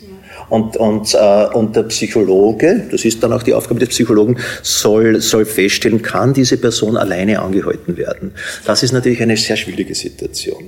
und, 0.48 0.76
und, 0.76 1.14
äh, 1.14 1.46
und 1.54 1.76
der 1.76 1.84
Psychologe, 1.84 2.84
das 2.90 3.04
ist 3.04 3.22
dann 3.22 3.32
auch 3.32 3.42
die 3.42 3.54
Aufgabe 3.54 3.80
des 3.80 3.90
Psychologen, 3.90 4.36
soll, 4.62 5.20
soll 5.20 5.44
feststellen, 5.44 6.02
kann 6.02 6.32
diese 6.32 6.56
Person 6.56 6.96
alleine 6.96 7.40
angehalten 7.40 7.96
werden. 7.96 8.32
Das 8.64 8.82
ist 8.82 8.92
natürlich 8.92 9.22
eine 9.22 9.36
sehr 9.36 9.56
schwierige 9.56 9.94
Situation. 9.94 10.64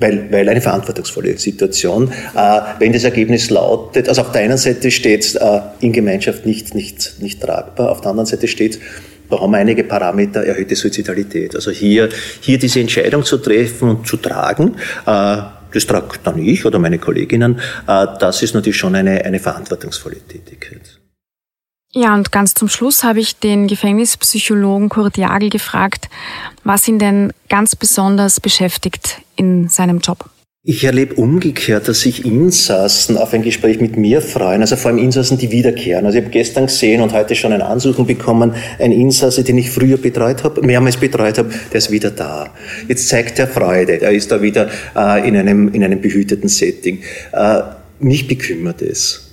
Weil, 0.00 0.30
weil 0.32 0.48
eine 0.48 0.60
verantwortungsvolle 0.60 1.38
Situation. 1.38 2.10
Äh, 2.34 2.60
wenn 2.80 2.92
das 2.92 3.04
Ergebnis 3.04 3.50
lautet, 3.50 4.08
also 4.08 4.22
auf 4.22 4.32
der 4.32 4.42
einen 4.42 4.58
Seite 4.58 4.90
steht 4.90 5.36
äh, 5.36 5.60
in 5.80 5.92
Gemeinschaft 5.92 6.44
nicht, 6.46 6.74
nicht, 6.74 7.16
nicht 7.20 7.40
tragbar, 7.40 7.92
auf 7.92 8.00
der 8.00 8.10
anderen 8.10 8.26
Seite 8.26 8.48
steht, 8.48 8.80
da 9.30 9.40
haben 9.40 9.52
wir 9.52 9.58
einige 9.58 9.84
Parameter, 9.84 10.44
erhöhte 10.44 10.76
Suizidalität. 10.76 11.54
Also 11.54 11.70
hier, 11.70 12.08
hier 12.40 12.58
diese 12.58 12.80
Entscheidung 12.80 13.24
zu 13.24 13.38
treffen 13.38 13.88
und 13.88 14.06
zu 14.06 14.16
tragen, 14.16 14.74
äh, 15.06 15.36
das 15.74 15.86
trage 15.86 16.18
dann 16.22 16.38
ich 16.38 16.64
oder 16.64 16.78
meine 16.78 16.98
Kolleginnen, 16.98 17.60
äh, 17.86 18.06
das 18.18 18.42
ist 18.42 18.54
natürlich 18.54 18.78
schon 18.78 18.94
eine, 18.94 19.24
eine 19.24 19.40
verantwortungsvolle 19.40 20.20
Tätigkeit. 20.20 21.00
Ja, 21.92 22.12
und 22.14 22.32
ganz 22.32 22.54
zum 22.54 22.68
Schluss 22.68 23.04
habe 23.04 23.20
ich 23.20 23.36
den 23.36 23.68
Gefängnispsychologen 23.68 24.88
Kurt 24.88 25.16
Jagel 25.16 25.48
gefragt, 25.48 26.08
was 26.64 26.88
ihn 26.88 26.98
denn 26.98 27.32
ganz 27.48 27.76
besonders 27.76 28.40
beschäftigt 28.40 29.22
in 29.36 29.68
seinem 29.68 30.00
Job. 30.00 30.28
Ich 30.66 30.82
erlebe 30.82 31.16
umgekehrt, 31.16 31.88
dass 31.88 32.00
sich 32.00 32.24
Insassen 32.24 33.18
auf 33.18 33.34
ein 33.34 33.42
Gespräch 33.42 33.82
mit 33.82 33.98
mir 33.98 34.22
freuen, 34.22 34.62
also 34.62 34.76
vor 34.76 34.90
allem 34.90 34.98
Insassen, 34.98 35.36
die 35.36 35.50
wiederkehren. 35.50 36.06
Also 36.06 36.16
ich 36.16 36.24
habe 36.24 36.32
gestern 36.32 36.68
gesehen 36.68 37.02
und 37.02 37.12
heute 37.12 37.34
schon 37.34 37.52
eine 37.52 37.66
Ansuchung 37.66 38.06
bekommen, 38.06 38.54
ein 38.78 38.90
Insasse, 38.90 39.44
den 39.44 39.58
ich 39.58 39.70
früher 39.70 39.98
betreut 39.98 40.42
habe, 40.42 40.62
mehrmals 40.62 40.96
betreut 40.96 41.36
habe, 41.36 41.50
der 41.70 41.76
ist 41.76 41.90
wieder 41.90 42.10
da. 42.10 42.48
Jetzt 42.88 43.08
zeigt 43.08 43.38
er 43.38 43.46
Freude, 43.46 44.00
er 44.00 44.12
ist 44.12 44.32
da 44.32 44.40
wieder 44.40 44.70
äh, 44.96 45.28
in, 45.28 45.36
einem, 45.36 45.68
in 45.68 45.84
einem 45.84 46.00
behüteten 46.00 46.48
Setting. 46.48 47.00
Äh, 47.34 47.60
mich 47.98 48.26
bekümmert 48.26 48.80
es 48.80 49.23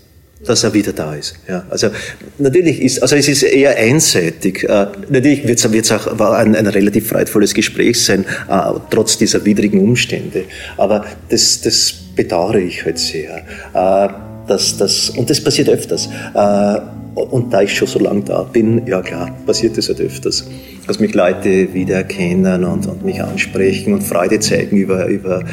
dass 0.46 0.64
er 0.64 0.74
wieder 0.74 0.94
da 0.94 1.14
ist. 1.16 1.36
Ja, 1.48 1.66
also 1.70 1.90
natürlich 2.38 2.82
ist, 2.82 3.02
also 3.02 3.16
es 3.16 3.28
ist 3.28 3.44
eher 3.44 3.78
einseitig. 3.78 4.64
Äh, 4.64 4.88
natürlich 5.10 5.48
wird 5.48 5.60
es 5.60 5.92
auch 5.92 6.08
ein, 6.34 6.56
ein 6.56 6.68
relativ 6.68 7.10
freudvolles 7.10 7.54
Gespräch 7.54 8.04
sein, 8.04 8.26
äh, 8.50 8.62
trotz 8.90 9.18
dieser 9.18 9.46
widrigen 9.46 9.82
Umstände. 9.82 10.46
Aber 10.78 11.06
das, 11.30 11.62
das 11.62 11.94
bedauere 12.16 12.60
ich 12.60 12.84
halt 12.84 12.98
sehr. 12.98 13.44
Äh, 13.74 14.10
dass 14.48 14.78
das, 14.78 15.12
und 15.12 15.30
das 15.30 15.42
passiert 15.42 15.70
öfters. 15.70 16.10
Äh, 16.34 16.80
und 17.14 17.52
da 17.52 17.62
ich 17.62 17.76
schon 17.76 17.88
so 17.88 18.00
lange 18.00 18.22
da 18.22 18.44
bin, 18.44 18.88
ja 18.88 19.02
klar, 19.02 19.36
passiert 19.46 19.78
das 19.78 19.90
halt 19.90 20.00
öfters. 20.00 20.48
Dass 20.88 21.00
mich 21.00 21.14
Leute 21.14 21.74
wiedererkennen 21.74 22.64
und, 22.64 22.88
und 22.88 23.04
mich 23.04 23.22
ansprechen 23.22 23.94
und 23.94 24.02
Freude 24.02 24.40
zeigen 24.40 24.78
über, 24.78 25.06
über 25.08 25.44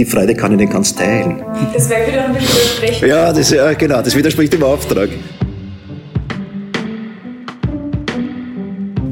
die 0.00 0.06
Freude 0.06 0.34
kann 0.34 0.52
ich 0.52 0.58
nicht 0.58 0.72
ganz 0.72 0.94
teilen. 0.94 1.42
Das 1.74 1.90
wäre 1.90 2.10
wieder 2.10 2.24
ein 2.24 2.34
widersprechen. 2.34 3.06
Ja, 3.06 3.30
das, 3.34 3.50
ja, 3.50 3.74
genau, 3.74 4.00
das 4.00 4.16
widerspricht 4.16 4.50
dem 4.54 4.62
Auftrag. 4.62 5.10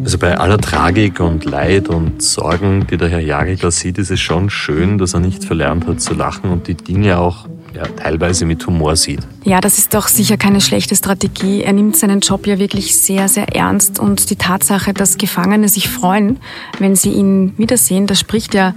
Also 0.03 0.17
bei 0.17 0.39
aller 0.39 0.57
Tragik 0.57 1.21
und 1.21 1.45
Leid 1.45 1.91
und 1.91 2.23
Sorgen, 2.23 2.87
die 2.91 2.97
der 2.97 3.11
Herr 3.11 3.21
Jagel 3.21 3.57
da 3.57 3.71
sieht, 3.71 3.99
ist 3.99 4.11
es 4.11 4.19
schon 4.19 4.49
schön, 4.49 4.97
dass 4.97 5.13
er 5.13 5.21
nicht 5.21 5.45
verlernt 5.45 5.87
hat 5.87 6.01
zu 6.01 6.15
lachen 6.15 6.49
und 6.51 6.69
die 6.69 6.75
Dinge 6.75 7.19
auch 7.19 7.47
ja, 7.75 7.83
teilweise 7.83 8.47
mit 8.47 8.67
Humor 8.67 8.97
sieht. 8.97 9.21
Ja, 9.45 9.61
das 9.61 9.77
ist 9.77 9.93
doch 9.93 10.09
sicher 10.09 10.39
keine 10.39 10.63
schlechte 10.63 10.97
Strategie. 10.97 11.65
Er 11.65 11.75
nimmt 11.75 11.99
seinen 11.99 12.21
Job 12.21 12.47
ja 12.47 12.59
wirklich 12.59 12.97
sehr, 12.97 13.29
sehr 13.29 13.55
ernst 13.55 13.99
und 13.99 14.31
die 14.31 14.37
Tatsache, 14.37 14.95
dass 14.95 15.19
Gefangene 15.19 15.69
sich 15.69 15.91
freuen, 15.91 16.39
wenn 16.79 16.97
sie 16.97 17.11
ihn 17.11 17.53
wiedersehen, 17.59 18.07
das 18.07 18.21
spricht 18.21 18.55
ja 18.55 18.75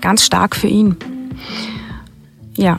ganz 0.00 0.24
stark 0.24 0.56
für 0.56 0.68
ihn. 0.68 0.96
Ja, 2.56 2.76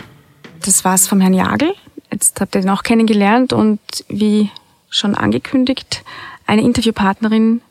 das 0.62 0.84
war's 0.86 1.08
vom 1.08 1.22
Herrn 1.22 1.34
Jagel. 1.34 1.74
Jetzt 2.12 2.40
habt 2.42 2.56
ihr 2.56 2.62
ihn 2.62 2.70
auch 2.70 2.84
kennengelernt 2.84 3.54
und 3.54 3.80
wie 4.10 4.50
schon 4.90 5.16
angekündigt, 5.16 6.04
eine 6.46 6.62
Interviewpartnerin 6.62 7.62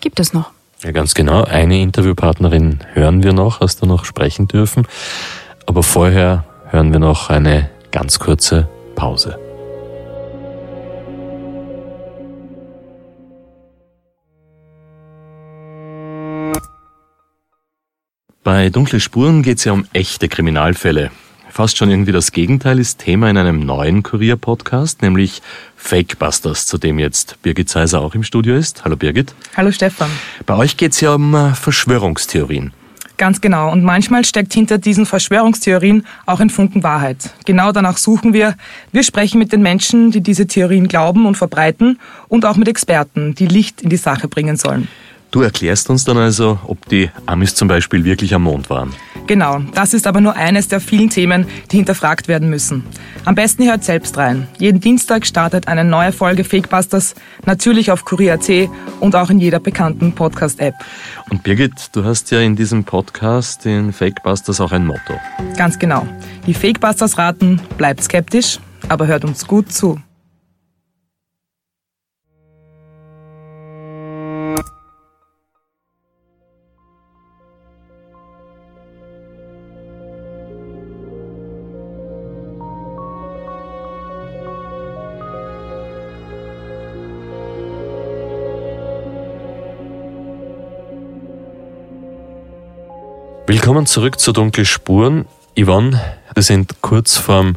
gibt 0.00 0.20
es 0.20 0.32
noch. 0.32 0.50
Ja, 0.82 0.90
ganz 0.90 1.14
genau. 1.14 1.44
Eine 1.44 1.80
Interviewpartnerin 1.80 2.80
hören 2.92 3.22
wir 3.22 3.32
noch, 3.32 3.60
hast 3.60 3.82
du 3.82 3.86
noch 3.86 4.04
sprechen 4.04 4.48
dürfen. 4.48 4.86
Aber 5.64 5.82
vorher 5.82 6.44
hören 6.70 6.92
wir 6.92 6.98
noch 6.98 7.30
eine 7.30 7.70
ganz 7.92 8.18
kurze 8.18 8.68
Pause. 8.94 9.38
Bei 18.46 18.70
Dunkle 18.70 19.00
Spuren 19.00 19.42
geht 19.42 19.58
es 19.58 19.64
ja 19.64 19.72
um 19.72 19.86
echte 19.92 20.28
Kriminalfälle. 20.28 21.10
Fast 21.50 21.78
schon 21.78 21.90
irgendwie 21.90 22.12
das 22.12 22.30
Gegenteil 22.30 22.78
ist 22.78 23.00
Thema 23.00 23.28
in 23.28 23.36
einem 23.36 23.58
neuen 23.58 24.04
Kurier-Podcast, 24.04 25.02
nämlich 25.02 25.42
Fakebusters, 25.74 26.64
zu 26.64 26.78
dem 26.78 27.00
jetzt 27.00 27.42
Birgit 27.42 27.68
Seiser 27.68 28.00
auch 28.00 28.14
im 28.14 28.22
Studio 28.22 28.54
ist. 28.54 28.84
Hallo 28.84 28.94
Birgit. 28.94 29.34
Hallo 29.56 29.72
Stefan. 29.72 30.08
Bei 30.46 30.54
euch 30.54 30.76
geht 30.76 30.92
es 30.92 31.00
ja 31.00 31.14
um 31.14 31.34
äh, 31.34 31.54
Verschwörungstheorien. 31.54 32.72
Ganz 33.16 33.40
genau. 33.40 33.72
Und 33.72 33.82
manchmal 33.82 34.24
steckt 34.24 34.54
hinter 34.54 34.78
diesen 34.78 35.06
Verschwörungstheorien 35.06 36.06
auch 36.24 36.38
ein 36.38 36.50
Funken 36.50 36.84
Wahrheit. 36.84 37.30
Genau 37.46 37.72
danach 37.72 37.96
suchen 37.96 38.32
wir. 38.32 38.54
Wir 38.92 39.02
sprechen 39.02 39.40
mit 39.40 39.50
den 39.50 39.62
Menschen, 39.62 40.12
die 40.12 40.20
diese 40.20 40.46
Theorien 40.46 40.86
glauben 40.86 41.26
und 41.26 41.36
verbreiten 41.36 41.98
und 42.28 42.44
auch 42.44 42.56
mit 42.56 42.68
Experten, 42.68 43.34
die 43.34 43.48
Licht 43.48 43.82
in 43.82 43.90
die 43.90 43.96
Sache 43.96 44.28
bringen 44.28 44.56
sollen. 44.56 44.86
Du 45.36 45.42
erklärst 45.42 45.90
uns 45.90 46.02
dann 46.06 46.16
also, 46.16 46.58
ob 46.66 46.88
die 46.88 47.10
Amis 47.26 47.54
zum 47.54 47.68
Beispiel 47.68 48.04
wirklich 48.04 48.32
am 48.32 48.44
Mond 48.44 48.70
waren. 48.70 48.94
Genau, 49.26 49.58
das 49.74 49.92
ist 49.92 50.06
aber 50.06 50.22
nur 50.22 50.34
eines 50.34 50.68
der 50.68 50.80
vielen 50.80 51.10
Themen, 51.10 51.46
die 51.70 51.76
hinterfragt 51.76 52.26
werden 52.26 52.48
müssen. 52.48 52.84
Am 53.26 53.34
besten 53.34 53.68
hört 53.68 53.84
selbst 53.84 54.16
rein. 54.16 54.48
Jeden 54.58 54.80
Dienstag 54.80 55.26
startet 55.26 55.68
eine 55.68 55.84
neue 55.84 56.12
Folge 56.12 56.42
Fakebusters, 56.42 57.14
natürlich 57.44 57.90
auf 57.90 58.06
Kurier.at 58.06 58.70
und 59.00 59.14
auch 59.14 59.28
in 59.28 59.38
jeder 59.38 59.60
bekannten 59.60 60.14
Podcast-App. 60.14 60.74
Und 61.28 61.42
Birgit, 61.42 61.90
du 61.92 62.02
hast 62.02 62.30
ja 62.30 62.40
in 62.40 62.56
diesem 62.56 62.84
Podcast 62.84 63.66
in 63.66 63.92
Fakebusters 63.92 64.58
auch 64.62 64.72
ein 64.72 64.86
Motto. 64.86 65.20
Ganz 65.58 65.78
genau. 65.78 66.08
Die 66.46 66.54
Fakebusters 66.54 67.18
raten, 67.18 67.60
bleibt 67.76 68.02
skeptisch, 68.02 68.58
aber 68.88 69.06
hört 69.06 69.26
uns 69.26 69.46
gut 69.46 69.70
zu. 69.70 70.00
Willkommen 93.48 93.86
zurück 93.86 94.18
zu 94.18 94.32
Dunkle 94.32 94.64
Spuren. 94.64 95.24
Yvonne, 95.56 96.00
wir 96.34 96.42
sind 96.42 96.82
kurz 96.82 97.16
vorm 97.16 97.54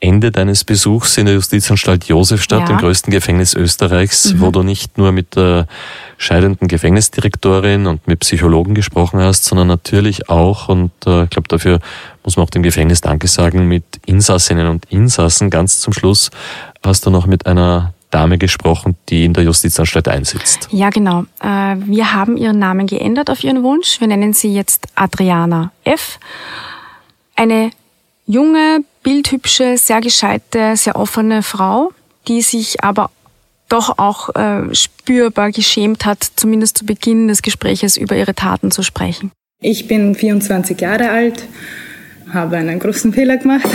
Ende 0.00 0.32
deines 0.32 0.64
Besuchs 0.64 1.18
in 1.18 1.26
der 1.26 1.34
Justizanstalt 1.34 2.04
Josefstadt, 2.04 2.60
ja. 2.60 2.66
dem 2.66 2.78
größten 2.78 3.10
Gefängnis 3.10 3.52
Österreichs, 3.52 4.32
mhm. 4.32 4.40
wo 4.40 4.50
du 4.50 4.62
nicht 4.62 4.96
nur 4.96 5.12
mit 5.12 5.36
der 5.36 5.66
scheidenden 6.16 6.66
Gefängnisdirektorin 6.66 7.86
und 7.86 8.08
mit 8.08 8.20
Psychologen 8.20 8.74
gesprochen 8.74 9.20
hast, 9.20 9.44
sondern 9.44 9.68
natürlich 9.68 10.30
auch, 10.30 10.70
und 10.70 10.92
äh, 11.04 11.24
ich 11.24 11.30
glaube, 11.30 11.48
dafür 11.48 11.80
muss 12.24 12.38
man 12.38 12.46
auch 12.46 12.50
dem 12.50 12.62
Gefängnis 12.62 13.02
Danke 13.02 13.28
sagen, 13.28 13.68
mit 13.68 13.84
Insassinnen 14.06 14.66
und 14.66 14.86
Insassen. 14.86 15.50
Ganz 15.50 15.80
zum 15.80 15.92
Schluss 15.92 16.30
hast 16.82 17.04
du 17.04 17.10
noch 17.10 17.26
mit 17.26 17.44
einer 17.44 17.92
Dame 18.12 18.38
gesprochen, 18.38 18.96
die 19.08 19.24
in 19.24 19.32
der 19.32 19.42
Justizanstalt 19.44 20.06
einsitzt. 20.06 20.68
Ja, 20.70 20.90
genau. 20.90 21.24
Äh, 21.40 21.76
wir 21.86 22.12
haben 22.12 22.36
ihren 22.36 22.58
Namen 22.58 22.86
geändert 22.86 23.30
auf 23.30 23.42
ihren 23.42 23.62
Wunsch. 23.62 24.00
Wir 24.00 24.06
nennen 24.06 24.32
sie 24.34 24.54
jetzt 24.54 24.86
Adriana 24.94 25.72
F. 25.84 26.20
Eine 27.34 27.70
junge, 28.26 28.84
bildhübsche, 29.02 29.76
sehr 29.78 30.00
gescheite, 30.00 30.76
sehr 30.76 30.96
offene 30.96 31.42
Frau, 31.42 31.92
die 32.28 32.42
sich 32.42 32.84
aber 32.84 33.10
doch 33.68 33.98
auch 33.98 34.34
äh, 34.34 34.74
spürbar 34.74 35.50
geschämt 35.50 36.04
hat, 36.04 36.22
zumindest 36.36 36.78
zu 36.78 36.86
Beginn 36.86 37.28
des 37.28 37.40
Gespräches 37.40 37.96
über 37.96 38.14
ihre 38.14 38.34
Taten 38.34 38.70
zu 38.70 38.82
sprechen. 38.82 39.32
Ich 39.60 39.88
bin 39.88 40.14
24 40.14 40.78
Jahre 40.78 41.10
alt, 41.10 41.44
habe 42.32 42.58
einen 42.58 42.78
großen 42.78 43.12
Fehler 43.14 43.38
gemacht. 43.38 43.66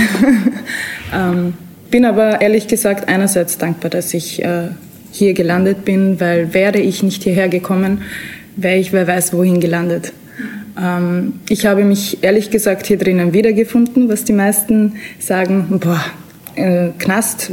ähm, 1.13 1.55
bin 1.89 2.05
aber 2.05 2.41
ehrlich 2.41 2.67
gesagt 2.67 3.07
einerseits 3.07 3.57
dankbar, 3.57 3.89
dass 3.89 4.13
ich 4.13 4.43
äh, 4.43 4.69
hier 5.11 5.33
gelandet 5.33 5.85
bin, 5.85 6.19
weil 6.19 6.53
wäre 6.53 6.79
ich 6.79 7.03
nicht 7.03 7.23
hierher 7.23 7.49
gekommen, 7.49 8.01
wäre 8.55 8.77
ich 8.77 8.93
wer 8.93 9.07
weiß 9.07 9.33
wohin 9.33 9.59
gelandet. 9.59 10.13
Ähm, 10.79 11.39
ich 11.49 11.65
habe 11.65 11.83
mich 11.83 12.23
ehrlich 12.23 12.51
gesagt 12.51 12.87
hier 12.87 12.97
drinnen 12.97 13.33
wiedergefunden, 13.33 14.09
was 14.09 14.23
die 14.23 14.33
meisten 14.33 14.93
sagen, 15.19 15.79
boah, 15.79 16.03
äh, 16.55 16.89
Knast, 16.97 17.51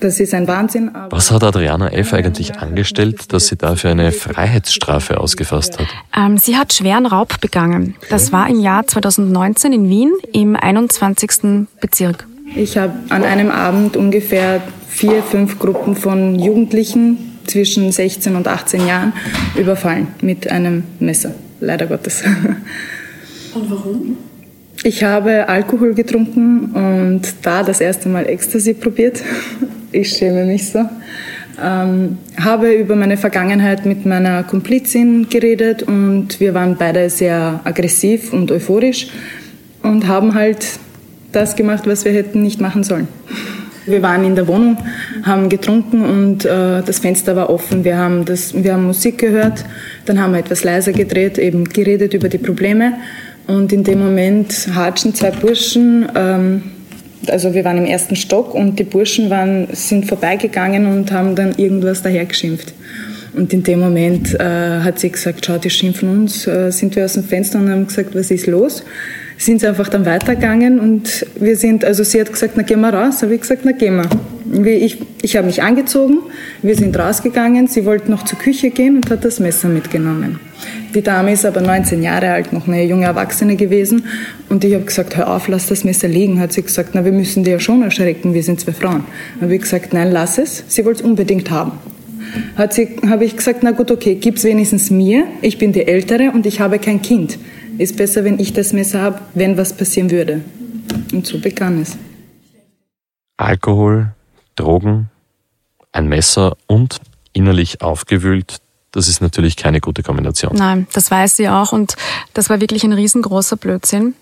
das 0.00 0.20
ist 0.20 0.34
ein 0.34 0.46
Wahnsinn. 0.46 0.90
Was 1.10 1.30
hat 1.30 1.42
Adriana 1.42 1.88
F. 1.88 2.12
eigentlich 2.12 2.56
angestellt, 2.58 3.32
dass 3.32 3.46
sie 3.46 3.56
dafür 3.56 3.90
eine 3.90 4.12
Freiheitsstrafe 4.12 5.18
ausgefasst 5.18 5.78
hat? 5.78 5.86
Ähm, 6.16 6.36
sie 6.36 6.56
hat 6.56 6.72
schweren 6.72 7.06
Raub 7.06 7.40
begangen. 7.40 7.94
Das 8.10 8.32
war 8.32 8.48
im 8.48 8.60
Jahr 8.60 8.86
2019 8.86 9.72
in 9.72 9.88
Wien 9.88 10.12
im 10.32 10.56
21. 10.56 11.66
Bezirk. 11.80 12.26
Ich 12.56 12.78
habe 12.78 12.92
an 13.08 13.24
einem 13.24 13.50
Abend 13.50 13.96
ungefähr 13.96 14.62
vier, 14.88 15.22
fünf 15.22 15.58
Gruppen 15.58 15.96
von 15.96 16.38
Jugendlichen 16.38 17.38
zwischen 17.46 17.90
16 17.90 18.36
und 18.36 18.46
18 18.46 18.86
Jahren 18.86 19.12
überfallen 19.56 20.08
mit 20.22 20.50
einem 20.50 20.84
Messer, 21.00 21.34
leider 21.60 21.86
Gottes. 21.86 22.22
Und 23.54 23.70
warum? 23.70 24.16
Ich 24.84 25.02
habe 25.02 25.48
Alkohol 25.48 25.94
getrunken 25.94 26.72
und 26.72 27.22
da 27.42 27.62
das 27.62 27.80
erste 27.80 28.08
Mal 28.08 28.26
Ecstasy 28.26 28.74
probiert. 28.74 29.22
Ich 29.92 30.08
schäme 30.08 30.44
mich 30.44 30.70
so. 30.72 30.80
Ähm, 31.62 32.18
habe 32.36 32.72
über 32.72 32.96
meine 32.96 33.16
Vergangenheit 33.16 33.86
mit 33.86 34.04
meiner 34.04 34.42
Komplizin 34.42 35.28
geredet 35.28 35.84
und 35.84 36.40
wir 36.40 36.52
waren 36.52 36.74
beide 36.76 37.08
sehr 37.08 37.60
aggressiv 37.62 38.32
und 38.32 38.50
euphorisch 38.50 39.06
und 39.84 40.08
haben 40.08 40.34
halt 40.34 40.66
das 41.34 41.56
gemacht, 41.56 41.86
was 41.86 42.04
wir 42.04 42.12
hätten 42.12 42.42
nicht 42.42 42.60
machen 42.60 42.84
sollen. 42.84 43.08
Wir 43.86 44.00
waren 44.00 44.24
in 44.24 44.34
der 44.34 44.48
Wohnung, 44.48 44.78
haben 45.24 45.50
getrunken 45.50 46.04
und 46.04 46.44
äh, 46.46 46.82
das 46.82 47.00
Fenster 47.00 47.36
war 47.36 47.50
offen. 47.50 47.84
Wir 47.84 47.98
haben, 47.98 48.24
das, 48.24 48.54
wir 48.54 48.72
haben 48.72 48.86
Musik 48.86 49.18
gehört, 49.18 49.64
dann 50.06 50.20
haben 50.20 50.32
wir 50.32 50.40
etwas 50.40 50.64
leiser 50.64 50.92
gedreht, 50.92 51.36
eben 51.36 51.64
geredet 51.64 52.14
über 52.14 52.30
die 52.30 52.38
Probleme. 52.38 52.94
Und 53.46 53.74
in 53.74 53.84
dem 53.84 53.98
Moment 53.98 54.68
hatschen 54.74 55.14
zwei 55.14 55.30
Burschen, 55.32 56.08
ähm, 56.14 56.62
also 57.28 57.52
wir 57.52 57.64
waren 57.64 57.76
im 57.76 57.84
ersten 57.84 58.16
Stock 58.16 58.54
und 58.54 58.78
die 58.78 58.84
Burschen 58.84 59.28
waren, 59.28 59.68
sind 59.72 60.06
vorbeigegangen 60.06 60.86
und 60.86 61.12
haben 61.12 61.34
dann 61.34 61.54
irgendwas 61.56 62.02
dahergeschimpft. 62.02 62.72
Und 63.34 63.52
in 63.52 63.64
dem 63.64 63.80
Moment 63.80 64.34
äh, 64.34 64.80
hat 64.80 64.98
sie 64.98 65.10
gesagt, 65.10 65.44
schau, 65.44 65.58
die 65.58 65.70
schimpfen 65.70 66.08
uns, 66.08 66.46
äh, 66.46 66.70
sind 66.70 66.96
wir 66.96 67.04
aus 67.04 67.14
dem 67.14 67.24
Fenster 67.24 67.58
und 67.58 67.68
haben 67.68 67.86
gesagt, 67.86 68.14
was 68.14 68.30
ist 68.30 68.46
los? 68.46 68.84
Sind 69.44 69.60
sie 69.60 69.66
einfach 69.66 69.88
dann 69.88 70.06
weitergegangen 70.06 70.80
und 70.80 71.26
wir 71.38 71.56
sind, 71.56 71.84
also 71.84 72.02
sie 72.02 72.20
hat 72.20 72.32
gesagt, 72.32 72.54
na 72.56 72.62
gehen 72.62 72.80
wir 72.80 72.92
raus, 72.92 73.22
habe 73.22 73.34
ich 73.34 73.42
gesagt, 73.42 73.62
na 73.64 73.72
gehen 73.72 73.96
wir. 73.96 74.72
Ich, 74.76 74.98
ich 75.22 75.36
habe 75.36 75.46
mich 75.46 75.62
angezogen, 75.62 76.18
wir 76.62 76.76
sind 76.76 76.96
rausgegangen, 76.96 77.66
sie 77.66 77.84
wollte 77.84 78.10
noch 78.10 78.24
zur 78.24 78.38
Küche 78.38 78.70
gehen 78.70 78.96
und 78.96 79.10
hat 79.10 79.24
das 79.24 79.40
Messer 79.40 79.68
mitgenommen. 79.68 80.38
Die 80.94 81.02
Dame 81.02 81.32
ist 81.32 81.44
aber 81.44 81.60
19 81.60 82.02
Jahre 82.02 82.30
alt, 82.30 82.52
noch 82.52 82.68
eine 82.68 82.84
junge 82.84 83.06
Erwachsene 83.06 83.56
gewesen 83.56 84.04
und 84.48 84.64
ich 84.64 84.74
habe 84.74 84.84
gesagt, 84.84 85.16
hör 85.16 85.34
auf, 85.34 85.48
lass 85.48 85.66
das 85.66 85.84
Messer 85.84 86.08
liegen. 86.08 86.40
Hat 86.40 86.52
sie 86.52 86.62
gesagt, 86.62 86.90
na 86.94 87.04
wir 87.04 87.12
müssen 87.12 87.44
die 87.44 87.50
ja 87.50 87.58
schon 87.58 87.82
erschrecken, 87.82 88.32
wir 88.32 88.42
sind 88.42 88.60
zwei 88.60 88.72
Frauen. 88.72 89.04
Habe 89.40 89.54
ich 89.54 89.62
gesagt, 89.62 89.92
nein, 89.92 90.12
lass 90.12 90.38
es, 90.38 90.64
sie 90.68 90.84
wollte 90.84 91.00
es 91.00 91.06
unbedingt 91.06 91.50
haben. 91.50 91.72
Habe 92.56 93.24
ich 93.24 93.36
gesagt, 93.36 93.62
na 93.62 93.72
gut, 93.72 93.90
okay, 93.90 94.14
gib's 94.14 94.44
wenigstens 94.44 94.90
mir, 94.90 95.24
ich 95.42 95.58
bin 95.58 95.72
die 95.72 95.86
Ältere 95.86 96.30
und 96.32 96.46
ich 96.46 96.60
habe 96.60 96.78
kein 96.78 97.02
Kind 97.02 97.38
ist 97.78 97.96
besser, 97.96 98.24
wenn 98.24 98.38
ich 98.38 98.52
das 98.52 98.72
Messer 98.72 99.00
habe, 99.00 99.20
wenn 99.34 99.56
was 99.56 99.76
passieren 99.76 100.10
würde. 100.10 100.42
Und 101.12 101.26
so 101.26 101.38
begann 101.38 101.80
es. 101.82 101.96
Alkohol, 103.36 104.12
Drogen, 104.56 105.10
ein 105.92 106.08
Messer 106.08 106.56
und 106.66 107.00
innerlich 107.32 107.82
aufgewühlt, 107.82 108.58
das 108.92 109.08
ist 109.08 109.20
natürlich 109.20 109.56
keine 109.56 109.80
gute 109.80 110.04
Kombination. 110.04 110.54
Nein, 110.54 110.86
das 110.92 111.10
weiß 111.10 111.36
sie 111.36 111.48
auch 111.48 111.72
und 111.72 111.96
das 112.32 112.48
war 112.48 112.60
wirklich 112.60 112.84
ein 112.84 112.92
riesengroßer 112.92 113.56
Blödsinn. 113.56 114.14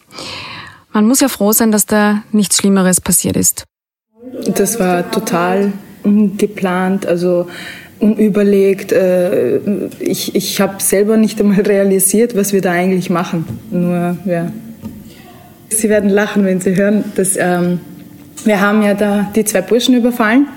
Man 0.93 1.07
muss 1.07 1.21
ja 1.21 1.29
froh 1.29 1.53
sein, 1.53 1.73
dass 1.73 1.85
da 1.85 2.23
nichts 2.33 2.57
Schlimmeres 2.57 3.01
passiert 3.01 3.37
ist. 3.37 3.65
Das 4.47 4.81
war 4.81 5.11
total 5.11 5.75
ungeplant. 6.05 7.07
Also 7.07 7.49
unüberlegt. 8.03 8.93
Äh, 8.93 9.59
ich 10.01 10.35
ich 10.35 10.61
habe 10.61 10.83
selber 10.83 11.17
nicht 11.17 11.41
einmal 11.41 11.61
realisiert, 11.61 12.37
was 12.37 12.53
wir 12.53 12.61
da 12.61 12.73
eigentlich 12.73 13.11
machen. 13.11 13.45
Nur, 13.71 14.17
ja. 14.25 14.53
Sie 15.69 15.89
werden 15.89 16.11
lachen, 16.11 16.45
wenn 16.45 16.61
Sie 16.61 16.77
hören, 16.77 17.05
dass 17.15 17.37
ähm, 17.39 17.81
wir 18.45 18.61
haben 18.61 18.83
ja 18.83 18.95
da 18.95 19.31
die 19.35 19.45
zwei 19.45 19.63
Burschen 19.63 19.95
überfallen. 19.95 20.49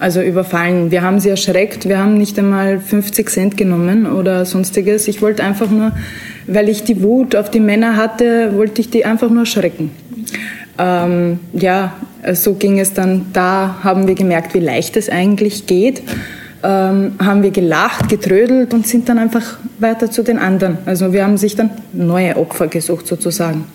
Also 0.00 0.22
überfallen. 0.22 0.90
Wir 0.90 1.02
haben 1.02 1.20
sie 1.20 1.28
erschreckt. 1.28 1.88
Wir 1.88 1.98
haben 1.98 2.16
nicht 2.16 2.38
einmal 2.38 2.80
50 2.80 3.28
Cent 3.28 3.56
genommen 3.56 4.06
oder 4.06 4.44
sonstiges. 4.44 5.06
Ich 5.06 5.20
wollte 5.22 5.44
einfach 5.44 5.70
nur, 5.70 5.92
weil 6.46 6.68
ich 6.68 6.84
die 6.84 7.02
Wut 7.02 7.36
auf 7.36 7.50
die 7.50 7.60
Männer 7.60 7.96
hatte, 7.96 8.56
wollte 8.56 8.80
ich 8.80 8.90
die 8.90 9.04
einfach 9.04 9.28
nur 9.28 9.40
erschrecken. 9.40 9.90
Ähm, 10.78 11.40
ja, 11.52 11.94
so 12.32 12.54
ging 12.54 12.78
es 12.78 12.92
dann. 12.94 13.26
Da 13.32 13.76
haben 13.82 14.08
wir 14.08 14.14
gemerkt, 14.14 14.54
wie 14.54 14.60
leicht 14.60 14.96
es 14.96 15.08
eigentlich 15.08 15.66
geht. 15.66 16.02
Ähm, 16.62 17.12
haben 17.18 17.42
wir 17.42 17.50
gelacht, 17.50 18.08
getrödelt 18.08 18.72
und 18.72 18.86
sind 18.86 19.08
dann 19.08 19.18
einfach 19.18 19.58
weiter 19.78 20.10
zu 20.10 20.22
den 20.22 20.38
anderen. 20.38 20.78
Also 20.86 21.12
wir 21.12 21.24
haben 21.24 21.36
sich 21.36 21.54
dann 21.54 21.70
neue 21.92 22.36
Opfer 22.36 22.66
gesucht 22.68 23.06
sozusagen. 23.06 23.66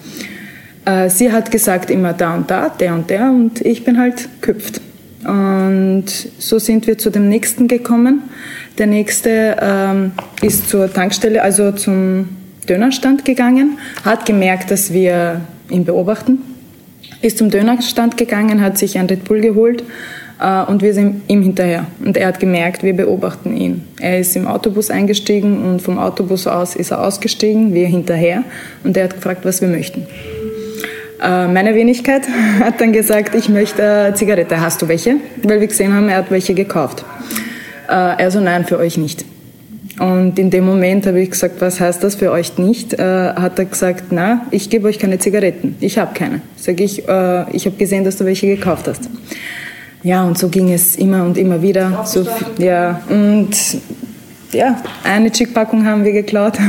Äh, 0.86 1.10
sie 1.10 1.32
hat 1.32 1.52
gesagt 1.52 1.92
immer 1.92 2.14
da 2.14 2.36
und 2.36 2.50
da, 2.50 2.70
der 2.70 2.94
und 2.94 3.10
der 3.10 3.30
und 3.30 3.62
ich 3.62 3.84
bin 3.84 4.00
halt 4.00 4.28
köpft. 4.42 4.82
Und 5.24 6.06
so 6.40 6.58
sind 6.58 6.88
wir 6.88 6.98
zu 6.98 7.12
dem 7.12 7.30
nächsten 7.30 7.68
gekommen. 7.68 8.24
Der 8.78 8.88
nächste 8.88 9.58
ähm, 9.62 10.14
ist 10.42 10.70
zur 10.70 10.92
Tankstelle, 10.92 11.44
also 11.44 11.72
zum 11.72 12.30
Dönerstand 12.68 13.26
gegangen, 13.26 13.78
hat 14.04 14.26
gemerkt, 14.26 14.72
dass 14.72 14.92
wir 14.92 15.42
ihn 15.70 15.86
beobachten, 15.86 16.40
ist 17.22 17.38
zum 17.38 17.52
Dönerstand 17.52 18.18
gegangen, 18.18 18.62
hat 18.62 18.78
sich 18.78 18.98
ein 18.98 19.06
Red 19.06 19.26
Bull 19.26 19.42
geholt 19.42 19.84
und 20.68 20.82
wir 20.82 20.94
sind 20.96 21.22
ihm 21.28 21.44
hinterher. 21.44 21.86
Und 22.04 22.18
er 22.18 22.28
hat 22.28 22.40
gemerkt, 22.40 22.82
wir 22.82 22.96
beobachten 22.96 23.56
ihn. 23.56 23.84
Er 24.00 24.20
ist 24.20 24.36
im 24.36 24.48
Autobus 24.48 24.90
eingestiegen 24.90 25.64
und 25.64 25.82
vom 25.82 26.00
Autobus 26.00 26.48
aus 26.48 26.76
ist 26.76 26.92
er 26.92 27.06
ausgestiegen, 27.06 27.76
wir 27.76 27.88
hinterher 27.88 28.44
und 28.84 28.98
er 28.98 29.04
hat 29.04 29.14
gefragt, 29.14 29.46
was 29.46 29.62
wir 29.62 29.68
möchten. 29.68 30.08
Äh, 31.22 31.48
meine 31.48 31.76
Wenigkeit 31.76 32.24
hat 32.60 32.82
dann 32.82 32.92
gesagt, 32.92 33.36
ich 33.36 33.48
möchte 33.50 33.82
äh, 33.82 34.14
Zigarette. 34.16 34.60
Hast 34.60 34.82
du 34.82 34.88
welche? 34.88 35.18
Weil 35.44 35.60
wir 35.60 35.68
gesehen 35.68 35.94
haben, 35.94 36.10
er 36.10 36.18
hat 36.18 36.32
welche 36.32 36.54
gekauft. 36.54 37.06
Äh, 37.88 37.94
er 37.94 38.32
so, 38.32 38.40
nein, 38.40 38.66
für 38.66 38.80
euch 38.80 38.98
nicht. 38.98 39.26
Und 40.00 40.40
in 40.40 40.50
dem 40.50 40.66
Moment 40.66 41.06
habe 41.06 41.20
ich 41.20 41.30
gesagt, 41.30 41.62
was 41.62 41.80
heißt 41.80 42.04
das 42.04 42.16
für 42.16 42.32
euch 42.32 42.58
nicht? 42.58 42.98
hat 42.98 43.60
er 43.60 43.66
gesagt, 43.66 44.06
na, 44.10 44.48
ich 44.50 44.70
gebe 44.70 44.88
euch 44.88 44.98
keine 44.98 45.20
Zigaretten. 45.20 45.76
Ich 45.80 46.00
habe 46.00 46.18
keine. 46.18 46.42
Sag 46.56 46.80
ich, 46.80 47.00
ich 47.00 47.06
habe 47.06 47.76
gesehen, 47.78 48.04
dass 48.04 48.16
du 48.16 48.26
welche 48.26 48.48
gekauft 48.48 48.88
hast. 48.88 49.10
Ja, 50.04 50.24
und 50.24 50.38
so 50.38 50.50
ging 50.50 50.72
es 50.72 50.96
immer 50.96 51.24
und 51.24 51.38
immer 51.38 51.62
wieder. 51.62 52.04
So, 52.06 52.26
ja, 52.58 53.02
und 53.10 53.50
ja, 54.52 54.82
eine 55.04 55.32
Chick-Packung 55.32 55.86
haben 55.86 56.04
wir 56.04 56.12
geklaut. 56.12 56.58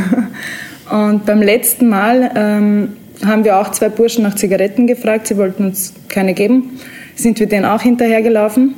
Und 0.91 1.25
beim 1.25 1.41
letzten 1.41 1.89
Mal 1.89 2.31
ähm, 2.35 2.89
haben 3.25 3.45
wir 3.45 3.57
auch 3.57 3.71
zwei 3.71 3.89
Burschen 3.89 4.25
nach 4.25 4.35
Zigaretten 4.35 4.87
gefragt. 4.87 5.27
Sie 5.27 5.39
wollten 5.39 5.65
uns 5.65 5.95
keine 6.09 6.35
geben. 6.35 6.79
Sind 7.15 7.41
wir 7.41 7.47
denen 7.47 7.65
auch 7.65 7.81
hinterhergelaufen. 7.81 8.75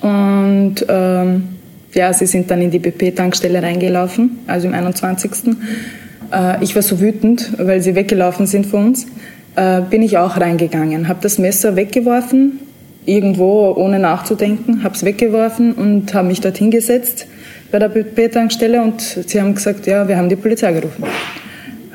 Und 0.00 0.76
ähm, 0.88 1.48
ja, 1.94 2.12
sie 2.12 2.26
sind 2.26 2.50
dann 2.50 2.60
in 2.60 2.70
die 2.70 2.78
BP-Tankstelle 2.78 3.62
reingelaufen, 3.62 4.38
also 4.46 4.68
im 4.68 4.74
21. 4.74 5.56
Äh, 6.32 6.62
ich 6.62 6.74
war 6.74 6.82
so 6.82 7.00
wütend, 7.00 7.52
weil 7.58 7.80
sie 7.80 7.94
weggelaufen 7.94 8.46
sind 8.46 8.66
von 8.66 8.88
uns. 8.88 9.06
Äh, 9.56 9.80
bin 9.82 10.02
ich 10.02 10.18
auch 10.18 10.36
reingegangen, 10.38 11.08
habe 11.08 11.20
das 11.22 11.38
Messer 11.38 11.76
weggeworfen, 11.76 12.60
irgendwo 13.06 13.72
ohne 13.76 13.98
nachzudenken, 13.98 14.82
habe 14.82 14.94
es 14.94 15.04
weggeworfen 15.04 15.72
und 15.72 16.12
habe 16.12 16.28
mich 16.28 16.40
dort 16.40 16.58
hingesetzt 16.58 17.26
bei 17.72 17.78
der 17.78 17.88
BP-Tankstelle 17.88 18.82
und 18.82 19.00
sie 19.00 19.40
haben 19.40 19.54
gesagt, 19.54 19.86
ja, 19.86 20.06
wir 20.06 20.16
haben 20.16 20.28
die 20.28 20.36
Polizei 20.36 20.72
gerufen 20.72 21.04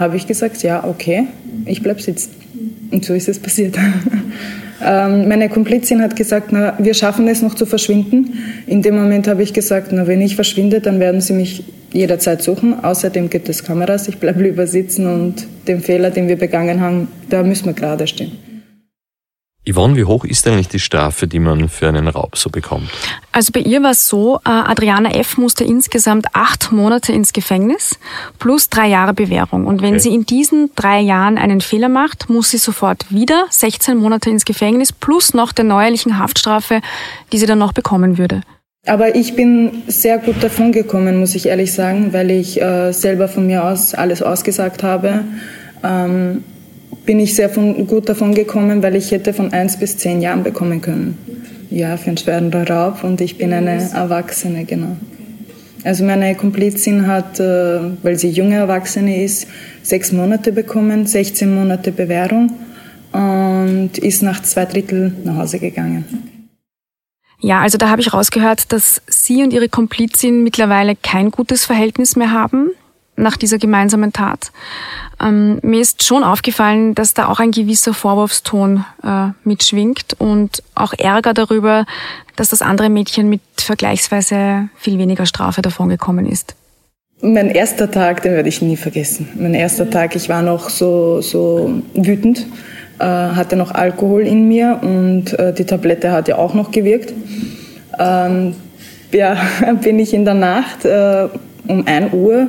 habe 0.02 0.18
ich 0.18 0.28
gesagt, 0.28 0.64
ja, 0.64 0.84
okay, 0.84 1.28
ich 1.66 1.82
bleibe 1.82 2.02
sitzen. 2.02 2.32
Und 2.92 3.06
so 3.06 3.14
ist 3.14 3.30
es 3.30 3.40
passiert. 3.40 3.78
ähm, 4.86 5.30
meine 5.30 5.48
Komplizin 5.48 6.02
hat 6.02 6.16
gesagt, 6.16 6.52
na, 6.52 6.74
wir 6.80 6.94
schaffen 6.94 7.28
es 7.28 7.42
noch 7.42 7.54
zu 7.54 7.66
verschwinden. 7.66 8.38
In 8.68 8.82
dem 8.82 8.96
Moment 8.96 9.28
habe 9.28 9.44
ich 9.44 9.54
gesagt, 9.54 9.92
na, 9.92 10.08
wenn 10.08 10.20
ich 10.20 10.36
verschwinde, 10.36 10.82
dann 10.82 11.00
werden 11.00 11.22
sie 11.22 11.34
mich 11.34 11.64
jederzeit 11.94 12.42
suchen. 12.42 12.84
Außerdem 12.84 13.30
gibt 13.30 13.48
es 13.48 13.64
Kameras, 13.64 14.08
ich 14.08 14.18
bleibe 14.18 14.44
lieber 14.44 14.68
sitzen 14.68 15.06
und 15.06 15.48
den 15.68 15.80
Fehler, 15.80 16.10
den 16.10 16.28
wir 16.28 16.36
begangen 16.36 16.82
haben, 16.82 17.08
da 17.30 17.44
müssen 17.44 17.68
wir 17.68 17.74
gerade 17.74 18.08
stehen. 18.08 18.51
Yvonne, 19.64 19.96
wie 19.96 20.06
hoch 20.06 20.26
ist 20.26 20.48
eigentlich 20.48 20.70
die 20.70 20.80
Strafe, 20.80 21.28
die 21.28 21.38
man 21.38 21.70
für 21.70 21.88
einen 21.88 22.08
Raub 22.08 22.36
so 22.36 22.50
bekommt? 22.50 22.90
Also 23.32 23.52
bei 23.54 23.60
ihr 23.60 23.84
war 23.84 23.92
es 23.92 24.08
so, 24.08 24.38
äh, 24.38 24.50
Adriana 24.50 25.12
F. 25.12 25.38
musste 25.38 25.64
insgesamt 25.64 26.26
acht 26.34 26.72
Monate 26.72 27.14
ins 27.14 27.32
Gefängnis 27.32 28.00
plus 28.40 28.70
drei 28.70 28.88
Jahre 28.88 29.14
Bewährung. 29.14 29.68
Und 29.68 29.84
wenn 29.84 29.94
okay. 29.94 30.00
sie 30.00 30.16
in 30.16 30.26
diesen 30.26 30.72
drei 30.76 31.00
Jahren 31.00 31.38
einen 31.38 31.62
Fehler 31.62 31.90
macht, 31.90 32.28
muss 32.28 32.50
sie 32.50 32.58
sofort 32.58 33.06
wieder 33.12 33.46
16 33.52 33.98
Monate 33.98 34.32
ins 34.32 34.46
Gefängnis 34.46 34.92
plus 34.92 35.36
noch 35.36 35.52
der 35.52 35.66
neuerlichen 35.66 36.18
Haftstrafe, 36.18 36.82
die 37.32 37.38
sie 37.38 37.46
dann 37.46 37.60
noch 37.60 37.74
bekommen 37.74 38.18
würde. 38.18 38.42
Aber 38.88 39.14
ich 39.14 39.36
bin 39.36 39.84
sehr 39.86 40.18
gut 40.18 40.42
davon 40.42 40.72
gekommen, 40.72 41.20
muss 41.20 41.36
ich 41.36 41.46
ehrlich 41.46 41.72
sagen, 41.72 42.14
weil 42.14 42.32
ich 42.32 42.60
äh, 42.60 42.92
selber 42.94 43.28
von 43.28 43.46
mir 43.46 43.64
aus 43.64 43.94
alles 43.94 44.24
ausgesagt 44.24 44.82
habe. 44.82 45.24
Ähm, 45.84 46.44
bin 47.06 47.20
ich 47.20 47.36
sehr 47.36 47.50
von, 47.50 47.88
gut 47.88 48.10
davon 48.10 48.34
gekommen, 48.34 48.84
weil 48.84 48.96
ich 48.96 49.12
hätte 49.12 49.34
von 49.34 49.54
eins 49.54 49.78
bis 49.78 49.98
zehn 49.98 50.22
Jahren 50.22 50.44
bekommen 50.44 50.82
können. 50.82 51.18
Ja, 51.70 51.98
für 51.98 52.08
einen 52.08 52.18
schweren 52.18 52.54
Raub 52.54 53.04
und 53.04 53.22
ich 53.22 53.38
bin 53.38 53.54
eine 53.54 53.90
Erwachsene, 53.94 54.66
genau. 54.66 54.98
Also 55.84 56.04
meine 56.04 56.36
Komplizin 56.36 57.08
hat, 57.08 57.40
äh, 57.40 57.80
weil 58.04 58.18
sie 58.18 58.30
junge 58.30 58.56
Erwachsene 58.56 59.24
ist, 59.24 59.48
sechs 59.82 60.12
Monate 60.12 60.52
bekommen, 60.52 61.08
16 61.08 61.54
Monate 61.54 61.92
Bewährung 61.92 62.52
und 63.14 63.98
ist 63.98 64.22
nach 64.22 64.42
zwei 64.44 64.66
Drittel 64.66 65.14
nach 65.24 65.38
Hause 65.38 65.60
gegangen. 65.60 66.06
Ja, 67.40 67.62
also 67.62 67.80
da 67.80 67.90
habe 67.90 68.02
ich 68.02 68.14
rausgehört, 68.14 68.72
dass 68.72 69.02
Sie 69.08 69.42
und 69.42 69.52
Ihre 69.52 69.68
Komplizin 69.68 70.44
mittlerweile 70.44 70.96
kein 70.96 71.32
gutes 71.32 71.66
Verhältnis 71.66 72.16
mehr 72.16 72.32
haben 72.32 72.70
nach 73.16 73.36
dieser 73.36 73.58
gemeinsamen 73.58 74.14
Tat. 74.14 74.52
Ähm, 75.22 75.60
mir 75.62 75.82
ist 75.82 76.04
schon 76.04 76.24
aufgefallen, 76.24 76.96
dass 76.96 77.14
da 77.14 77.28
auch 77.28 77.40
ein 77.40 77.52
gewisser 77.52 77.94
Vorwurfston 77.94 78.86
äh, 79.04 79.28
mitschwingt 79.44 80.16
und 80.18 80.64
auch 80.74 80.94
Ärger 80.98 81.34
darüber, 81.34 81.86
dass 82.36 82.50
das 82.50 82.62
andere 82.62 82.90
Mädchen 82.90 83.30
mit 83.30 83.42
vergleichsweise 83.58 84.70
viel 84.78 84.98
weniger 84.98 85.26
Strafe 85.26 85.62
davongekommen 85.62 86.26
ist. 86.26 86.56
Mein 87.22 87.52
erster 87.52 87.92
Tag, 87.92 88.24
den 88.24 88.34
werde 88.34 88.50
ich 88.50 88.64
nie 88.64 88.78
vergessen. 88.78 89.30
Mein 89.36 89.54
erster 89.54 89.88
Tag, 89.88 90.16
ich 90.16 90.28
war 90.28 90.42
noch 90.42 90.70
so, 90.70 91.22
so 91.22 91.84
wütend, 91.94 92.48
äh, 92.98 93.04
hatte 93.04 93.56
noch 93.56 93.72
Alkohol 93.72 94.24
in 94.24 94.48
mir 94.48 94.80
und 94.82 95.38
äh, 95.38 95.54
die 95.54 95.66
Tablette 95.66 96.12
hat 96.12 96.28
ja 96.30 96.38
auch 96.38 96.56
noch 96.56 96.72
gewirkt. 96.72 97.14
Ähm, 98.00 98.56
ja, 99.12 99.38
bin 99.84 100.00
ich 100.00 100.16
in 100.16 100.26
der 100.26 100.34
Nacht 100.34 100.86
äh, 100.86 101.28
um 101.68 101.86
1 101.86 102.12
Uhr 102.14 102.48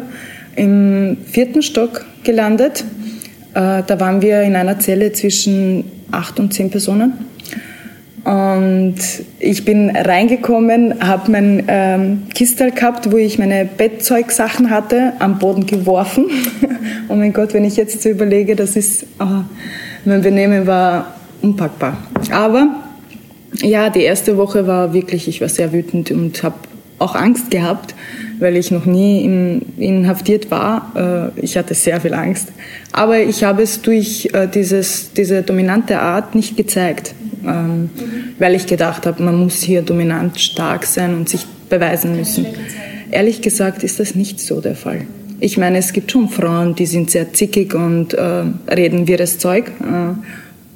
im 0.57 1.19
vierten 1.27 1.61
Stock 1.61 2.07
gelandet. 2.25 2.85
Äh, 3.55 3.83
da 3.87 4.01
waren 4.01 4.23
wir 4.23 4.43
in 4.43 4.57
einer 4.57 4.79
Zelle 4.79 5.13
zwischen 5.13 5.85
acht 6.11 6.39
und 6.41 6.55
zehn 6.55 6.71
Personen. 6.71 7.13
Und 8.25 8.95
ich 9.41 9.65
bin 9.65 9.91
reingekommen, 9.91 10.95
habe 11.01 11.31
mein 11.33 11.65
ähm, 11.67 12.23
Kistel 12.33 12.71
gehabt, 12.71 13.11
wo 13.11 13.17
ich 13.17 13.39
meine 13.39 13.65
Bettzeugsachen 13.65 14.71
hatte, 14.71 15.15
am 15.19 15.39
Boden 15.41 15.67
geworfen. 15.67 16.27
oh 17.09 17.17
mein 17.17 17.33
Gott, 17.33 17.53
wenn 17.53 17.65
ich 17.65 17.77
jetzt 17.77 18.01
so 18.01 18.09
überlege, 18.09 18.55
das 18.55 18.77
ist, 18.77 19.07
oh, 19.19 19.43
mein 20.05 20.23
Benehmen 20.23 20.69
war 20.69 21.15
unpackbar. 21.43 21.97
Aber 22.31 22.69
ja, 23.61 23.91
die 23.91 24.03
erste 24.03 24.37
Woche 24.37 24.69
war 24.69 24.95
wirklich, 24.95 25.27
ich 25.27 25.41
war 25.41 25.49
sehr 25.49 25.73
wütend 25.73 26.13
und 26.13 26.45
habe 26.45 26.55
auch 27.01 27.17
Angst 27.17 27.51
gehabt, 27.51 27.97
weil 28.43 28.57
ich 28.57 28.71
noch 28.71 28.85
nie 28.85 29.25
in, 29.25 29.63
inhaftiert 29.79 30.51
war. 30.51 31.33
Äh, 31.37 31.41
ich 31.41 31.57
hatte 31.57 31.75
sehr 31.75 32.01
viel 32.01 32.13
Angst. 32.13 32.49
Aber 32.91 33.21
ich 33.21 33.45
habe 33.45 33.63
es 33.63 33.81
durch 33.81 34.29
äh, 34.33 34.49
dieses, 34.49 35.13
diese 35.13 35.43
dominante 35.43 36.01
Art 36.01 36.35
nicht 36.35 36.57
gezeigt, 36.57 37.15
ähm, 37.47 37.91
weil 38.39 38.55
ich 38.55 38.67
gedacht 38.67 39.07
habe, 39.07 39.23
man 39.23 39.37
muss 39.37 39.63
hier 39.63 39.83
dominant 39.83 40.41
stark 40.41 40.85
sein 40.85 41.15
und 41.15 41.29
sich 41.29 41.47
beweisen 41.71 42.17
müssen. 42.17 42.47
Ehrlich 43.11 43.41
gesagt 43.41 43.85
ist 43.85 44.01
das 44.01 44.15
nicht 44.15 44.41
so 44.41 44.61
der 44.61 44.75
Fall. 44.75 45.03
Ich 45.41 45.57
meine, 45.57 45.79
es 45.79 45.93
gibt 45.93 46.13
schon 46.13 46.29
Frauen, 46.29 46.75
die 46.75 46.87
sind 46.87 47.11
sehr 47.11 47.33
zickig 47.33 47.75
und 47.75 48.15
äh, 48.15 48.45
reden 48.71 49.09
wirres 49.09 49.38
Zeug, 49.38 49.73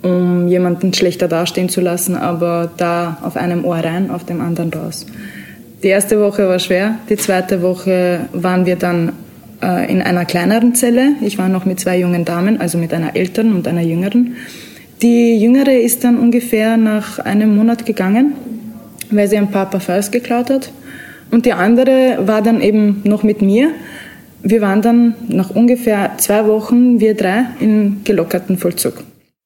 um 0.02 0.48
jemanden 0.48 0.92
schlechter 0.92 1.28
dastehen 1.28 1.68
zu 1.68 1.80
lassen, 1.80 2.16
aber 2.16 2.70
da 2.76 3.18
auf 3.22 3.36
einem 3.36 3.64
Ohr 3.64 3.76
rein, 3.76 4.10
auf 4.10 4.24
dem 4.24 4.40
anderen 4.40 4.72
raus. 4.72 5.06
Die 5.82 5.88
erste 5.88 6.20
Woche 6.20 6.48
war 6.48 6.58
schwer, 6.58 6.98
die 7.08 7.16
zweite 7.16 7.60
Woche 7.60 8.28
waren 8.32 8.64
wir 8.64 8.76
dann 8.76 9.12
äh, 9.62 9.90
in 9.90 10.00
einer 10.00 10.24
kleineren 10.24 10.74
Zelle. 10.74 11.12
Ich 11.20 11.38
war 11.38 11.48
noch 11.48 11.64
mit 11.64 11.80
zwei 11.80 11.98
jungen 11.98 12.24
Damen, 12.24 12.60
also 12.60 12.78
mit 12.78 12.94
einer 12.94 13.14
älteren 13.14 13.54
und 13.54 13.68
einer 13.68 13.82
jüngeren. 13.82 14.36
Die 15.02 15.36
jüngere 15.36 15.78
ist 15.78 16.04
dann 16.04 16.18
ungefähr 16.18 16.78
nach 16.78 17.18
einem 17.18 17.54
Monat 17.54 17.84
gegangen, 17.84 18.32
weil 19.10 19.28
sie 19.28 19.36
ein 19.36 19.50
paar 19.50 19.68
Parfums 19.68 20.10
geklaut 20.10 20.48
hat. 20.48 20.72
Und 21.30 21.44
die 21.44 21.52
andere 21.52 22.26
war 22.26 22.40
dann 22.40 22.62
eben 22.62 23.02
noch 23.04 23.22
mit 23.22 23.42
mir. 23.42 23.70
Wir 24.42 24.62
waren 24.62 24.80
dann 24.80 25.14
nach 25.28 25.50
ungefähr 25.50 26.12
zwei 26.16 26.46
Wochen, 26.46 27.00
wir 27.00 27.14
drei, 27.14 27.46
im 27.60 28.02
gelockerten 28.04 28.56
Vollzug. 28.56 29.04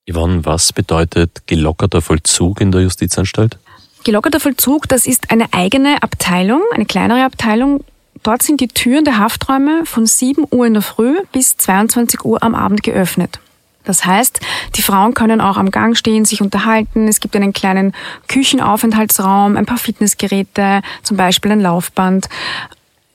Yvonne, 0.09 0.45
was 0.45 0.73
bedeutet 0.73 1.47
gelockerter 1.47 2.03
Vollzug 2.03 2.61
in 2.61 2.71
der 2.71 2.83
Justizanstalt? 2.83 3.59
Gelockerter 4.05 4.41
Vollzug, 4.41 4.89
das 4.89 5.07
ist 5.07 5.31
eine 5.31 5.53
eigene 5.53 6.03
Abteilung, 6.03 6.63
eine 6.73 6.87
kleinere 6.87 7.25
Abteilung. 7.25 7.85
Dort 8.23 8.43
sind 8.43 8.61
die 8.61 8.69
Türen 8.69 9.05
der 9.05 9.19
Hafträume 9.19 9.85
von 9.85 10.07
7 10.07 10.47
Uhr 10.51 10.67
in 10.67 10.75
der 10.75 10.83
Früh 10.83 11.19
bis 11.33 11.57
22 11.57 12.25
Uhr 12.25 12.43
am 12.43 12.55
Abend 12.55 12.83
geöffnet. 12.83 13.41
Das 13.85 14.05
heißt, 14.05 14.41
die 14.77 14.83
Frauen 14.83 15.15
können 15.15 15.41
auch 15.41 15.57
am 15.57 15.71
Gang 15.71 15.97
stehen, 15.97 16.25
sich 16.25 16.43
unterhalten. 16.43 17.09
Es 17.09 17.21
gibt 17.21 17.35
einen 17.35 17.53
kleinen 17.53 17.93
Küchenaufenthaltsraum, 18.29 19.57
ein 19.57 19.67
paar 19.67 19.79
Fitnessgeräte, 19.79 20.83
zum 21.03 21.17
Beispiel 21.17 21.53
ein 21.53 21.61
Laufband. 21.61 22.29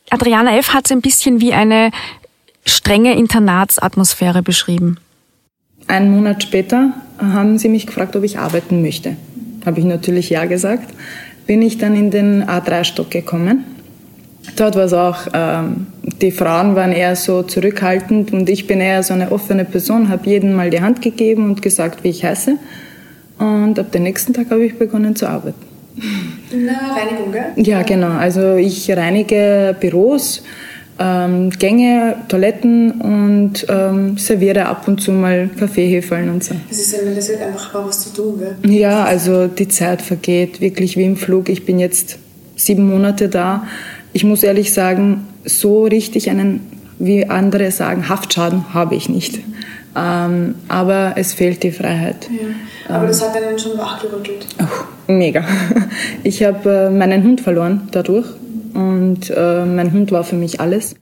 Adriana 0.09 0.55
F. 0.57 0.73
hat 0.73 0.85
es 0.85 0.91
ein 0.91 1.01
bisschen 1.01 1.39
wie 1.39 1.53
eine 1.53 1.91
strenge 2.65 3.15
Internatsatmosphäre 3.15 4.41
beschrieben. 4.41 4.97
Einen 5.87 6.15
Monat 6.15 6.41
später 6.41 6.93
haben 7.19 7.59
sie 7.59 7.69
mich 7.69 7.85
gefragt, 7.85 8.15
ob 8.15 8.23
ich 8.23 8.39
arbeiten 8.39 8.81
möchte. 8.81 9.17
Habe 9.65 9.79
ich 9.79 9.85
natürlich 9.85 10.29
ja 10.29 10.45
gesagt. 10.45 10.93
Bin 11.47 11.61
ich 11.61 11.77
dann 11.77 11.95
in 11.95 12.11
den 12.11 12.43
A3-Stock 12.43 13.11
gekommen. 13.11 13.65
Dort 14.55 14.75
war 14.75 14.83
es 14.83 14.93
auch, 14.93 15.27
ähm, 15.33 15.87
die 16.21 16.31
Frauen 16.31 16.75
waren 16.75 16.91
eher 16.91 17.15
so 17.15 17.43
zurückhaltend 17.43 18.31
und 18.31 18.49
ich 18.49 18.67
bin 18.67 18.79
eher 18.79 19.03
so 19.03 19.13
eine 19.13 19.31
offene 19.31 19.65
Person, 19.65 20.09
habe 20.09 20.29
jedem 20.29 20.53
mal 20.53 20.69
die 20.69 20.81
Hand 20.81 21.01
gegeben 21.01 21.45
und 21.45 21.61
gesagt, 21.61 22.03
wie 22.03 22.09
ich 22.09 22.23
heiße. 22.23 22.57
Und 23.39 23.79
ab 23.79 23.91
dem 23.91 24.03
nächsten 24.03 24.33
Tag 24.33 24.51
habe 24.51 24.63
ich 24.65 24.77
begonnen 24.77 25.15
zu 25.15 25.27
arbeiten. 25.27 25.59
Der 26.51 26.73
Reinigung, 26.95 27.31
gell? 27.31 27.51
Ja, 27.55 27.81
genau. 27.81 28.11
Also 28.11 28.55
ich 28.55 28.89
reinige 28.91 29.75
Büros, 29.79 30.43
ähm, 30.97 31.49
Gänge, 31.49 32.15
Toiletten 32.29 32.91
und 32.91 33.65
ähm, 33.67 34.17
serviere 34.17 34.65
ab 34.65 34.87
und 34.87 35.01
zu 35.01 35.11
mal 35.11 35.49
Kaffeehefeln 35.59 36.29
und 36.29 36.43
so. 36.43 36.55
Das 36.69 36.79
ist 36.79 36.93
ja, 36.93 36.99
das 37.13 37.29
wird 37.29 37.41
einfach 37.41 37.73
mal 37.73 37.87
was 37.87 37.99
zu 37.99 38.13
tun, 38.13 38.39
gell? 38.39 38.71
Ja, 38.71 39.03
also 39.03 39.47
die 39.47 39.67
Zeit 39.67 40.01
vergeht 40.01 40.61
wirklich 40.61 40.95
wie 40.95 41.03
im 41.03 41.17
Flug. 41.17 41.49
Ich 41.49 41.65
bin 41.65 41.79
jetzt 41.79 42.17
sieben 42.55 42.89
Monate 42.89 43.27
da. 43.27 43.67
Ich 44.13 44.23
muss 44.23 44.43
ehrlich 44.43 44.73
sagen, 44.73 45.27
so 45.43 45.83
richtig 45.83 46.29
einen, 46.29 46.61
wie 46.97 47.25
andere 47.29 47.71
sagen, 47.71 48.07
Haftschaden 48.07 48.73
habe 48.73 48.95
ich 48.95 49.09
nicht. 49.09 49.39
Ähm, 49.97 50.55
aber 50.69 51.13
es 51.17 51.33
fehlt 51.33 51.63
die 51.63 51.71
Freiheit. 51.71 52.29
Ja. 52.29 52.95
Aber 52.95 53.03
ähm, 53.03 53.07
das 53.09 53.21
hat 53.21 53.35
einen 53.35 53.59
schon 53.59 53.77
wachgerüttelt. 53.77 54.45
Oh, 54.61 55.11
mega. 55.11 55.43
Ich 56.23 56.43
habe 56.43 56.69
äh, 56.69 56.89
meinen 56.89 57.23
Hund 57.23 57.41
verloren 57.41 57.87
dadurch 57.91 58.27
und 58.75 59.29
äh, 59.29 59.65
mein 59.65 59.91
Hund 59.91 60.11
war 60.11 60.23
für 60.23 60.35
mich 60.35 60.59
alles. 60.59 60.95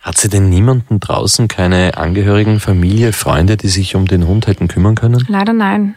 Hat 0.00 0.16
sie 0.16 0.28
denn 0.28 0.48
niemanden 0.48 1.00
draußen, 1.00 1.48
keine 1.48 1.96
Angehörigen, 1.96 2.60
Familie, 2.60 3.12
Freunde, 3.12 3.56
die 3.56 3.68
sich 3.68 3.96
um 3.96 4.06
den 4.06 4.26
Hund 4.28 4.46
hätten 4.46 4.68
kümmern 4.68 4.94
können? 4.94 5.24
Leider 5.28 5.52
nein. 5.52 5.96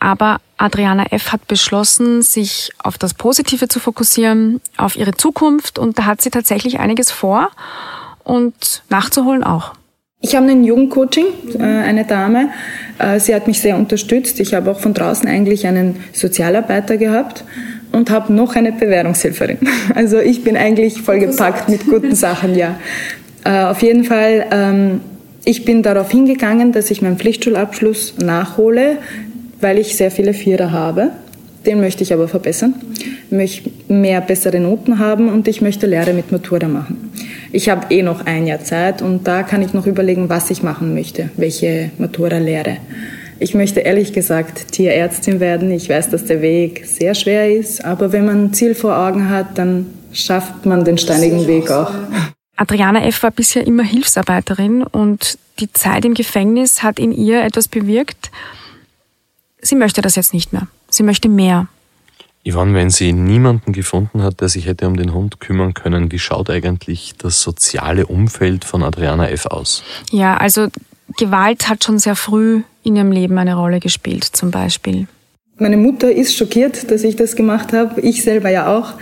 Aber 0.00 0.38
Adriana 0.58 1.06
F. 1.10 1.32
hat 1.32 1.48
beschlossen, 1.48 2.22
sich 2.22 2.70
auf 2.78 2.98
das 2.98 3.14
Positive 3.14 3.68
zu 3.68 3.80
fokussieren, 3.80 4.60
auf 4.76 4.96
ihre 4.96 5.14
Zukunft 5.14 5.78
und 5.78 5.98
da 5.98 6.04
hat 6.04 6.22
sie 6.22 6.30
tatsächlich 6.30 6.78
einiges 6.78 7.10
vor 7.10 7.50
und 8.22 8.82
nachzuholen 8.90 9.42
auch. 9.42 9.72
Ich 10.20 10.34
habe 10.34 10.46
ein 10.48 10.64
Jugendcoaching, 10.64 11.26
äh, 11.58 11.62
eine 11.62 12.04
Dame. 12.04 12.50
Äh, 12.98 13.20
sie 13.20 13.34
hat 13.34 13.46
mich 13.46 13.60
sehr 13.60 13.76
unterstützt. 13.76 14.40
Ich 14.40 14.52
habe 14.52 14.72
auch 14.72 14.80
von 14.80 14.92
draußen 14.92 15.28
eigentlich 15.28 15.66
einen 15.66 16.02
Sozialarbeiter 16.12 16.96
gehabt 16.96 17.44
und 17.92 18.10
habe 18.10 18.32
noch 18.32 18.56
eine 18.56 18.72
Bewährungshilferin. 18.72 19.58
Also 19.94 20.18
ich 20.18 20.44
bin 20.44 20.56
eigentlich 20.56 21.02
vollgepackt 21.02 21.68
mit 21.68 21.86
guten 21.86 22.14
Sachen, 22.14 22.54
ja. 22.54 22.78
Äh, 23.44 23.64
auf 23.64 23.82
jeden 23.82 24.04
Fall, 24.04 24.46
ähm, 24.50 25.00
ich 25.44 25.64
bin 25.64 25.82
darauf 25.82 26.10
hingegangen, 26.10 26.72
dass 26.72 26.90
ich 26.90 27.02
meinen 27.02 27.16
Pflichtschulabschluss 27.16 28.14
nachhole, 28.18 28.98
weil 29.60 29.78
ich 29.78 29.96
sehr 29.96 30.10
viele 30.10 30.34
Vierer 30.34 30.72
habe. 30.72 31.10
Den 31.66 31.80
möchte 31.80 32.02
ich 32.02 32.12
aber 32.12 32.28
verbessern. 32.28 32.74
Ich 32.94 33.32
möchte 33.32 33.70
mehr 33.88 34.20
bessere 34.20 34.60
Noten 34.60 34.98
haben 34.98 35.28
und 35.28 35.48
ich 35.48 35.60
möchte 35.60 35.86
Lehre 35.86 36.12
mit 36.12 36.30
Matura 36.32 36.68
machen. 36.68 37.10
Ich 37.50 37.68
habe 37.68 37.92
eh 37.92 38.02
noch 38.02 38.26
ein 38.26 38.46
Jahr 38.46 38.62
Zeit 38.62 39.02
und 39.02 39.26
da 39.26 39.42
kann 39.42 39.62
ich 39.62 39.72
noch 39.72 39.86
überlegen, 39.86 40.28
was 40.28 40.50
ich 40.50 40.62
machen 40.62 40.94
möchte, 40.94 41.30
welche 41.36 41.90
Matura 41.98 42.38
lehre. 42.38 42.76
Ich 43.40 43.54
möchte 43.54 43.80
ehrlich 43.80 44.12
gesagt 44.12 44.72
Tierärztin 44.72 45.38
werden. 45.38 45.70
Ich 45.70 45.88
weiß, 45.88 46.10
dass 46.10 46.24
der 46.24 46.42
Weg 46.42 46.86
sehr 46.86 47.14
schwer 47.14 47.54
ist, 47.54 47.84
aber 47.84 48.12
wenn 48.12 48.26
man 48.26 48.44
ein 48.46 48.52
Ziel 48.52 48.74
vor 48.74 48.96
Augen 48.96 49.28
hat, 49.30 49.56
dann 49.56 49.86
schafft 50.12 50.66
man 50.66 50.84
den 50.84 50.98
steinigen 50.98 51.46
Weg 51.46 51.70
auch. 51.70 51.92
Adriana 52.56 53.04
F. 53.04 53.22
war 53.22 53.30
bisher 53.30 53.64
immer 53.64 53.84
Hilfsarbeiterin 53.84 54.82
und 54.82 55.38
die 55.60 55.72
Zeit 55.72 56.04
im 56.04 56.14
Gefängnis 56.14 56.82
hat 56.82 56.98
in 56.98 57.12
ihr 57.12 57.44
etwas 57.44 57.68
bewirkt. 57.68 58.32
Sie 59.60 59.76
möchte 59.76 60.02
das 60.02 60.16
jetzt 60.16 60.34
nicht 60.34 60.52
mehr. 60.52 60.66
Sie 60.90 61.04
möchte 61.04 61.28
mehr. 61.28 61.68
Yvonne, 62.44 62.74
wenn 62.74 62.90
sie 62.90 63.12
niemanden 63.12 63.72
gefunden 63.72 64.22
hat, 64.22 64.40
der 64.40 64.48
sich 64.48 64.66
hätte 64.66 64.88
um 64.88 64.96
den 64.96 65.12
Hund 65.12 65.38
kümmern 65.38 65.74
können, 65.74 66.10
wie 66.10 66.18
schaut 66.18 66.50
eigentlich 66.50 67.14
das 67.18 67.42
soziale 67.42 68.06
Umfeld 68.06 68.64
von 68.64 68.82
Adriana 68.82 69.28
F. 69.28 69.46
aus? 69.46 69.84
Ja, 70.10 70.36
also 70.36 70.68
Gewalt 71.16 71.68
hat 71.68 71.84
schon 71.84 71.98
sehr 71.98 72.16
früh 72.16 72.62
in 72.88 72.96
ihrem 72.96 73.12
Leben 73.12 73.38
eine 73.38 73.54
Rolle 73.54 73.78
gespielt, 73.78 74.24
zum 74.24 74.50
Beispiel. 74.50 75.06
Meine 75.58 75.76
Mutter 75.76 76.10
ist 76.10 76.34
schockiert, 76.34 76.90
dass 76.90 77.04
ich 77.04 77.16
das 77.16 77.36
gemacht 77.36 77.72
habe. 77.72 78.00
Ich 78.00 78.22
selber 78.22 78.48
ja 78.48 78.76
auch, 78.76 78.94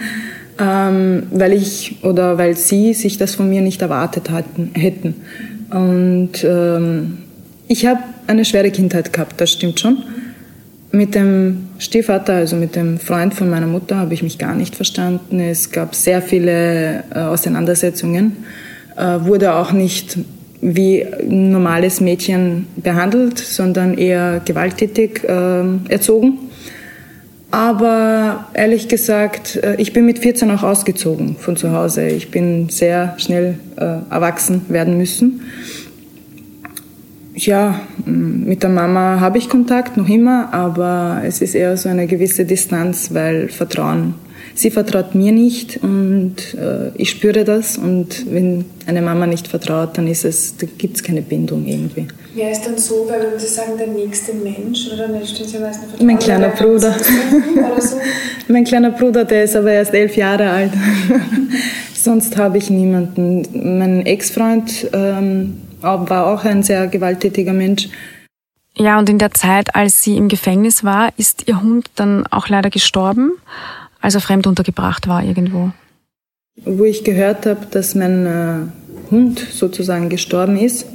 ähm, 0.58 1.24
weil 1.30 1.52
ich 1.52 1.96
oder 2.02 2.38
weil 2.38 2.56
sie 2.56 2.94
sich 2.94 3.18
das 3.18 3.34
von 3.34 3.48
mir 3.48 3.60
nicht 3.62 3.82
erwartet 3.82 4.30
hatten, 4.30 4.70
hätten. 4.74 5.14
Und 5.70 6.44
ähm, 6.44 7.18
ich 7.68 7.86
habe 7.86 8.00
eine 8.26 8.44
schwere 8.44 8.70
Kindheit 8.70 9.12
gehabt, 9.12 9.40
das 9.40 9.52
stimmt 9.52 9.80
schon. 9.80 10.02
Mit 10.92 11.14
dem 11.14 11.68
Stiefvater, 11.78 12.34
also 12.34 12.56
mit 12.56 12.74
dem 12.74 12.98
Freund 12.98 13.34
von 13.34 13.50
meiner 13.50 13.66
Mutter, 13.66 13.96
habe 13.96 14.14
ich 14.14 14.22
mich 14.22 14.38
gar 14.38 14.54
nicht 14.54 14.74
verstanden. 14.74 15.40
Es 15.40 15.70
gab 15.70 15.94
sehr 15.94 16.22
viele 16.22 17.04
äh, 17.14 17.18
Auseinandersetzungen, 17.18 18.36
äh, 18.96 19.20
wurde 19.20 19.54
auch 19.54 19.72
nicht 19.72 20.16
wie 20.60 21.04
ein 21.04 21.50
normales 21.50 22.00
Mädchen 22.00 22.66
behandelt, 22.76 23.38
sondern 23.38 23.96
eher 23.98 24.40
gewalttätig 24.44 25.24
äh, 25.24 25.62
erzogen. 25.88 26.38
Aber 27.50 28.46
ehrlich 28.54 28.88
gesagt, 28.88 29.56
äh, 29.56 29.76
ich 29.78 29.92
bin 29.92 30.04
mit 30.06 30.18
14 30.18 30.50
auch 30.50 30.62
ausgezogen 30.62 31.36
von 31.36 31.56
zu 31.56 31.72
Hause. 31.72 32.06
Ich 32.08 32.30
bin 32.30 32.68
sehr 32.68 33.14
schnell 33.18 33.58
äh, 33.76 33.98
erwachsen 34.10 34.62
werden 34.68 34.98
müssen. 34.98 35.42
Ja, 37.34 37.80
mit 38.04 38.62
der 38.62 38.70
Mama 38.70 39.20
habe 39.20 39.38
ich 39.38 39.50
Kontakt 39.50 39.96
noch 39.96 40.08
immer, 40.08 40.54
aber 40.54 41.20
es 41.24 41.42
ist 41.42 41.54
eher 41.54 41.76
so 41.76 41.88
eine 41.88 42.06
gewisse 42.06 42.46
Distanz, 42.46 43.12
weil 43.12 43.48
Vertrauen 43.48 44.14
sie 44.56 44.70
vertraut 44.70 45.14
mir 45.14 45.32
nicht 45.32 45.82
und 45.82 46.54
äh, 46.54 46.90
ich 46.96 47.10
spüre 47.10 47.44
das. 47.44 47.78
Und 47.78 48.26
wenn 48.32 48.64
eine 48.86 49.02
Mama 49.02 49.26
nicht 49.26 49.46
vertraut, 49.46 49.96
dann 49.98 50.08
ist 50.08 50.24
es, 50.24 50.56
da 50.56 50.66
gibt 50.78 50.96
es 50.96 51.02
keine 51.02 51.22
Bindung 51.22 51.66
irgendwie. 51.66 52.08
Wer 52.34 52.50
ist 52.50 52.66
dann 52.66 52.76
so, 52.76 53.06
weil 53.08 53.32
wenn 53.32 53.38
Sie 53.38 53.46
sagen, 53.46 53.72
der 53.78 53.86
nächste 53.86 54.34
Mensch 54.34 54.88
oder 54.92 55.08
Sie 55.24 55.58
meistens 55.58 56.00
Mein 56.02 56.18
kleiner 56.18 56.48
Bruder. 56.48 56.94
So? 57.80 57.96
mein 58.48 58.64
kleiner 58.64 58.90
Bruder, 58.90 59.24
der 59.24 59.44
ist 59.44 59.56
aber 59.56 59.72
erst 59.72 59.94
elf 59.94 60.16
Jahre 60.16 60.50
alt. 60.50 60.72
Sonst 61.94 62.36
habe 62.36 62.58
ich 62.58 62.70
niemanden. 62.70 63.78
Mein 63.78 64.06
Ex-Freund 64.06 64.90
ähm, 64.92 65.60
war 65.80 66.26
auch 66.26 66.44
ein 66.44 66.62
sehr 66.62 66.86
gewalttätiger 66.86 67.52
Mensch. 67.52 67.88
Ja, 68.78 68.98
und 68.98 69.08
in 69.08 69.18
der 69.18 69.32
Zeit, 69.32 69.74
als 69.74 70.02
sie 70.02 70.18
im 70.18 70.28
Gefängnis 70.28 70.84
war, 70.84 71.08
ist 71.16 71.48
ihr 71.48 71.62
Hund 71.62 71.90
dann 71.96 72.26
auch 72.26 72.48
leider 72.48 72.68
gestorben 72.68 73.32
als 74.00 74.14
er 74.14 74.20
fremd 74.20 74.46
untergebracht 74.46 75.08
war 75.08 75.22
irgendwo? 75.24 75.72
Wo 76.64 76.84
ich 76.84 77.04
gehört 77.04 77.46
habe, 77.46 77.66
dass 77.70 77.94
mein 77.94 78.26
äh, 78.26 79.10
Hund 79.10 79.38
sozusagen 79.38 80.08
gestorben 80.08 80.56
ist 80.56 80.86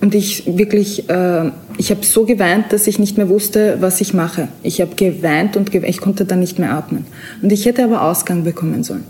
und 0.00 0.14
ich 0.14 0.44
wirklich, 0.46 1.08
äh, 1.10 1.50
ich 1.76 1.90
habe 1.90 2.04
so 2.04 2.24
geweint, 2.24 2.72
dass 2.72 2.86
ich 2.86 2.98
nicht 2.98 3.18
mehr 3.18 3.28
wusste, 3.28 3.76
was 3.80 4.00
ich 4.00 4.14
mache. 4.14 4.48
Ich 4.62 4.80
habe 4.80 4.94
geweint 4.94 5.56
und 5.56 5.70
geweint, 5.70 5.90
ich 5.90 6.00
konnte 6.00 6.24
dann 6.24 6.40
nicht 6.40 6.58
mehr 6.58 6.72
atmen. 6.72 7.04
Und 7.42 7.52
ich 7.52 7.66
hätte 7.66 7.84
aber 7.84 8.02
Ausgang 8.02 8.44
bekommen 8.44 8.82
sollen. 8.82 9.04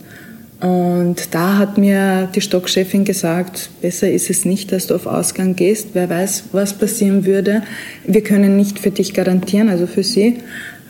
Und 0.61 1.35
da 1.35 1.57
hat 1.57 1.79
mir 1.79 2.29
die 2.35 2.43
Stockchefin 2.43 3.05
gesagt, 3.05 3.71
besser 3.81 4.11
ist 4.11 4.29
es 4.29 4.45
nicht, 4.45 4.73
dass 4.73 4.89
du 4.89 4.95
auf 4.95 5.07
Ausgang 5.07 5.57
gehst. 5.57 5.91
Wer 5.95 6.11
weiß, 6.11 6.45
was 6.53 6.75
passieren 6.75 7.25
würde. 7.25 7.63
Wir 8.05 8.23
können 8.23 8.57
nicht 8.57 8.79
für 8.79 8.91
dich 8.91 9.15
garantieren, 9.15 9.71
also 9.71 9.87
für 9.87 10.03
sie 10.03 10.39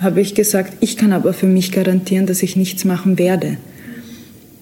habe 0.00 0.20
ich 0.20 0.34
gesagt, 0.34 0.74
ich 0.80 0.96
kann 0.96 1.12
aber 1.12 1.32
für 1.32 1.46
mich 1.46 1.72
garantieren, 1.72 2.26
dass 2.26 2.42
ich 2.42 2.56
nichts 2.56 2.84
machen 2.84 3.18
werde. 3.18 3.58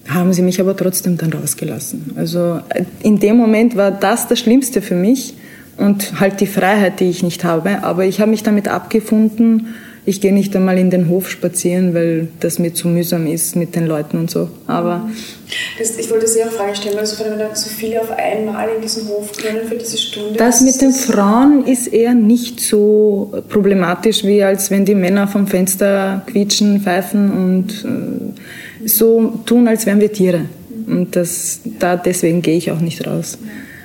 Haben 0.07 0.33
sie 0.33 0.41
mich 0.41 0.59
aber 0.59 0.75
trotzdem 0.75 1.17
dann 1.17 1.31
rausgelassen. 1.31 2.13
Also 2.15 2.59
äh, 2.69 2.83
in 3.01 3.19
dem 3.19 3.37
Moment 3.37 3.75
war 3.75 3.91
das 3.91 4.27
das 4.27 4.39
Schlimmste 4.39 4.81
für 4.81 4.95
mich 4.95 5.35
und 5.77 6.19
halt 6.19 6.41
die 6.41 6.47
Freiheit, 6.47 6.99
die 6.99 7.05
ich 7.05 7.23
nicht 7.23 7.43
habe. 7.43 7.83
Aber 7.83 8.05
ich 8.05 8.19
habe 8.19 8.31
mich 8.31 8.43
damit 8.43 8.67
abgefunden, 8.67 9.67
Ich 10.05 10.21
gehe 10.21 10.33
nicht 10.33 10.55
einmal 10.55 10.77
in 10.77 10.89
den 10.89 11.07
Hof 11.07 11.29
spazieren, 11.29 11.93
weil 11.93 12.29
das 12.39 12.57
mir 12.57 12.73
zu 12.73 12.87
mühsam 12.87 13.27
ist 13.27 13.55
mit 13.55 13.75
den 13.75 13.85
Leuten 13.85 14.17
und 14.17 14.31
so. 14.31 14.49
Aber 14.65 15.09
das, 15.77 15.97
ich 15.97 16.09
wollte 16.09 16.27
Sie 16.27 16.43
auch 16.43 16.51
Frage 16.51 16.75
stellen, 16.75 16.97
also 16.97 17.23
wenn 17.23 17.37
so 17.55 17.69
viele 17.69 18.01
auf 18.01 18.11
einmal 18.11 18.69
in 18.75 18.81
diesen 18.81 19.07
Hof 19.07 19.31
können 19.33 19.67
für 19.67 19.75
diese 19.75 19.97
Stunde. 19.97 20.37
Das 20.37 20.61
mit 20.61 20.81
den 20.81 20.93
Frauen 20.93 21.65
ist 21.65 21.87
eher 21.87 22.13
nicht 22.13 22.59
so 22.59 23.31
problematisch, 23.49 24.23
wie 24.23 24.43
als 24.43 24.71
wenn 24.71 24.85
die 24.85 24.95
Männer 24.95 25.27
vom 25.27 25.47
Fenster 25.47 26.23
quietschen, 26.27 26.81
pfeifen 26.81 27.31
und 27.31 27.85
äh, 27.85 28.87
so 28.87 29.39
tun, 29.45 29.67
als 29.67 29.85
wären 29.85 29.99
wir 29.99 30.11
Tiere. 30.11 30.45
Und 30.87 31.15
das, 31.15 31.59
da, 31.79 31.95
deswegen 31.95 32.41
gehe 32.41 32.57
ich 32.57 32.71
auch 32.71 32.79
nicht 32.79 33.05
raus. 33.05 33.37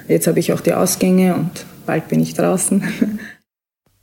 Jetzt 0.09 0.27
habe 0.27 0.39
ich 0.39 0.53
auch 0.53 0.61
die 0.61 0.73
Ausgänge 0.73 1.35
und 1.35 1.51
bald 1.87 2.09
bin 2.09 2.21
ich 2.21 2.35
draußen. 2.35 2.83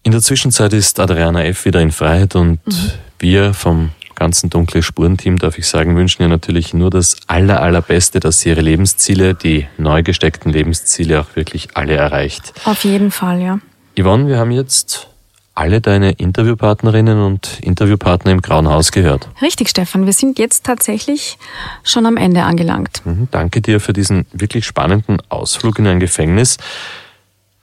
In 0.04 0.12
der 0.12 0.22
Zwischenzeit 0.22 0.74
ist 0.74 1.00
Adriana 1.00 1.44
F. 1.46 1.66
wieder 1.66 1.80
in 1.80 1.92
Freiheit 1.92 2.36
und 2.36 2.66
mhm. 2.66 2.92
wir 3.20 3.54
vom 3.54 3.92
ganzen 4.16 4.50
Dunkle 4.50 4.84
Spurenteam, 4.84 5.38
darf 5.38 5.58
ich 5.58 5.68
sagen, 5.68 5.96
wünschen 5.96 6.22
ihr 6.24 6.28
natürlich 6.28 6.74
nur 6.74 6.90
das 6.90 7.18
aller, 7.28 7.62
allerbeste, 7.62 8.20
dass 8.20 8.40
sie 8.40 8.50
ihre 8.50 8.62
Lebensziele, 8.62 9.36
die 9.36 9.68
neu 9.78 10.04
gesteckten 10.04 10.52
Lebensziele 10.52 11.20
auch 11.20 11.36
wirklich 11.36 11.76
alle 11.76 11.96
erreicht. 11.96 12.54
Auf 12.66 12.84
jeden 12.84 13.12
Fall, 13.12 13.42
ja. 13.42 13.60
Yvonne, 14.00 14.28
wir 14.28 14.38
haben 14.38 14.52
jetzt 14.52 15.08
alle 15.54 15.82
deine 15.82 16.12
Interviewpartnerinnen 16.14 17.20
und 17.20 17.60
Interviewpartner 17.62 18.32
im 18.32 18.42
Grauen 18.42 18.70
Haus 18.70 18.92
gehört. 18.92 19.28
Richtig, 19.42 19.70
Stefan. 19.70 20.06
Wir 20.06 20.14
sind 20.14 20.40
jetzt 20.40 20.66
tatsächlich 20.66 21.38
schon 21.84 22.06
am 22.06 22.18
Ende 22.18 22.44
angelangt. 22.44 23.02
Mhm, 23.06 23.28
danke 23.32 23.62
dir 23.62 23.80
für 23.80 23.94
diesen 23.94 24.26
wirklich 24.32 24.66
spannenden 24.66 25.18
Ausflug 25.30 25.78
in 25.80 25.88
ein 25.88 26.00
Gefängnis. 26.00 26.58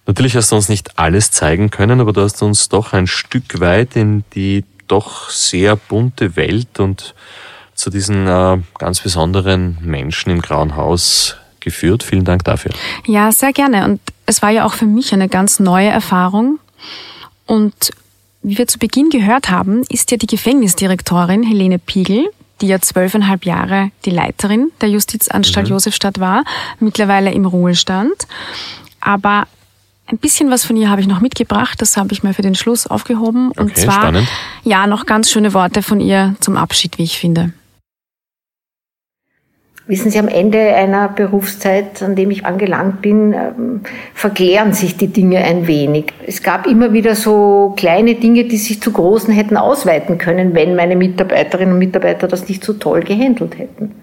Natürlich 0.09 0.35
hast 0.37 0.51
du 0.51 0.57
uns 0.57 0.71
nicht 0.71 0.99
alles 0.99 1.33
zeigen 1.33 1.71
können, 1.71 2.01
aber 2.01 2.15
du 2.15 2.23
hast 2.23 2.43
uns 2.43 2.71
doch 2.71 2.95
ein 2.95 3.07
Stück 3.07 3.61
weit 3.61 3.95
in 3.95 4.25
die 4.35 4.65
doch 4.89 5.29
sehr 5.29 5.77
bunte 5.77 6.35
Welt 6.35 6.81
und 6.81 7.15
zu 7.75 7.91
diesen 7.91 8.27
äh, 8.27 8.57
ganz 8.79 9.01
besonderen 9.01 9.77
Menschen 9.83 10.31
im 10.31 10.41
Grauen 10.41 10.77
Haus 10.77 11.37
geführt. 11.61 12.03
Vielen 12.03 12.25
Dank 12.25 12.43
dafür. 12.45 12.73
Ja, 13.07 13.31
sehr 13.33 13.53
gerne. 13.53 13.85
Und 13.85 14.01
es 14.25 14.41
war 14.41 14.49
ja 14.49 14.65
auch 14.65 14.73
für 14.73 14.87
mich 14.87 15.13
eine 15.13 15.29
ganz 15.29 15.61
neue 15.61 15.89
Erfahrung. 15.89 16.59
Und 17.45 17.91
wie 18.43 18.57
wir 18.57 18.67
zu 18.67 18.79
Beginn 18.79 19.11
gehört 19.11 19.51
haben, 19.51 19.83
ist 19.91 20.11
ja 20.11 20.17
die 20.17 20.27
Gefängnisdirektorin 20.27 21.43
Helene 21.43 21.79
Piegel, 21.79 22.31
die 22.63 22.69
ja 22.69 22.81
zwölfeinhalb 22.81 23.45
Jahre 23.45 23.91
die 24.07 24.11
Leiterin 24.11 24.73
der 24.81 24.89
Justizanstalt 24.89 25.67
mhm. 25.67 25.73
Josefstadt 25.73 26.19
war, 26.19 26.45
mittlerweile 26.81 27.31
im 27.31 27.45
Ruhestand. 27.45 28.27
Aber 29.03 29.47
ein 30.09 30.19
bisschen 30.19 30.51
was 30.51 30.65
von 30.65 30.77
ihr 30.77 30.91
habe 30.91 31.01
ich 31.01 31.07
noch 31.07 31.21
mitgebracht, 31.21 31.81
das 31.81 31.97
habe 31.97 32.13
ich 32.13 32.23
mir 32.23 32.33
für 32.33 32.43
den 32.43 32.55
Schluss 32.55 32.87
aufgehoben. 32.87 33.51
Okay, 33.51 33.61
und 33.61 33.77
zwar, 33.77 33.95
spannend. 33.95 34.29
ja, 34.65 34.87
noch 34.87 35.07
ganz 35.07 35.31
schöne 35.31 35.55
Worte 35.55 35.83
von 35.83 36.01
ihr 36.01 36.35
zum 36.41 36.57
Abschied, 36.57 36.99
wie 36.99 37.05
ich 37.05 37.19
finde. 37.19 37.53
Wissen 39.87 40.11
Sie, 40.11 40.19
am 40.19 40.29
Ende 40.29 40.59
einer 40.75 41.09
Berufszeit, 41.09 42.03
an 42.03 42.15
dem 42.15 42.31
ich 42.31 42.45
angelangt 42.45 43.01
bin, 43.01 43.33
ähm, 43.33 43.81
verklären 44.13 44.75
sich 44.75 44.99
die 44.99 45.07
Dinge 45.07 45.39
ein 45.39 45.67
wenig. 45.67 46.13
Es 46.27 46.43
gab 46.43 46.67
immer 46.67 46.93
wieder 46.93 47.15
so 47.15 47.73
kleine 47.75 48.15
Dinge, 48.15 48.45
die 48.45 48.59
sich 48.59 48.83
zu 48.83 48.93
großen 48.93 49.33
hätten 49.33 49.57
ausweiten 49.57 50.19
können, 50.19 50.55
wenn 50.55 50.77
meine 50.77 50.95
Mitarbeiterinnen 50.95 51.73
und 51.73 51.79
Mitarbeiter 51.79 52.29
das 52.29 52.51
nicht 52.51 52.65
so 52.65 52.75
toll 52.75 53.01
gehandelt 53.01 53.57
hätten. 53.57 53.95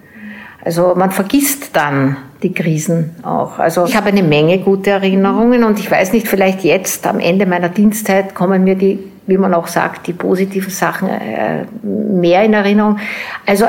Also 0.66 0.96
man 0.96 1.12
vergisst 1.12 1.76
dann 1.76 2.16
die 2.42 2.52
Krisen 2.52 3.14
auch. 3.22 3.60
Also 3.60 3.84
ich 3.84 3.96
habe 3.96 4.08
eine 4.08 4.24
Menge 4.24 4.58
gute 4.58 4.90
Erinnerungen 4.90 5.62
und 5.62 5.78
ich 5.78 5.88
weiß 5.88 6.12
nicht, 6.12 6.26
vielleicht 6.26 6.64
jetzt 6.64 7.06
am 7.06 7.20
Ende 7.20 7.46
meiner 7.46 7.68
Dienstzeit 7.68 8.34
kommen 8.34 8.64
mir 8.64 8.74
die, 8.74 8.98
wie 9.28 9.38
man 9.38 9.54
auch 9.54 9.68
sagt, 9.68 10.08
die 10.08 10.12
positiven 10.12 10.72
Sachen 10.72 11.08
äh, 11.08 11.66
mehr 11.84 12.42
in 12.42 12.52
Erinnerung. 12.52 12.98
Also 13.46 13.66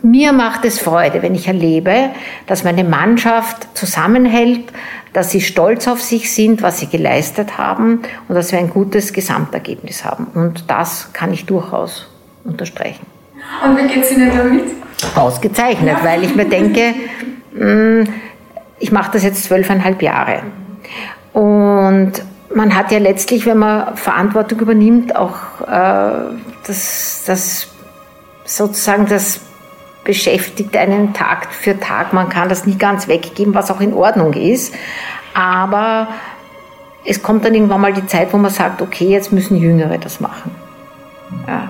mir 0.00 0.32
macht 0.32 0.64
es 0.64 0.78
Freude, 0.78 1.20
wenn 1.20 1.34
ich 1.34 1.48
erlebe, 1.48 2.12
dass 2.46 2.64
meine 2.64 2.82
Mannschaft 2.82 3.76
zusammenhält, 3.76 4.72
dass 5.12 5.30
sie 5.30 5.42
stolz 5.42 5.86
auf 5.86 6.00
sich 6.00 6.32
sind, 6.32 6.62
was 6.62 6.78
sie 6.78 6.86
geleistet 6.86 7.58
haben 7.58 8.00
und 8.26 8.34
dass 8.34 8.52
wir 8.52 8.58
ein 8.58 8.70
gutes 8.70 9.12
Gesamtergebnis 9.12 10.02
haben. 10.02 10.28
Und 10.34 10.70
das 10.70 11.12
kann 11.12 11.30
ich 11.30 11.44
durchaus 11.44 12.08
unterstreichen. 12.42 13.17
Und 13.64 13.76
wie 13.76 13.86
geht 13.86 14.04
es 14.04 14.12
Ihnen 14.12 14.30
damit? 14.36 14.78
ausgezeichnet, 15.14 15.98
weil 16.02 16.24
ich 16.24 16.34
mir 16.34 16.46
denke, 16.46 16.94
hm, 17.56 18.08
ich 18.78 18.92
mache 18.92 19.12
das 19.12 19.22
jetzt 19.22 19.44
zwölfeinhalb 19.44 20.02
Jahre. 20.02 20.42
Und 21.32 22.12
man 22.54 22.74
hat 22.74 22.90
ja 22.90 22.98
letztlich, 22.98 23.46
wenn 23.46 23.58
man 23.58 23.96
Verantwortung 23.96 24.60
übernimmt, 24.60 25.14
auch 25.14 25.60
äh, 25.62 26.34
das, 26.66 27.24
das 27.26 27.68
sozusagen 28.44 29.06
das 29.06 29.40
beschäftigt 30.04 30.76
einen 30.76 31.12
Tag 31.12 31.52
für 31.52 31.78
Tag. 31.78 32.12
Man 32.12 32.28
kann 32.28 32.48
das 32.48 32.66
nie 32.66 32.76
ganz 32.76 33.08
weggeben, 33.08 33.54
was 33.54 33.70
auch 33.70 33.80
in 33.80 33.92
Ordnung 33.92 34.32
ist. 34.32 34.74
Aber 35.34 36.08
es 37.04 37.22
kommt 37.22 37.44
dann 37.44 37.54
irgendwann 37.54 37.80
mal 37.80 37.92
die 37.92 38.06
Zeit, 38.06 38.32
wo 38.32 38.38
man 38.38 38.50
sagt, 38.50 38.80
okay, 38.80 39.08
jetzt 39.08 39.32
müssen 39.32 39.56
Jüngere 39.56 39.98
das 39.98 40.20
machen. 40.20 40.50
Ja, 41.46 41.68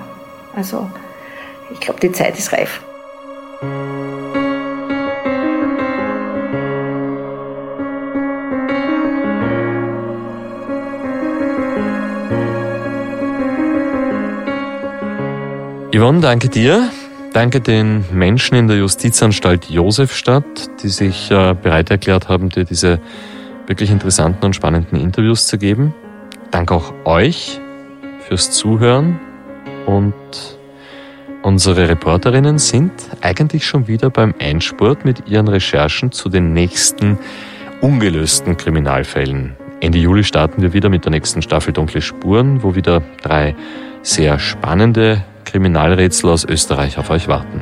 also 0.55 0.89
ich 1.71 1.79
glaube, 1.79 1.99
die 1.99 2.11
Zeit 2.11 2.37
ist 2.37 2.51
reif. 2.51 2.81
Yvonne, 15.91 16.21
danke 16.21 16.49
dir. 16.49 16.89
Danke 17.33 17.61
den 17.61 18.05
Menschen 18.11 18.55
in 18.55 18.67
der 18.67 18.77
Justizanstalt 18.77 19.69
Josefstadt, 19.69 20.69
die 20.81 20.89
sich 20.89 21.29
äh, 21.29 21.53
bereit 21.53 21.91
erklärt 21.91 22.29
haben, 22.29 22.49
dir 22.49 22.63
diese 22.63 22.99
wirklich 23.67 23.91
interessanten 23.91 24.45
und 24.45 24.55
spannenden 24.55 24.99
Interviews 24.99 25.45
zu 25.45 25.57
geben. 25.57 25.93
Danke 26.51 26.73
auch 26.73 26.93
euch 27.05 27.59
fürs 28.27 28.51
Zuhören 28.51 29.19
und 29.85 30.13
Unsere 31.41 31.87
Reporterinnen 31.87 32.57
sind 32.57 32.91
eigentlich 33.21 33.65
schon 33.65 33.87
wieder 33.87 34.09
beim 34.09 34.33
Endspurt 34.39 35.05
mit 35.05 35.29
ihren 35.29 35.47
Recherchen 35.47 36.11
zu 36.11 36.27
den 36.27 36.51
nächsten 36.51 37.17
ungelösten 37.79 38.57
Kriminalfällen. 38.57 39.55
Ende 39.79 39.99
Juli 39.99 40.25
starten 40.25 40.61
wir 40.61 40.73
wieder 40.73 40.89
mit 40.89 41.05
der 41.05 41.11
nächsten 41.11 41.41
Staffel 41.41 41.71
Dunkle 41.71 42.01
Spuren, 42.01 42.61
wo 42.61 42.75
wieder 42.75 43.01
drei 43.23 43.55
sehr 44.01 44.37
spannende 44.37 45.23
Kriminalrätsel 45.45 46.29
aus 46.29 46.43
Österreich 46.43 46.97
auf 46.97 47.09
euch 47.09 47.29
warten. 47.29 47.61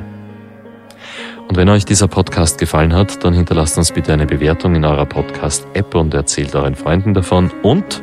Und 1.47 1.55
wenn 1.55 1.69
euch 1.69 1.85
dieser 1.85 2.07
Podcast 2.07 2.57
gefallen 2.57 2.93
hat, 2.93 3.23
dann 3.23 3.35
hinterlasst 3.35 3.77
uns 3.77 3.91
bitte 3.91 4.11
eine 4.11 4.25
Bewertung 4.25 4.73
in 4.73 4.85
eurer 4.85 5.05
Podcast-App 5.05 5.93
und 5.93 6.15
erzählt 6.15 6.55
euren 6.55 6.75
Freunden 6.75 7.13
davon 7.13 7.51
und 7.61 8.01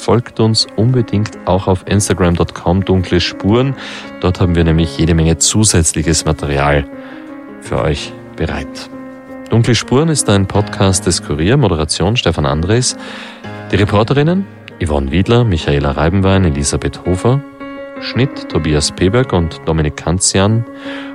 folgt 0.00 0.40
uns 0.40 0.66
unbedingt 0.76 1.38
auch 1.46 1.68
auf 1.68 1.84
instagram.com 1.86 2.84
dunkle 2.84 3.20
Spuren. 3.20 3.74
Dort 4.20 4.40
haben 4.40 4.54
wir 4.54 4.64
nämlich 4.64 4.98
jede 4.98 5.14
Menge 5.14 5.38
zusätzliches 5.38 6.24
Material 6.24 6.84
für 7.60 7.80
euch 7.80 8.12
bereit. 8.36 8.90
Dunkle 9.50 9.74
Spuren 9.74 10.08
ist 10.08 10.28
ein 10.28 10.46
Podcast 10.46 11.06
des 11.06 11.22
Kurier, 11.22 11.56
Moderation 11.56 12.16
Stefan 12.16 12.46
Andres. 12.46 12.96
Die 13.70 13.76
Reporterinnen 13.76 14.46
Yvonne 14.82 15.12
Wiedler, 15.12 15.44
Michaela 15.44 15.90
Reibenwein, 15.92 16.44
Elisabeth 16.44 17.04
Hofer, 17.04 17.42
Schnitt 18.00 18.48
Tobias 18.48 18.90
Peberg 18.90 19.32
und 19.32 19.60
Dominik 19.66 19.96
Kanzian, 19.96 20.64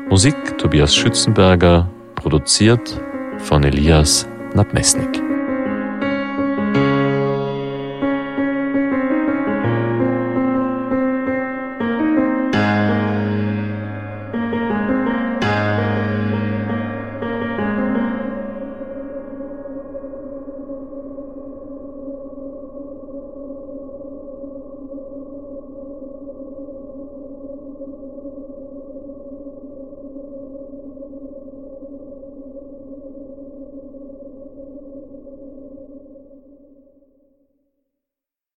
Musik 0.10 0.58
Tobias 0.58 0.96
Schützenberger, 0.96 1.90
produziert 2.14 3.02
von 3.40 3.64
Elias 3.64 4.28
Nabmesnik. 4.54 5.35